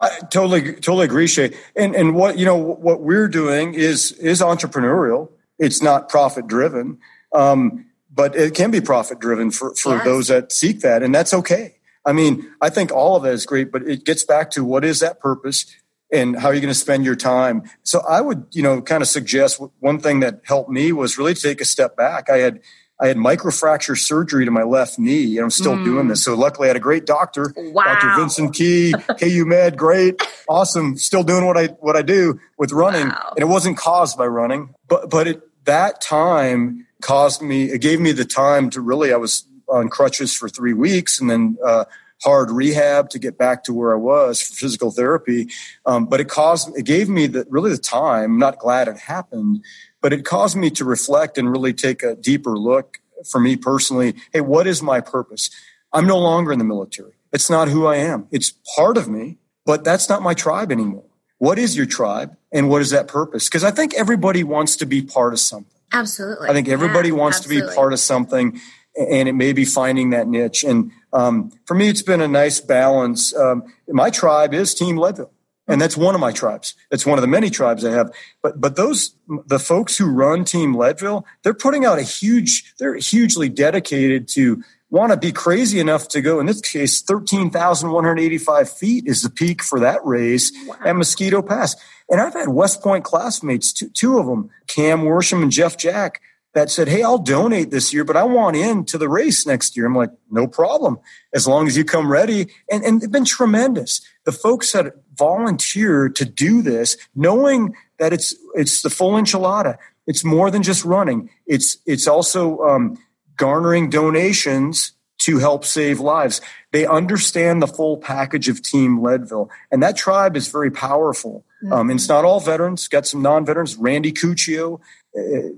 I 0.00 0.20
totally, 0.30 0.74
totally 0.74 1.06
agree, 1.06 1.26
Shay. 1.26 1.56
And 1.74 1.94
and 1.94 2.14
what 2.14 2.38
you 2.38 2.44
know, 2.44 2.56
what 2.56 3.00
we're 3.00 3.28
doing 3.28 3.74
is 3.74 4.12
is 4.12 4.42
entrepreneurial. 4.42 5.30
It's 5.58 5.82
not 5.82 6.10
profit 6.10 6.46
driven, 6.46 6.98
um, 7.34 7.86
but 8.12 8.36
it 8.36 8.54
can 8.54 8.70
be 8.70 8.82
profit 8.82 9.20
driven 9.20 9.50
for 9.50 9.74
for 9.74 9.94
yes. 9.94 10.04
those 10.04 10.28
that 10.28 10.52
seek 10.52 10.80
that, 10.80 11.02
and 11.02 11.14
that's 11.14 11.32
okay. 11.32 11.75
I 12.06 12.12
mean, 12.12 12.48
I 12.62 12.70
think 12.70 12.92
all 12.92 13.16
of 13.16 13.24
that 13.24 13.32
is 13.32 13.44
great, 13.44 13.72
but 13.72 13.82
it 13.82 14.04
gets 14.04 14.24
back 14.24 14.50
to 14.52 14.64
what 14.64 14.84
is 14.84 15.00
that 15.00 15.18
purpose 15.18 15.66
and 16.12 16.38
how 16.38 16.48
are 16.48 16.54
you 16.54 16.60
going 16.60 16.72
to 16.72 16.78
spend 16.78 17.04
your 17.04 17.16
time. 17.16 17.64
So 17.82 18.00
I 18.08 18.20
would, 18.20 18.46
you 18.52 18.62
know, 18.62 18.80
kind 18.80 19.02
of 19.02 19.08
suggest 19.08 19.60
one 19.80 19.98
thing 19.98 20.20
that 20.20 20.40
helped 20.44 20.70
me 20.70 20.92
was 20.92 21.18
really 21.18 21.34
to 21.34 21.40
take 21.40 21.60
a 21.60 21.64
step 21.64 21.96
back. 21.96 22.30
I 22.30 22.38
had 22.38 22.60
I 22.98 23.08
had 23.08 23.18
microfracture 23.18 23.98
surgery 23.98 24.46
to 24.46 24.50
my 24.50 24.62
left 24.62 24.98
knee, 24.98 25.36
and 25.36 25.44
I'm 25.44 25.50
still 25.50 25.74
mm. 25.74 25.84
doing 25.84 26.08
this. 26.08 26.24
So 26.24 26.34
luckily, 26.34 26.68
I 26.68 26.70
had 26.70 26.76
a 26.76 26.80
great 26.80 27.04
doctor, 27.04 27.52
wow. 27.54 27.84
Dr. 27.84 28.18
Vincent 28.18 28.54
Key, 28.54 28.94
KU 29.20 29.44
Med, 29.44 29.76
great, 29.76 30.22
awesome. 30.48 30.96
Still 30.96 31.22
doing 31.22 31.44
what 31.44 31.58
I 31.58 31.66
what 31.66 31.94
I 31.94 32.00
do 32.00 32.40
with 32.56 32.72
running, 32.72 33.08
wow. 33.08 33.32
and 33.36 33.42
it 33.42 33.48
wasn't 33.48 33.76
caused 33.76 34.16
by 34.16 34.26
running, 34.26 34.74
but 34.88 35.10
but 35.10 35.26
it, 35.28 35.42
that 35.66 36.00
time 36.00 36.86
caused 37.02 37.42
me. 37.42 37.64
It 37.64 37.82
gave 37.82 38.00
me 38.00 38.12
the 38.12 38.24
time 38.24 38.70
to 38.70 38.80
really. 38.80 39.12
I 39.12 39.16
was 39.16 39.46
on 39.68 39.88
crutches 39.88 40.34
for 40.34 40.48
three 40.48 40.74
weeks, 40.74 41.20
and 41.20 41.30
then. 41.30 41.56
Uh, 41.64 41.84
hard 42.22 42.50
rehab 42.50 43.10
to 43.10 43.18
get 43.18 43.36
back 43.36 43.62
to 43.64 43.74
where 43.74 43.92
I 43.92 43.98
was 43.98 44.40
for 44.40 44.54
physical 44.54 44.90
therapy. 44.90 45.50
Um, 45.84 46.06
but 46.06 46.20
it 46.20 46.28
caused, 46.28 46.76
it 46.76 46.84
gave 46.84 47.08
me 47.08 47.26
the, 47.26 47.46
really 47.50 47.70
the 47.70 47.78
time. 47.78 48.32
I'm 48.32 48.38
not 48.38 48.58
glad 48.58 48.88
it 48.88 48.96
happened, 48.96 49.62
but 50.00 50.12
it 50.12 50.24
caused 50.24 50.56
me 50.56 50.70
to 50.70 50.84
reflect 50.84 51.36
and 51.36 51.50
really 51.50 51.72
take 51.72 52.02
a 52.02 52.14
deeper 52.16 52.56
look 52.56 52.98
for 53.30 53.40
me 53.40 53.56
personally. 53.56 54.14
Hey, 54.32 54.40
what 54.40 54.66
is 54.66 54.82
my 54.82 55.00
purpose? 55.00 55.50
I'm 55.92 56.06
no 56.06 56.18
longer 56.18 56.52
in 56.52 56.58
the 56.58 56.64
military. 56.64 57.12
It's 57.32 57.50
not 57.50 57.68
who 57.68 57.86
I 57.86 57.96
am. 57.96 58.28
It's 58.30 58.52
part 58.76 58.96
of 58.96 59.08
me, 59.08 59.38
but 59.64 59.84
that's 59.84 60.08
not 60.08 60.22
my 60.22 60.34
tribe 60.34 60.72
anymore. 60.72 61.04
What 61.38 61.58
is 61.58 61.76
your 61.76 61.86
tribe 61.86 62.34
and 62.50 62.70
what 62.70 62.80
is 62.80 62.90
that 62.90 63.08
purpose? 63.08 63.48
Because 63.48 63.64
I 63.64 63.70
think 63.70 63.92
everybody 63.94 64.42
wants 64.42 64.76
to 64.76 64.86
be 64.86 65.02
part 65.02 65.34
of 65.34 65.40
something. 65.40 65.72
Absolutely. 65.92 66.48
I 66.48 66.52
think 66.52 66.68
everybody 66.68 67.10
yeah, 67.10 67.14
wants 67.14 67.38
absolutely. 67.38 67.62
to 67.62 67.68
be 67.68 67.76
part 67.76 67.92
of 67.92 68.00
something 68.00 68.60
and 68.96 69.28
it 69.28 69.34
may 69.34 69.52
be 69.52 69.64
finding 69.64 70.10
that 70.10 70.28
niche. 70.28 70.64
And 70.64 70.92
um, 71.12 71.52
for 71.66 71.74
me, 71.74 71.88
it's 71.88 72.02
been 72.02 72.20
a 72.20 72.28
nice 72.28 72.60
balance. 72.60 73.34
Um, 73.34 73.64
my 73.88 74.10
tribe 74.10 74.54
is 74.54 74.74
Team 74.74 74.96
Leadville 74.96 75.32
and 75.68 75.80
that's 75.80 75.96
one 75.96 76.14
of 76.14 76.20
my 76.20 76.32
tribes. 76.32 76.74
It's 76.90 77.04
one 77.04 77.18
of 77.18 77.22
the 77.22 77.28
many 77.28 77.50
tribes 77.50 77.84
I 77.84 77.90
have. 77.90 78.10
But 78.42 78.60
but 78.60 78.76
those 78.76 79.14
the 79.46 79.58
folks 79.58 79.96
who 79.96 80.06
run 80.06 80.44
Team 80.44 80.74
Leadville, 80.74 81.26
they're 81.42 81.54
putting 81.54 81.84
out 81.84 81.98
a 81.98 82.02
huge. 82.02 82.74
They're 82.78 82.96
hugely 82.96 83.48
dedicated 83.48 84.28
to 84.28 84.62
want 84.88 85.10
to 85.10 85.16
be 85.16 85.32
crazy 85.32 85.80
enough 85.80 86.08
to 86.08 86.20
go. 86.20 86.38
In 86.40 86.46
this 86.46 86.60
case, 86.60 87.02
thirteen 87.02 87.50
thousand 87.50 87.90
one 87.90 88.04
hundred 88.04 88.20
eighty-five 88.20 88.70
feet 88.70 89.06
is 89.06 89.22
the 89.22 89.30
peak 89.30 89.62
for 89.62 89.80
that 89.80 90.04
race 90.04 90.52
wow. 90.66 90.76
at 90.84 90.96
Mosquito 90.96 91.42
Pass. 91.42 91.76
And 92.08 92.20
I've 92.20 92.34
had 92.34 92.48
West 92.48 92.82
Point 92.82 93.04
classmates, 93.04 93.72
two, 93.72 93.88
two 93.88 94.18
of 94.18 94.26
them, 94.26 94.50
Cam 94.68 95.00
Worsham 95.00 95.42
and 95.42 95.50
Jeff 95.50 95.76
Jack, 95.76 96.20
that 96.56 96.70
said, 96.70 96.88
Hey, 96.88 97.02
I'll 97.02 97.18
donate 97.18 97.70
this 97.70 97.92
year, 97.92 98.02
but 98.02 98.16
I 98.16 98.24
want 98.24 98.56
in 98.56 98.86
to 98.86 98.96
the 98.96 99.10
race 99.10 99.46
next 99.46 99.76
year. 99.76 99.84
I'm 99.84 99.94
like, 99.94 100.08
no 100.30 100.46
problem. 100.46 100.98
As 101.34 101.46
long 101.46 101.66
as 101.66 101.76
you 101.76 101.84
come 101.84 102.10
ready. 102.10 102.48
And, 102.72 102.82
and 102.82 102.98
they've 102.98 103.12
been 103.12 103.26
tremendous. 103.26 104.00
The 104.24 104.32
folks 104.32 104.72
that 104.72 104.94
volunteer 105.14 106.08
to 106.08 106.24
do 106.24 106.62
this, 106.62 106.96
knowing 107.14 107.76
that 107.98 108.14
it's, 108.14 108.34
it's 108.54 108.80
the 108.80 108.88
full 108.88 109.12
enchilada. 109.12 109.76
It's 110.06 110.24
more 110.24 110.50
than 110.50 110.62
just 110.62 110.82
running. 110.82 111.28
It's, 111.46 111.76
it's 111.84 112.06
also, 112.06 112.58
um, 112.60 112.96
garnering 113.36 113.90
donations 113.90 114.92
to 115.18 115.38
help 115.38 115.64
save 115.64 116.00
lives. 116.00 116.40
They 116.72 116.86
understand 116.86 117.60
the 117.60 117.66
full 117.66 117.98
package 117.98 118.48
of 118.48 118.62
Team 118.62 119.02
Leadville, 119.02 119.50
and 119.70 119.82
that 119.82 119.96
tribe 119.96 120.36
is 120.36 120.48
very 120.48 120.70
powerful. 120.70 121.44
Mm-hmm. 121.64 121.72
Um, 121.72 121.90
and 121.90 121.98
it's 121.98 122.08
not 122.08 122.24
all 122.24 122.40
veterans; 122.40 122.88
got 122.88 123.06
some 123.06 123.22
non-veterans. 123.22 123.76
Randy 123.76 124.12
Cuccio 124.12 124.80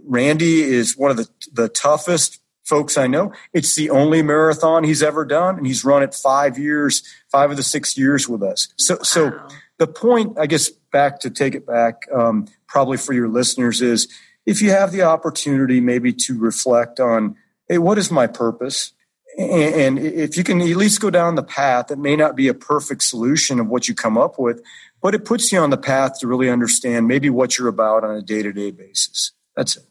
Randy 0.04 0.62
is 0.62 0.96
one 0.96 1.10
of 1.10 1.16
the, 1.16 1.28
the 1.52 1.68
toughest 1.68 2.40
folks 2.64 2.98
I 2.98 3.06
know. 3.06 3.32
It's 3.52 3.74
the 3.74 3.90
only 3.90 4.22
marathon 4.22 4.84
he's 4.84 5.02
ever 5.02 5.24
done, 5.24 5.56
and 5.56 5.66
he's 5.66 5.84
run 5.84 6.02
it 6.02 6.14
five 6.14 6.58
years, 6.58 7.02
five 7.30 7.50
of 7.50 7.56
the 7.56 7.62
six 7.62 7.96
years 7.96 8.28
with 8.28 8.42
us. 8.42 8.68
So, 8.76 8.96
wow. 8.96 9.02
so 9.02 9.48
the 9.78 9.86
point, 9.86 10.38
I 10.38 10.46
guess, 10.46 10.68
back 10.68 11.20
to 11.20 11.30
take 11.30 11.54
it 11.54 11.66
back, 11.66 12.02
um, 12.14 12.46
probably 12.66 12.98
for 12.98 13.12
your 13.12 13.28
listeners 13.28 13.80
is 13.80 14.08
if 14.46 14.62
you 14.62 14.70
have 14.70 14.92
the 14.92 15.02
opportunity, 15.02 15.80
maybe 15.80 16.12
to 16.12 16.38
reflect 16.38 17.00
on, 17.00 17.36
hey, 17.68 17.78
what 17.78 17.98
is 17.98 18.10
my 18.10 18.26
purpose? 18.26 18.92
And 19.38 19.98
if 19.98 20.36
you 20.36 20.42
can 20.42 20.60
at 20.60 20.66
least 20.66 21.00
go 21.00 21.10
down 21.10 21.36
the 21.36 21.44
path, 21.44 21.90
it 21.90 21.98
may 21.98 22.16
not 22.16 22.34
be 22.34 22.48
a 22.48 22.54
perfect 22.54 23.02
solution 23.02 23.60
of 23.60 23.68
what 23.68 23.86
you 23.86 23.94
come 23.94 24.18
up 24.18 24.38
with, 24.38 24.60
but 25.00 25.14
it 25.14 25.24
puts 25.24 25.52
you 25.52 25.60
on 25.60 25.70
the 25.70 25.76
path 25.76 26.18
to 26.20 26.26
really 26.26 26.50
understand 26.50 27.06
maybe 27.06 27.30
what 27.30 27.56
you're 27.56 27.68
about 27.68 28.02
on 28.02 28.16
a 28.16 28.22
day 28.22 28.42
to 28.42 28.52
day 28.52 28.72
basis. 28.72 29.32
That's 29.58 29.76
it. 29.76 29.82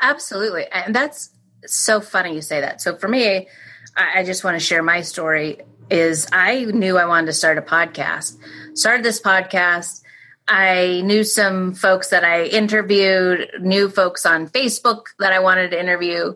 Absolutely. 0.00 0.66
And 0.72 0.94
that's 0.94 1.30
so 1.66 2.00
funny 2.00 2.34
you 2.34 2.40
say 2.40 2.62
that. 2.62 2.80
So 2.80 2.96
for 2.96 3.06
me, 3.06 3.48
I 3.94 4.24
just 4.24 4.44
want 4.44 4.58
to 4.58 4.64
share 4.64 4.82
my 4.82 5.02
story 5.02 5.58
is 5.90 6.26
I 6.32 6.64
knew 6.64 6.96
I 6.96 7.04
wanted 7.04 7.26
to 7.26 7.32
start 7.34 7.58
a 7.58 7.62
podcast. 7.62 8.38
Started 8.74 9.04
this 9.04 9.20
podcast. 9.20 10.02
I 10.48 11.02
knew 11.04 11.22
some 11.22 11.74
folks 11.74 12.08
that 12.08 12.24
I 12.24 12.44
interviewed, 12.44 13.50
new 13.60 13.90
folks 13.90 14.24
on 14.24 14.48
Facebook 14.48 15.06
that 15.18 15.34
I 15.34 15.40
wanted 15.40 15.72
to 15.72 15.78
interview. 15.78 16.34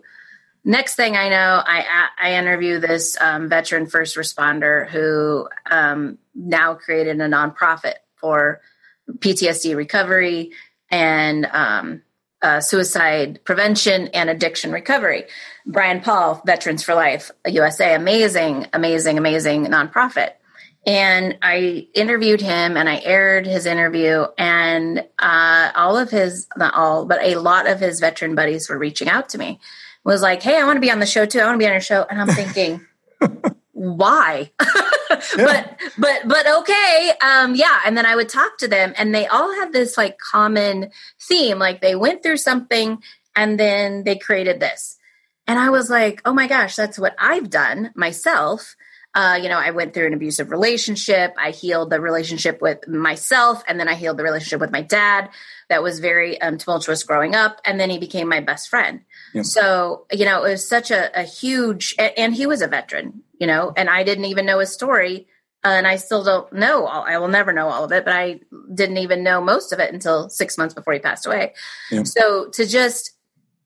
next 0.63 0.95
thing 0.95 1.17
I 1.17 1.29
know, 1.29 1.63
I 1.65 2.09
I 2.21 2.33
interview 2.35 2.79
this 2.79 3.17
um, 3.19 3.49
veteran 3.49 3.87
first 3.87 4.15
responder 4.15 4.87
who 4.87 5.49
um, 5.71 6.19
now 6.35 6.75
created 6.75 7.19
a 7.19 7.27
nonprofit 7.27 7.95
for 8.15 8.61
PTSD 9.09 9.75
recovery 9.75 10.51
and 10.91 11.45
um, 11.51 12.01
uh, 12.45 12.61
suicide 12.61 13.39
prevention 13.43 14.07
and 14.09 14.29
addiction 14.29 14.71
recovery. 14.71 15.25
Brian 15.65 15.99
Paul, 15.99 16.43
Veterans 16.45 16.83
for 16.83 16.93
Life 16.93 17.31
USA, 17.47 17.95
amazing, 17.95 18.67
amazing, 18.71 19.17
amazing 19.17 19.65
nonprofit. 19.65 20.33
And 20.85 21.39
I 21.41 21.87
interviewed 21.95 22.41
him 22.41 22.77
and 22.77 22.87
I 22.87 23.01
aired 23.03 23.47
his 23.47 23.65
interview, 23.65 24.25
and 24.37 24.99
uh, 25.17 25.71
all 25.75 25.97
of 25.97 26.11
his, 26.11 26.47
not 26.55 26.75
all, 26.75 27.07
but 27.07 27.23
a 27.23 27.37
lot 27.37 27.67
of 27.67 27.79
his 27.79 27.99
veteran 27.99 28.35
buddies 28.35 28.69
were 28.69 28.77
reaching 28.77 29.09
out 29.09 29.29
to 29.29 29.39
me. 29.39 29.59
Was 30.03 30.21
like, 30.21 30.43
hey, 30.43 30.59
I 30.61 30.65
want 30.65 30.77
to 30.77 30.81
be 30.81 30.91
on 30.91 30.99
the 30.99 31.07
show 31.07 31.25
too. 31.25 31.39
I 31.39 31.45
want 31.45 31.55
to 31.55 31.59
be 31.59 31.65
on 31.65 31.71
your 31.71 31.81
show. 31.81 32.05
And 32.07 32.21
I'm 32.21 32.27
thinking, 32.27 32.85
why? 33.75 34.51
but 35.37 35.79
but 35.97 36.27
but 36.27 36.47
okay 36.47 37.11
um 37.21 37.55
yeah 37.55 37.79
and 37.85 37.97
then 37.97 38.05
i 38.05 38.15
would 38.15 38.29
talk 38.29 38.57
to 38.57 38.67
them 38.67 38.93
and 38.97 39.13
they 39.13 39.27
all 39.27 39.53
had 39.55 39.71
this 39.71 39.97
like 39.97 40.17
common 40.17 40.89
theme 41.21 41.59
like 41.59 41.81
they 41.81 41.95
went 41.95 42.23
through 42.23 42.37
something 42.37 43.01
and 43.35 43.59
then 43.59 44.03
they 44.03 44.17
created 44.17 44.59
this 44.59 44.97
and 45.47 45.59
i 45.59 45.69
was 45.69 45.89
like 45.89 46.21
oh 46.25 46.33
my 46.33 46.47
gosh 46.47 46.75
that's 46.75 46.99
what 46.99 47.15
i've 47.19 47.49
done 47.49 47.91
myself 47.95 48.75
uh, 49.15 49.39
you 49.41 49.47
know, 49.47 49.57
I 49.57 49.71
went 49.71 49.93
through 49.93 50.07
an 50.07 50.13
abusive 50.13 50.51
relationship. 50.51 51.33
I 51.39 51.51
healed 51.51 51.89
the 51.89 52.01
relationship 52.01 52.61
with 52.61 52.85
myself, 52.85 53.63
and 53.65 53.79
then 53.79 53.87
I 53.87 53.95
healed 53.95 54.17
the 54.17 54.23
relationship 54.23 54.59
with 54.59 54.73
my 54.73 54.81
dad. 54.81 55.29
That 55.69 55.81
was 55.81 55.99
very 55.99 56.39
um, 56.41 56.57
tumultuous 56.57 57.03
growing 57.03 57.33
up, 57.33 57.61
and 57.63 57.79
then 57.79 57.89
he 57.89 57.97
became 57.97 58.27
my 58.27 58.41
best 58.41 58.67
friend. 58.67 59.05
Yeah. 59.33 59.41
So, 59.41 60.05
you 60.11 60.25
know, 60.25 60.43
it 60.43 60.51
was 60.51 60.67
such 60.67 60.91
a, 60.91 61.19
a 61.19 61.23
huge, 61.23 61.95
and 61.97 62.33
he 62.33 62.45
was 62.45 62.61
a 62.61 62.67
veteran, 62.67 63.23
you 63.39 63.47
know, 63.47 63.73
and 63.75 63.89
I 63.89 64.03
didn't 64.03 64.25
even 64.25 64.45
know 64.45 64.59
his 64.59 64.71
story, 64.71 65.27
uh, 65.63 65.69
and 65.69 65.87
I 65.87 65.97
still 65.97 66.23
don't 66.23 66.51
know. 66.53 66.85
All, 66.85 67.03
I 67.03 67.17
will 67.17 67.27
never 67.27 67.51
know 67.51 67.67
all 67.67 67.83
of 67.83 67.91
it, 67.91 68.05
but 68.05 68.13
I 68.13 68.39
didn't 68.73 68.97
even 68.97 69.23
know 69.23 69.41
most 69.41 69.73
of 69.73 69.79
it 69.79 69.93
until 69.93 70.29
six 70.29 70.57
months 70.57 70.73
before 70.73 70.93
he 70.93 70.99
passed 70.99 71.25
away. 71.25 71.53
Yeah. 71.91 72.03
So 72.03 72.49
to 72.49 72.65
just 72.65 73.11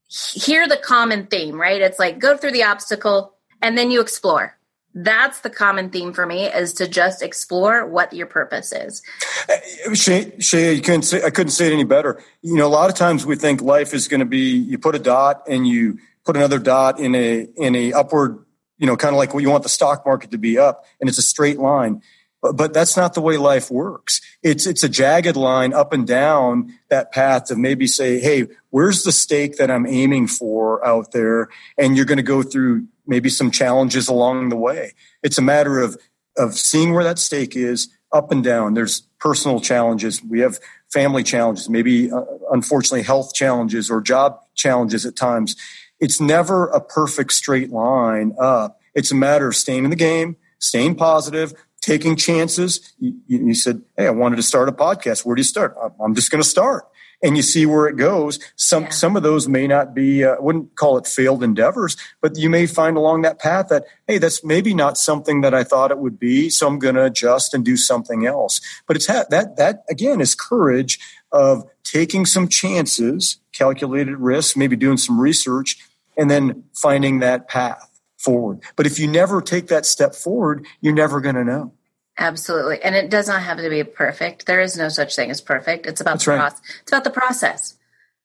hear 0.07 0.67
the 0.67 0.77
common 0.77 1.27
theme, 1.27 1.59
right? 1.59 1.81
It's 1.81 1.99
like 1.99 2.19
go 2.19 2.35
through 2.35 2.51
the 2.51 2.63
obstacle, 2.63 3.35
and 3.61 3.77
then 3.77 3.91
you 3.91 4.01
explore 4.01 4.57
that's 4.93 5.41
the 5.41 5.49
common 5.49 5.89
theme 5.89 6.13
for 6.13 6.25
me 6.25 6.45
is 6.45 6.73
to 6.73 6.87
just 6.87 7.21
explore 7.21 7.85
what 7.85 8.11
your 8.11 8.25
purpose 8.25 8.71
is. 8.71 9.03
Uh, 9.47 9.93
Shay, 9.93 10.33
Shay 10.39 10.73
you 10.73 10.81
couldn't 10.81 11.03
say, 11.03 11.23
I 11.23 11.29
couldn't 11.29 11.51
say 11.51 11.67
it 11.67 11.73
any 11.73 11.83
better. 11.83 12.21
You 12.41 12.55
know, 12.55 12.67
a 12.67 12.69
lot 12.69 12.89
of 12.89 12.95
times 12.95 13.25
we 13.25 13.35
think 13.35 13.61
life 13.61 13.93
is 13.93 14.07
going 14.07 14.19
to 14.19 14.25
be, 14.25 14.57
you 14.57 14.77
put 14.79 14.95
a 14.95 14.99
dot 14.99 15.43
and 15.47 15.67
you 15.67 15.99
put 16.25 16.35
another 16.35 16.59
dot 16.59 16.99
in 16.99 17.13
a, 17.13 17.47
in 17.55 17.75
a 17.75 17.93
upward, 17.93 18.43
you 18.77 18.87
know, 18.87 18.97
kind 18.97 19.13
of 19.13 19.17
like 19.17 19.33
what 19.33 19.43
you 19.43 19.49
want 19.49 19.63
the 19.63 19.69
stock 19.69 20.05
market 20.05 20.31
to 20.31 20.37
be 20.37 20.57
up 20.57 20.85
and 20.99 21.07
it's 21.07 21.19
a 21.19 21.23
straight 21.23 21.59
line. 21.59 22.01
But, 22.41 22.55
but 22.55 22.73
that's 22.73 22.97
not 22.97 23.13
the 23.13 23.21
way 23.21 23.37
life 23.37 23.69
works. 23.69 24.21
It's, 24.41 24.65
it's 24.65 24.83
a 24.83 24.89
jagged 24.89 25.35
line 25.35 25.73
up 25.73 25.93
and 25.93 26.07
down 26.07 26.73
that 26.89 27.11
path 27.11 27.45
to 27.45 27.55
maybe 27.55 27.85
say, 27.85 28.19
Hey, 28.19 28.47
where's 28.69 29.03
the 29.03 29.11
stake 29.11 29.57
that 29.57 29.69
I'm 29.69 29.85
aiming 29.85 30.27
for 30.27 30.85
out 30.85 31.11
there? 31.11 31.49
And 31.77 31.95
you're 31.95 32.05
going 32.05 32.17
to 32.17 32.23
go 32.23 32.41
through 32.41 32.87
maybe 33.09 33.27
some 33.27 33.51
challenges 33.51 34.07
along 34.07 34.49
the 34.49 34.55
way. 34.55 34.93
It's 35.23 35.37
a 35.37 35.41
matter 35.41 35.79
of 35.79 35.97
of 36.37 36.53
seeing 36.53 36.93
where 36.93 37.03
that 37.03 37.19
stake 37.19 37.55
is 37.55 37.89
up 38.13 38.31
and 38.31 38.43
down. 38.43 38.73
There's 38.73 39.01
personal 39.19 39.59
challenges. 39.59 40.23
We 40.23 40.39
have 40.39 40.59
family 40.87 41.23
challenges, 41.23 41.69
maybe 41.69 42.09
uh, 42.11 42.23
unfortunately 42.51 43.01
health 43.01 43.33
challenges 43.33 43.91
or 43.91 43.99
job 43.99 44.39
challenges 44.55 45.05
at 45.05 45.17
times. 45.17 45.55
It's 45.99 46.21
never 46.21 46.67
a 46.67 46.79
perfect 46.79 47.33
straight 47.33 47.71
line 47.71 48.35
up. 48.39 48.79
It's 48.95 49.11
a 49.11 49.15
matter 49.15 49.49
of 49.49 49.55
staying 49.55 49.83
in 49.83 49.89
the 49.89 49.97
game, 49.97 50.37
staying 50.59 50.95
positive, 50.95 51.53
taking 51.81 52.15
chances. 52.15 52.93
You, 52.99 53.15
you 53.27 53.53
said, 53.53 53.81
Hey, 53.97 54.07
I 54.07 54.11
wanted 54.11 54.37
to 54.37 54.43
start 54.43 54.69
a 54.69 54.71
podcast. 54.71 55.25
Where 55.25 55.35
do 55.35 55.41
you 55.41 55.43
start? 55.43 55.75
I'm 55.99 56.15
just 56.15 56.31
going 56.31 56.41
to 56.41 56.47
start 56.47 56.85
and 57.21 57.35
you 57.35 57.43
see 57.43 57.65
where 57.65 57.87
it 57.87 57.97
goes. 57.97 58.39
Some 58.55 58.83
yeah. 58.83 58.89
some 58.89 59.15
of 59.15 59.23
those 59.23 59.47
may 59.47 59.67
not 59.67 59.93
be. 59.93 60.23
Uh, 60.23 60.35
I 60.35 60.39
wouldn't 60.39 60.75
call 60.75 60.97
it 60.97 61.07
failed 61.07 61.43
endeavors, 61.43 61.97
but 62.21 62.37
you 62.37 62.49
may 62.49 62.65
find 62.65 62.97
along 62.97 63.23
that 63.23 63.39
path 63.39 63.67
that 63.69 63.85
hey, 64.07 64.17
that's 64.17 64.43
maybe 64.43 64.73
not 64.73 64.97
something 64.97 65.41
that 65.41 65.53
I 65.53 65.63
thought 65.63 65.91
it 65.91 65.99
would 65.99 66.19
be. 66.19 66.49
So 66.49 66.67
I'm 66.67 66.79
going 66.79 66.95
to 66.95 67.05
adjust 67.05 67.53
and 67.53 67.63
do 67.65 67.77
something 67.77 68.25
else. 68.25 68.61
But 68.87 68.95
it's 68.95 69.07
ha- 69.07 69.25
that 69.29 69.57
that 69.57 69.83
again 69.89 70.21
is 70.21 70.35
courage 70.35 70.99
of 71.31 71.63
taking 71.83 72.25
some 72.25 72.47
chances, 72.47 73.37
calculated 73.51 74.17
risks, 74.17 74.55
maybe 74.55 74.75
doing 74.75 74.97
some 74.97 75.19
research, 75.19 75.77
and 76.17 76.29
then 76.29 76.63
finding 76.73 77.19
that 77.19 77.47
path 77.47 77.85
forward. 78.17 78.59
But 78.75 78.85
if 78.85 78.99
you 78.99 79.07
never 79.07 79.41
take 79.41 79.67
that 79.67 79.85
step 79.85 80.13
forward, 80.13 80.65
you're 80.81 80.93
never 80.93 81.21
going 81.21 81.35
to 81.35 81.43
know. 81.43 81.73
Absolutely. 82.19 82.83
And 82.83 82.95
it 82.95 83.09
does 83.09 83.29
not 83.29 83.41
have 83.41 83.57
to 83.57 83.69
be 83.69 83.83
perfect. 83.83 84.45
There 84.45 84.59
is 84.59 84.77
no 84.77 84.89
such 84.89 85.15
thing 85.15 85.31
as 85.31 85.39
perfect. 85.39 85.85
It's 85.85 86.01
about 86.01 86.15
That's 86.15 86.25
the 86.25 86.31
right. 86.31 86.39
process. 86.39 86.61
It's 86.81 86.91
about 86.91 87.03
the 87.05 87.09
process. 87.09 87.77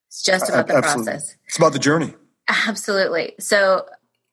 It's 0.08 0.22
just 0.24 0.48
about 0.48 0.66
the 0.66 0.74
Absolutely. 0.74 1.12
process. 1.12 1.36
It's 1.46 1.56
about 1.56 1.72
the 1.72 1.78
journey. 1.78 2.14
Absolutely. 2.48 3.34
So 3.38 3.86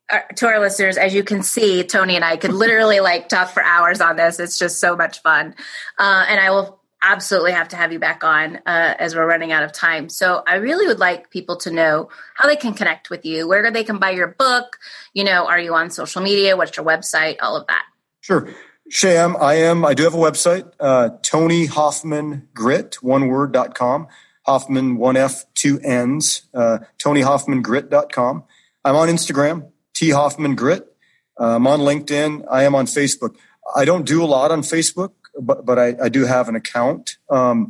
uh, 0.10 0.20
to 0.38 0.48
our 0.48 0.60
listeners, 0.60 0.98
as 0.98 1.14
you 1.14 1.24
can 1.24 1.44
see, 1.44 1.84
Tony 1.84 2.16
and 2.16 2.26
I 2.26 2.38
could 2.38 2.54
literally 2.54 3.00
like 3.02 3.30
talk 3.30 3.50
for 3.50 3.62
hours 3.62 4.02
on 4.02 4.16
this. 4.16 4.40
It's 4.40 4.58
just 4.58 4.80
so 4.80 4.96
much 4.96 5.22
fun. 5.22 5.54
Uh, 5.98 6.26
and 6.28 6.40
I 6.40 6.50
will 6.50 6.82
absolutely 7.04 7.52
have 7.52 7.68
to 7.70 7.76
have 7.76 7.92
you 7.94 8.00
back 8.00 8.24
on 8.24 8.58
uh, 8.66 8.96
as 8.98 9.16
we're 9.16 9.28
running 9.28 9.52
out 9.52 9.64
of 9.64 9.72
time. 9.74 10.10
So 10.10 10.44
I 10.48 10.56
really 10.56 10.88
would 10.88 11.00
like 11.00 11.30
people 11.30 11.58
to 11.58 11.72
know 11.72 12.10
how 12.36 12.48
they 12.48 12.56
can 12.56 12.74
connect 12.74 13.12
with 13.12 13.26
you, 13.26 13.48
where 13.48 13.70
they 13.72 13.84
can 13.84 14.00
buy 14.00 14.12
your 14.12 14.28
book. 14.28 14.78
You 15.14 15.24
know, 15.24 15.46
are 15.48 15.60
you 15.60 15.76
on 15.76 15.92
social 15.92 16.22
media? 16.22 16.58
What's 16.58 16.78
your 16.78 16.86
website? 16.86 17.38
All 17.42 17.56
of 17.56 17.68
that. 17.68 17.86
Sure. 18.22 18.50
Sham, 18.94 19.38
I 19.40 19.54
am. 19.54 19.86
I 19.86 19.94
do 19.94 20.04
have 20.04 20.14
a 20.14 20.18
website, 20.18 20.70
uh, 20.78 21.12
Tony 21.22 21.66
Hofmann 21.66 22.50
Grit, 22.54 23.02
one 23.02 23.30
word 23.30 23.54
dot 23.54 23.74
com. 23.74 24.10
Hofmann, 24.46 24.98
one 24.98 25.16
F, 25.16 25.46
two 25.54 25.80
N's, 25.80 26.42
uh, 26.54 26.80
TonyHofmannGrit.com. 27.02 28.44
I'm 28.84 28.96
on 28.98 29.08
Instagram, 29.08 29.72
T 29.94 30.10
Hofmann 30.10 30.56
Grit. 30.56 30.94
Uh, 31.40 31.56
I'm 31.56 31.68
on 31.68 31.80
LinkedIn. 31.80 32.46
I 32.52 32.64
am 32.64 32.76
on 32.76 32.86
Facebook. 32.86 33.38
I 33.74 33.86
don't 33.86 34.06
do 34.06 34.22
a 34.22 34.26
lot 34.26 34.52
on 34.52 34.62
Facebook, 34.62 35.12
but, 35.40 35.66
but 35.66 35.80
I, 35.80 35.96
I 36.04 36.10
do 36.10 36.26
have 36.26 36.50
an 36.50 36.58
account. 36.58 37.16
Um, 37.30 37.70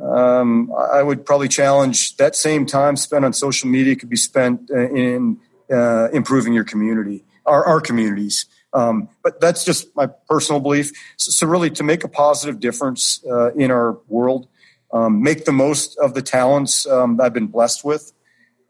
Um, 0.00 0.72
I 0.72 1.02
would 1.02 1.26
probably 1.26 1.48
challenge 1.48 2.16
that 2.16 2.34
same 2.34 2.64
time 2.64 2.96
spent 2.96 3.26
on 3.26 3.34
social 3.34 3.68
media 3.68 3.94
could 3.94 4.08
be 4.08 4.16
spent 4.16 4.70
uh, 4.70 4.88
in 4.88 5.38
uh, 5.70 6.08
improving 6.14 6.54
your 6.54 6.64
community, 6.64 7.24
our, 7.44 7.62
our 7.66 7.80
communities. 7.80 8.46
Um, 8.72 9.10
but 9.22 9.38
that's 9.38 9.62
just 9.62 9.94
my 9.94 10.06
personal 10.06 10.60
belief. 10.62 10.92
So, 11.18 11.30
so, 11.30 11.46
really, 11.46 11.68
to 11.72 11.82
make 11.82 12.04
a 12.04 12.08
positive 12.08 12.58
difference 12.58 13.22
uh, 13.30 13.52
in 13.52 13.70
our 13.70 13.98
world, 14.08 14.48
um, 14.94 15.22
make 15.22 15.44
the 15.44 15.52
most 15.52 15.98
of 15.98 16.14
the 16.14 16.22
talents 16.22 16.86
um, 16.86 17.20
I've 17.20 17.34
been 17.34 17.48
blessed 17.48 17.84
with. 17.84 18.14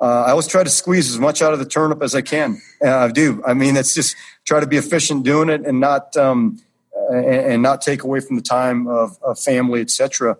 Uh, 0.02 0.24
I 0.26 0.30
always 0.30 0.48
try 0.48 0.64
to 0.64 0.68
squeeze 0.68 1.08
as 1.10 1.20
much 1.20 1.42
out 1.42 1.52
of 1.52 1.60
the 1.60 1.64
turnip 1.64 2.02
as 2.02 2.16
I 2.16 2.22
can. 2.22 2.60
Uh, 2.84 2.90
I 2.90 3.12
do. 3.12 3.40
I 3.46 3.54
mean, 3.54 3.76
it's 3.76 3.94
just 3.94 4.16
try 4.44 4.58
to 4.58 4.66
be 4.66 4.76
efficient 4.76 5.22
doing 5.24 5.48
it 5.48 5.64
and 5.64 5.78
not 5.78 6.16
um, 6.16 6.60
and, 7.08 7.24
and, 7.24 7.62
not 7.62 7.82
take 7.82 8.02
away 8.02 8.18
from 8.18 8.34
the 8.34 8.42
time 8.42 8.88
of, 8.88 9.16
of 9.22 9.38
family, 9.38 9.80
etc. 9.80 10.36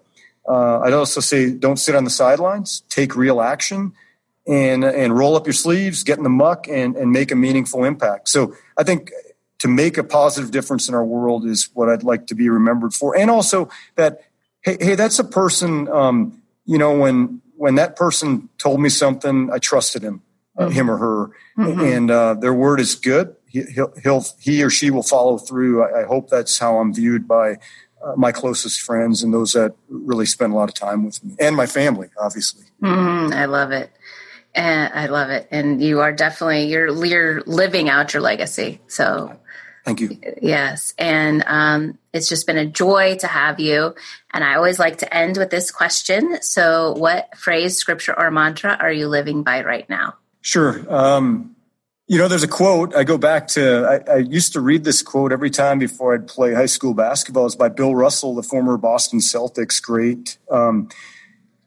Uh, 0.49 0.81
I'd 0.81 0.93
also 0.93 1.21
say 1.21 1.53
don't 1.53 1.77
sit 1.77 1.95
on 1.95 2.03
the 2.03 2.11
sidelines. 2.11 2.83
Take 2.89 3.15
real 3.15 3.41
action 3.41 3.93
and 4.49 4.85
and 4.85 5.17
roll 5.17 5.37
up 5.37 5.47
your 5.47 5.53
sleeves, 5.53 6.03
get 6.03 6.19
in 6.19 6.25
the 6.25 6.31
muck, 6.31 6.67
and 6.69 6.97
and 6.97 7.13
make 7.13 7.31
a 7.31 7.37
meaningful 7.37 7.85
impact. 7.85 8.29
So 8.31 8.57
I 8.77 8.83
think 8.83 9.13
to 9.61 9.69
make 9.69 9.97
a 9.97 10.03
positive 10.03 10.51
difference 10.51 10.89
in 10.89 10.95
our 10.97 11.05
world 11.05 11.47
is 11.47 11.69
what 11.73 11.89
I'd 11.89 12.03
like 12.03 12.27
to 12.27 12.35
be 12.35 12.49
remembered 12.49 12.95
for, 12.95 13.17
and 13.17 13.31
also 13.31 13.69
that 13.95 14.23
hey, 14.63 14.77
hey 14.81 14.95
that's 14.97 15.21
a 15.21 15.25
person. 15.25 15.87
Um, 15.89 16.43
you 16.65 16.79
know, 16.79 16.99
when 16.99 17.43
when 17.63 17.77
that 17.77 17.95
person 17.95 18.49
told 18.59 18.81
me 18.81 18.89
something, 18.89 19.49
I 19.53 19.59
trusted 19.59 20.03
him, 20.03 20.21
uh, 20.59 20.65
mm-hmm. 20.65 20.73
him 20.73 20.91
or 20.91 20.97
her, 20.97 21.31
mm-hmm. 21.57 21.81
and 21.81 22.11
uh, 22.11 22.35
their 22.35 22.53
word 22.53 22.81
is 22.81 22.97
good. 22.97 23.37
He, 23.47 23.63
he'll, 23.63 23.93
he'll, 24.03 24.25
he 24.41 24.65
or 24.65 24.69
she 24.69 24.91
will 24.91 25.05
follow 25.05 25.39
through. 25.39 25.85
I, 25.85 26.01
I 26.01 26.05
hope 26.05 26.29
that's 26.29 26.59
how 26.59 26.79
I'm 26.79 26.93
viewed 26.93 27.29
by 27.29 27.59
uh, 28.05 28.15
my 28.17 28.33
closest 28.33 28.81
friends 28.81 29.23
and 29.23 29.33
those 29.33 29.53
that 29.53 29.77
really 29.89 30.27
spend 30.27 30.53
a 30.53 30.57
lot 30.57 30.71
of 30.71 30.75
time 30.75 31.05
with 31.05 31.23
me, 31.23 31.37
and 31.39 31.55
my 31.55 31.67
family, 31.67 32.09
obviously. 32.21 32.65
Mm, 32.83 33.33
I 33.33 33.45
love 33.45 33.71
it. 33.71 33.93
And 34.57 34.93
I 34.93 35.07
love 35.07 35.31
it. 35.31 35.47
And 35.53 35.81
you 35.81 36.01
are 36.01 36.13
definitely 36.13 36.65
you're 36.65 37.07
you're 37.07 37.43
living 37.43 37.89
out 37.89 38.13
your 38.13 38.23
legacy. 38.23 38.81
So 38.89 39.39
Thank 39.85 40.01
you. 40.01 40.17
Yes. 40.41 40.95
And 40.97 41.43
um, 41.47 41.99
it's 42.13 42.29
just 42.29 42.47
been 42.47 42.59
a 42.59 42.67
joy 42.67 43.17
to 43.17 43.27
have 43.27 43.59
you. 43.59 43.95
And 44.33 44.45
I 44.45 44.55
always 44.55 44.79
like 44.79 44.99
to 44.99 45.15
end 45.15 45.37
with 45.37 45.51
this 45.51 45.71
question. 45.71 46.41
So, 46.41 46.93
what 46.93 47.37
phrase, 47.37 47.77
scripture, 47.77 48.17
or 48.17 48.31
mantra 48.31 48.77
are 48.79 48.93
you 48.93 49.09
living 49.09 49.43
by 49.43 49.65
right 49.65 49.89
now? 49.91 50.15
Sure. 50.41 50.85
Um, 50.93 51.57
you 52.07 52.19
know, 52.19 52.29
there's 52.29 52.43
a 52.43 52.49
quote. 52.49 52.95
I 52.95 53.05
go 53.05 53.19
back 53.19 53.49
to, 53.49 54.03
I, 54.09 54.13
I, 54.13 54.17
used 54.19 54.53
to 54.53 54.61
read 54.61 54.85
this 54.85 55.03
quote 55.03 55.33
every 55.33 55.51
time 55.51 55.79
before 55.79 56.15
I'd 56.15 56.27
play 56.27 56.53
high 56.53 56.67
school 56.67 56.95
basketball. 56.95 57.47
It's 57.47 57.55
by 57.55 57.69
Bill 57.69 57.95
Russell, 57.95 58.35
the 58.35 58.43
former 58.43 58.77
Boston 58.77 59.21
Celtics 59.21 59.81
great. 59.81 60.37
Um, 60.51 60.91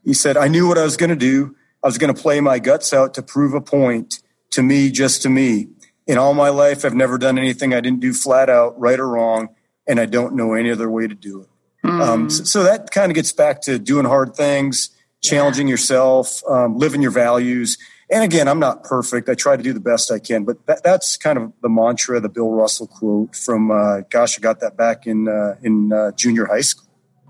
he 0.03 0.13
said, 0.13 0.38
I 0.38 0.47
knew 0.47 0.68
what 0.68 0.78
I 0.78 0.84
was 0.84 0.97
going 0.97 1.09
to 1.09 1.16
do. 1.16 1.55
I 1.84 1.88
was 1.88 1.97
going 1.97 2.13
to 2.13 2.22
play 2.22 2.41
my 2.41 2.59
guts 2.59 2.93
out 2.93 3.13
to 3.16 3.24
prove 3.24 3.53
a 3.53 3.61
point 3.61 4.22
to 4.51 4.61
me, 4.61 4.91
just 4.91 5.22
to 5.24 5.30
me 5.30 5.68
in 6.08 6.18
all 6.18 6.34
my 6.34 6.49
life, 6.49 6.86
I've 6.86 6.93
never 6.93 7.18
done 7.18 7.38
anything 7.38 7.74
I 7.74 7.82
didn't 7.82 7.99
do 7.99 8.14
flat 8.14 8.49
out, 8.49 8.80
right 8.80 8.99
or 8.99 9.08
wrong, 9.08 9.49
and 9.88 9.99
I 9.99 10.06
don't 10.06 10.36
know 10.36 10.53
any 10.53 10.72
other 10.72 10.89
way 10.89 11.08
to 11.08 11.16
do 11.16 11.41
it. 11.41 11.49
Mm. 11.86 12.01
Um, 12.01 12.30
so, 12.30 12.43
so, 12.43 12.64
that 12.64 12.91
kind 12.91 13.12
of 13.12 13.16
gets 13.16 13.32
back 13.32 13.62
to 13.62 13.78
doing 13.78 14.06
hard 14.06 14.36
things, 14.36 14.89
challenging 15.22 15.68
yeah. 15.68 15.74
yourself, 15.74 16.41
um, 16.47 16.78
living 16.78 17.01
your 17.01 17.12
values. 17.12 17.78
And 18.10 18.24
again, 18.24 18.47
I'm 18.47 18.60
not 18.60 18.84
perfect. 18.84 19.30
I 19.30 19.36
try 19.36 19.56
to 19.56 19.64
do 19.64 19.74
the 19.74 19.80
best 19.80 20.12
I 20.12 20.20
can, 20.20 20.45
but 20.45 20.64
that, 20.68 20.84
that's 20.84 21.18
kind 21.18 21.38
of 21.38 21.53
the 21.62 21.70
mantra, 21.70 22.20
the 22.20 22.30
Bill 22.30 22.51
Russell 22.51 22.88
quote 22.88 23.36
from, 23.36 23.72
uh, 23.72 24.01
gosh, 24.10 24.38
I 24.38 24.41
got 24.41 24.60
that 24.62 24.78
back 24.78 25.08
in, 25.08 25.28
uh, 25.28 25.56
in 25.62 25.91
uh, 25.91 26.12
junior 26.12 26.45
high 26.45 26.62
school. 26.62 26.86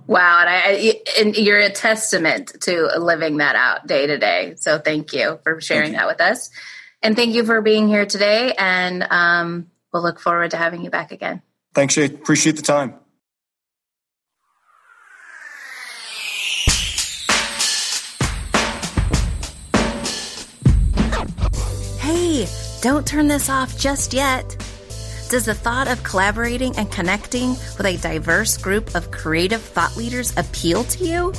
Wow, 0.07 0.41
and, 0.41 0.49
I, 0.49 1.01
and 1.19 1.35
you're 1.35 1.59
a 1.59 1.71
testament 1.71 2.53
to 2.61 2.91
living 2.99 3.37
that 3.37 3.55
out 3.55 3.87
day 3.87 4.05
to 4.05 4.17
day. 4.17 4.53
So 4.57 4.77
thank 4.77 5.13
you 5.13 5.39
for 5.43 5.59
sharing 5.61 5.93
you. 5.93 5.97
that 5.97 6.07
with 6.07 6.21
us. 6.21 6.51
And 7.05 7.15
thank 7.15 7.35
you 7.35 7.45
for 7.45 7.61
being 7.61 7.87
here 7.87 8.07
today. 8.07 8.55
And 8.57 9.05
um, 9.11 9.69
we'll 9.93 10.01
look 10.01 10.19
forward 10.19 10.49
to 10.51 10.57
having 10.57 10.83
you 10.83 10.89
back 10.89 11.11
again. 11.11 11.43
Thanks, 11.75 11.93
Shay. 11.93 12.05
Appreciate 12.05 12.55
the 12.55 12.63
time. 12.63 12.95
Hey, 21.99 22.47
don't 22.81 23.05
turn 23.05 23.27
this 23.27 23.51
off 23.51 23.77
just 23.77 24.11
yet. 24.11 24.57
Does 25.29 25.45
the 25.45 25.53
thought 25.53 25.87
of 25.87 26.03
collaborating 26.03 26.75
and 26.75 26.91
connecting 26.91 27.49
with 27.49 27.85
a 27.85 27.97
diverse 27.97 28.57
group 28.57 28.95
of 28.95 29.11
creative 29.11 29.61
thought 29.61 29.95
leaders 29.95 30.33
appeal 30.37 30.83
to 30.85 31.05
you? 31.05 31.33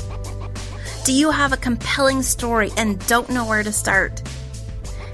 Do 1.04 1.12
you 1.12 1.32
have 1.32 1.52
a 1.52 1.56
compelling 1.56 2.22
story 2.22 2.70
and 2.76 3.04
don't 3.08 3.28
know 3.30 3.44
where 3.44 3.64
to 3.64 3.72
start? 3.72 4.22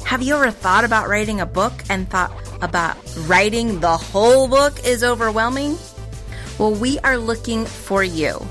Have 0.04 0.22
you 0.22 0.34
ever 0.34 0.50
thought 0.50 0.84
about 0.84 1.08
writing 1.08 1.40
a 1.40 1.46
book 1.46 1.72
and 1.88 2.06
thought 2.08 2.32
about 2.60 2.96
writing 3.26 3.80
the 3.80 3.96
whole 3.96 4.46
book 4.46 4.84
is 4.84 5.02
overwhelming? 5.02 5.78
Well, 6.58 6.74
we 6.74 6.98
are 7.00 7.16
looking 7.16 7.64
for 7.64 8.04
you. 8.04 8.46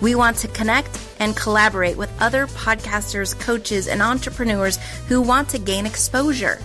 We 0.00 0.14
want 0.14 0.38
to 0.38 0.48
connect 0.48 0.98
and 1.20 1.36
collaborate 1.36 1.98
with 1.98 2.10
other 2.20 2.46
podcasters, 2.46 3.38
coaches, 3.38 3.88
and 3.88 4.00
entrepreneurs 4.00 4.78
who 5.08 5.20
want 5.20 5.50
to 5.50 5.58
gain 5.58 5.84
exposure. 5.86 6.58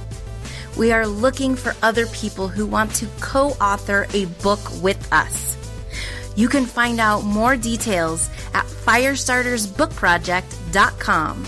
We 0.77 0.93
are 0.93 1.05
looking 1.05 1.55
for 1.55 1.75
other 1.81 2.07
people 2.07 2.47
who 2.47 2.65
want 2.65 2.95
to 2.95 3.07
co 3.19 3.49
author 3.61 4.07
a 4.13 4.25
book 4.41 4.61
with 4.81 5.11
us. 5.11 5.57
You 6.35 6.47
can 6.47 6.65
find 6.65 7.01
out 7.01 7.25
more 7.25 7.57
details 7.57 8.29
at 8.53 8.65
firestartersbookproject.com. 8.65 11.45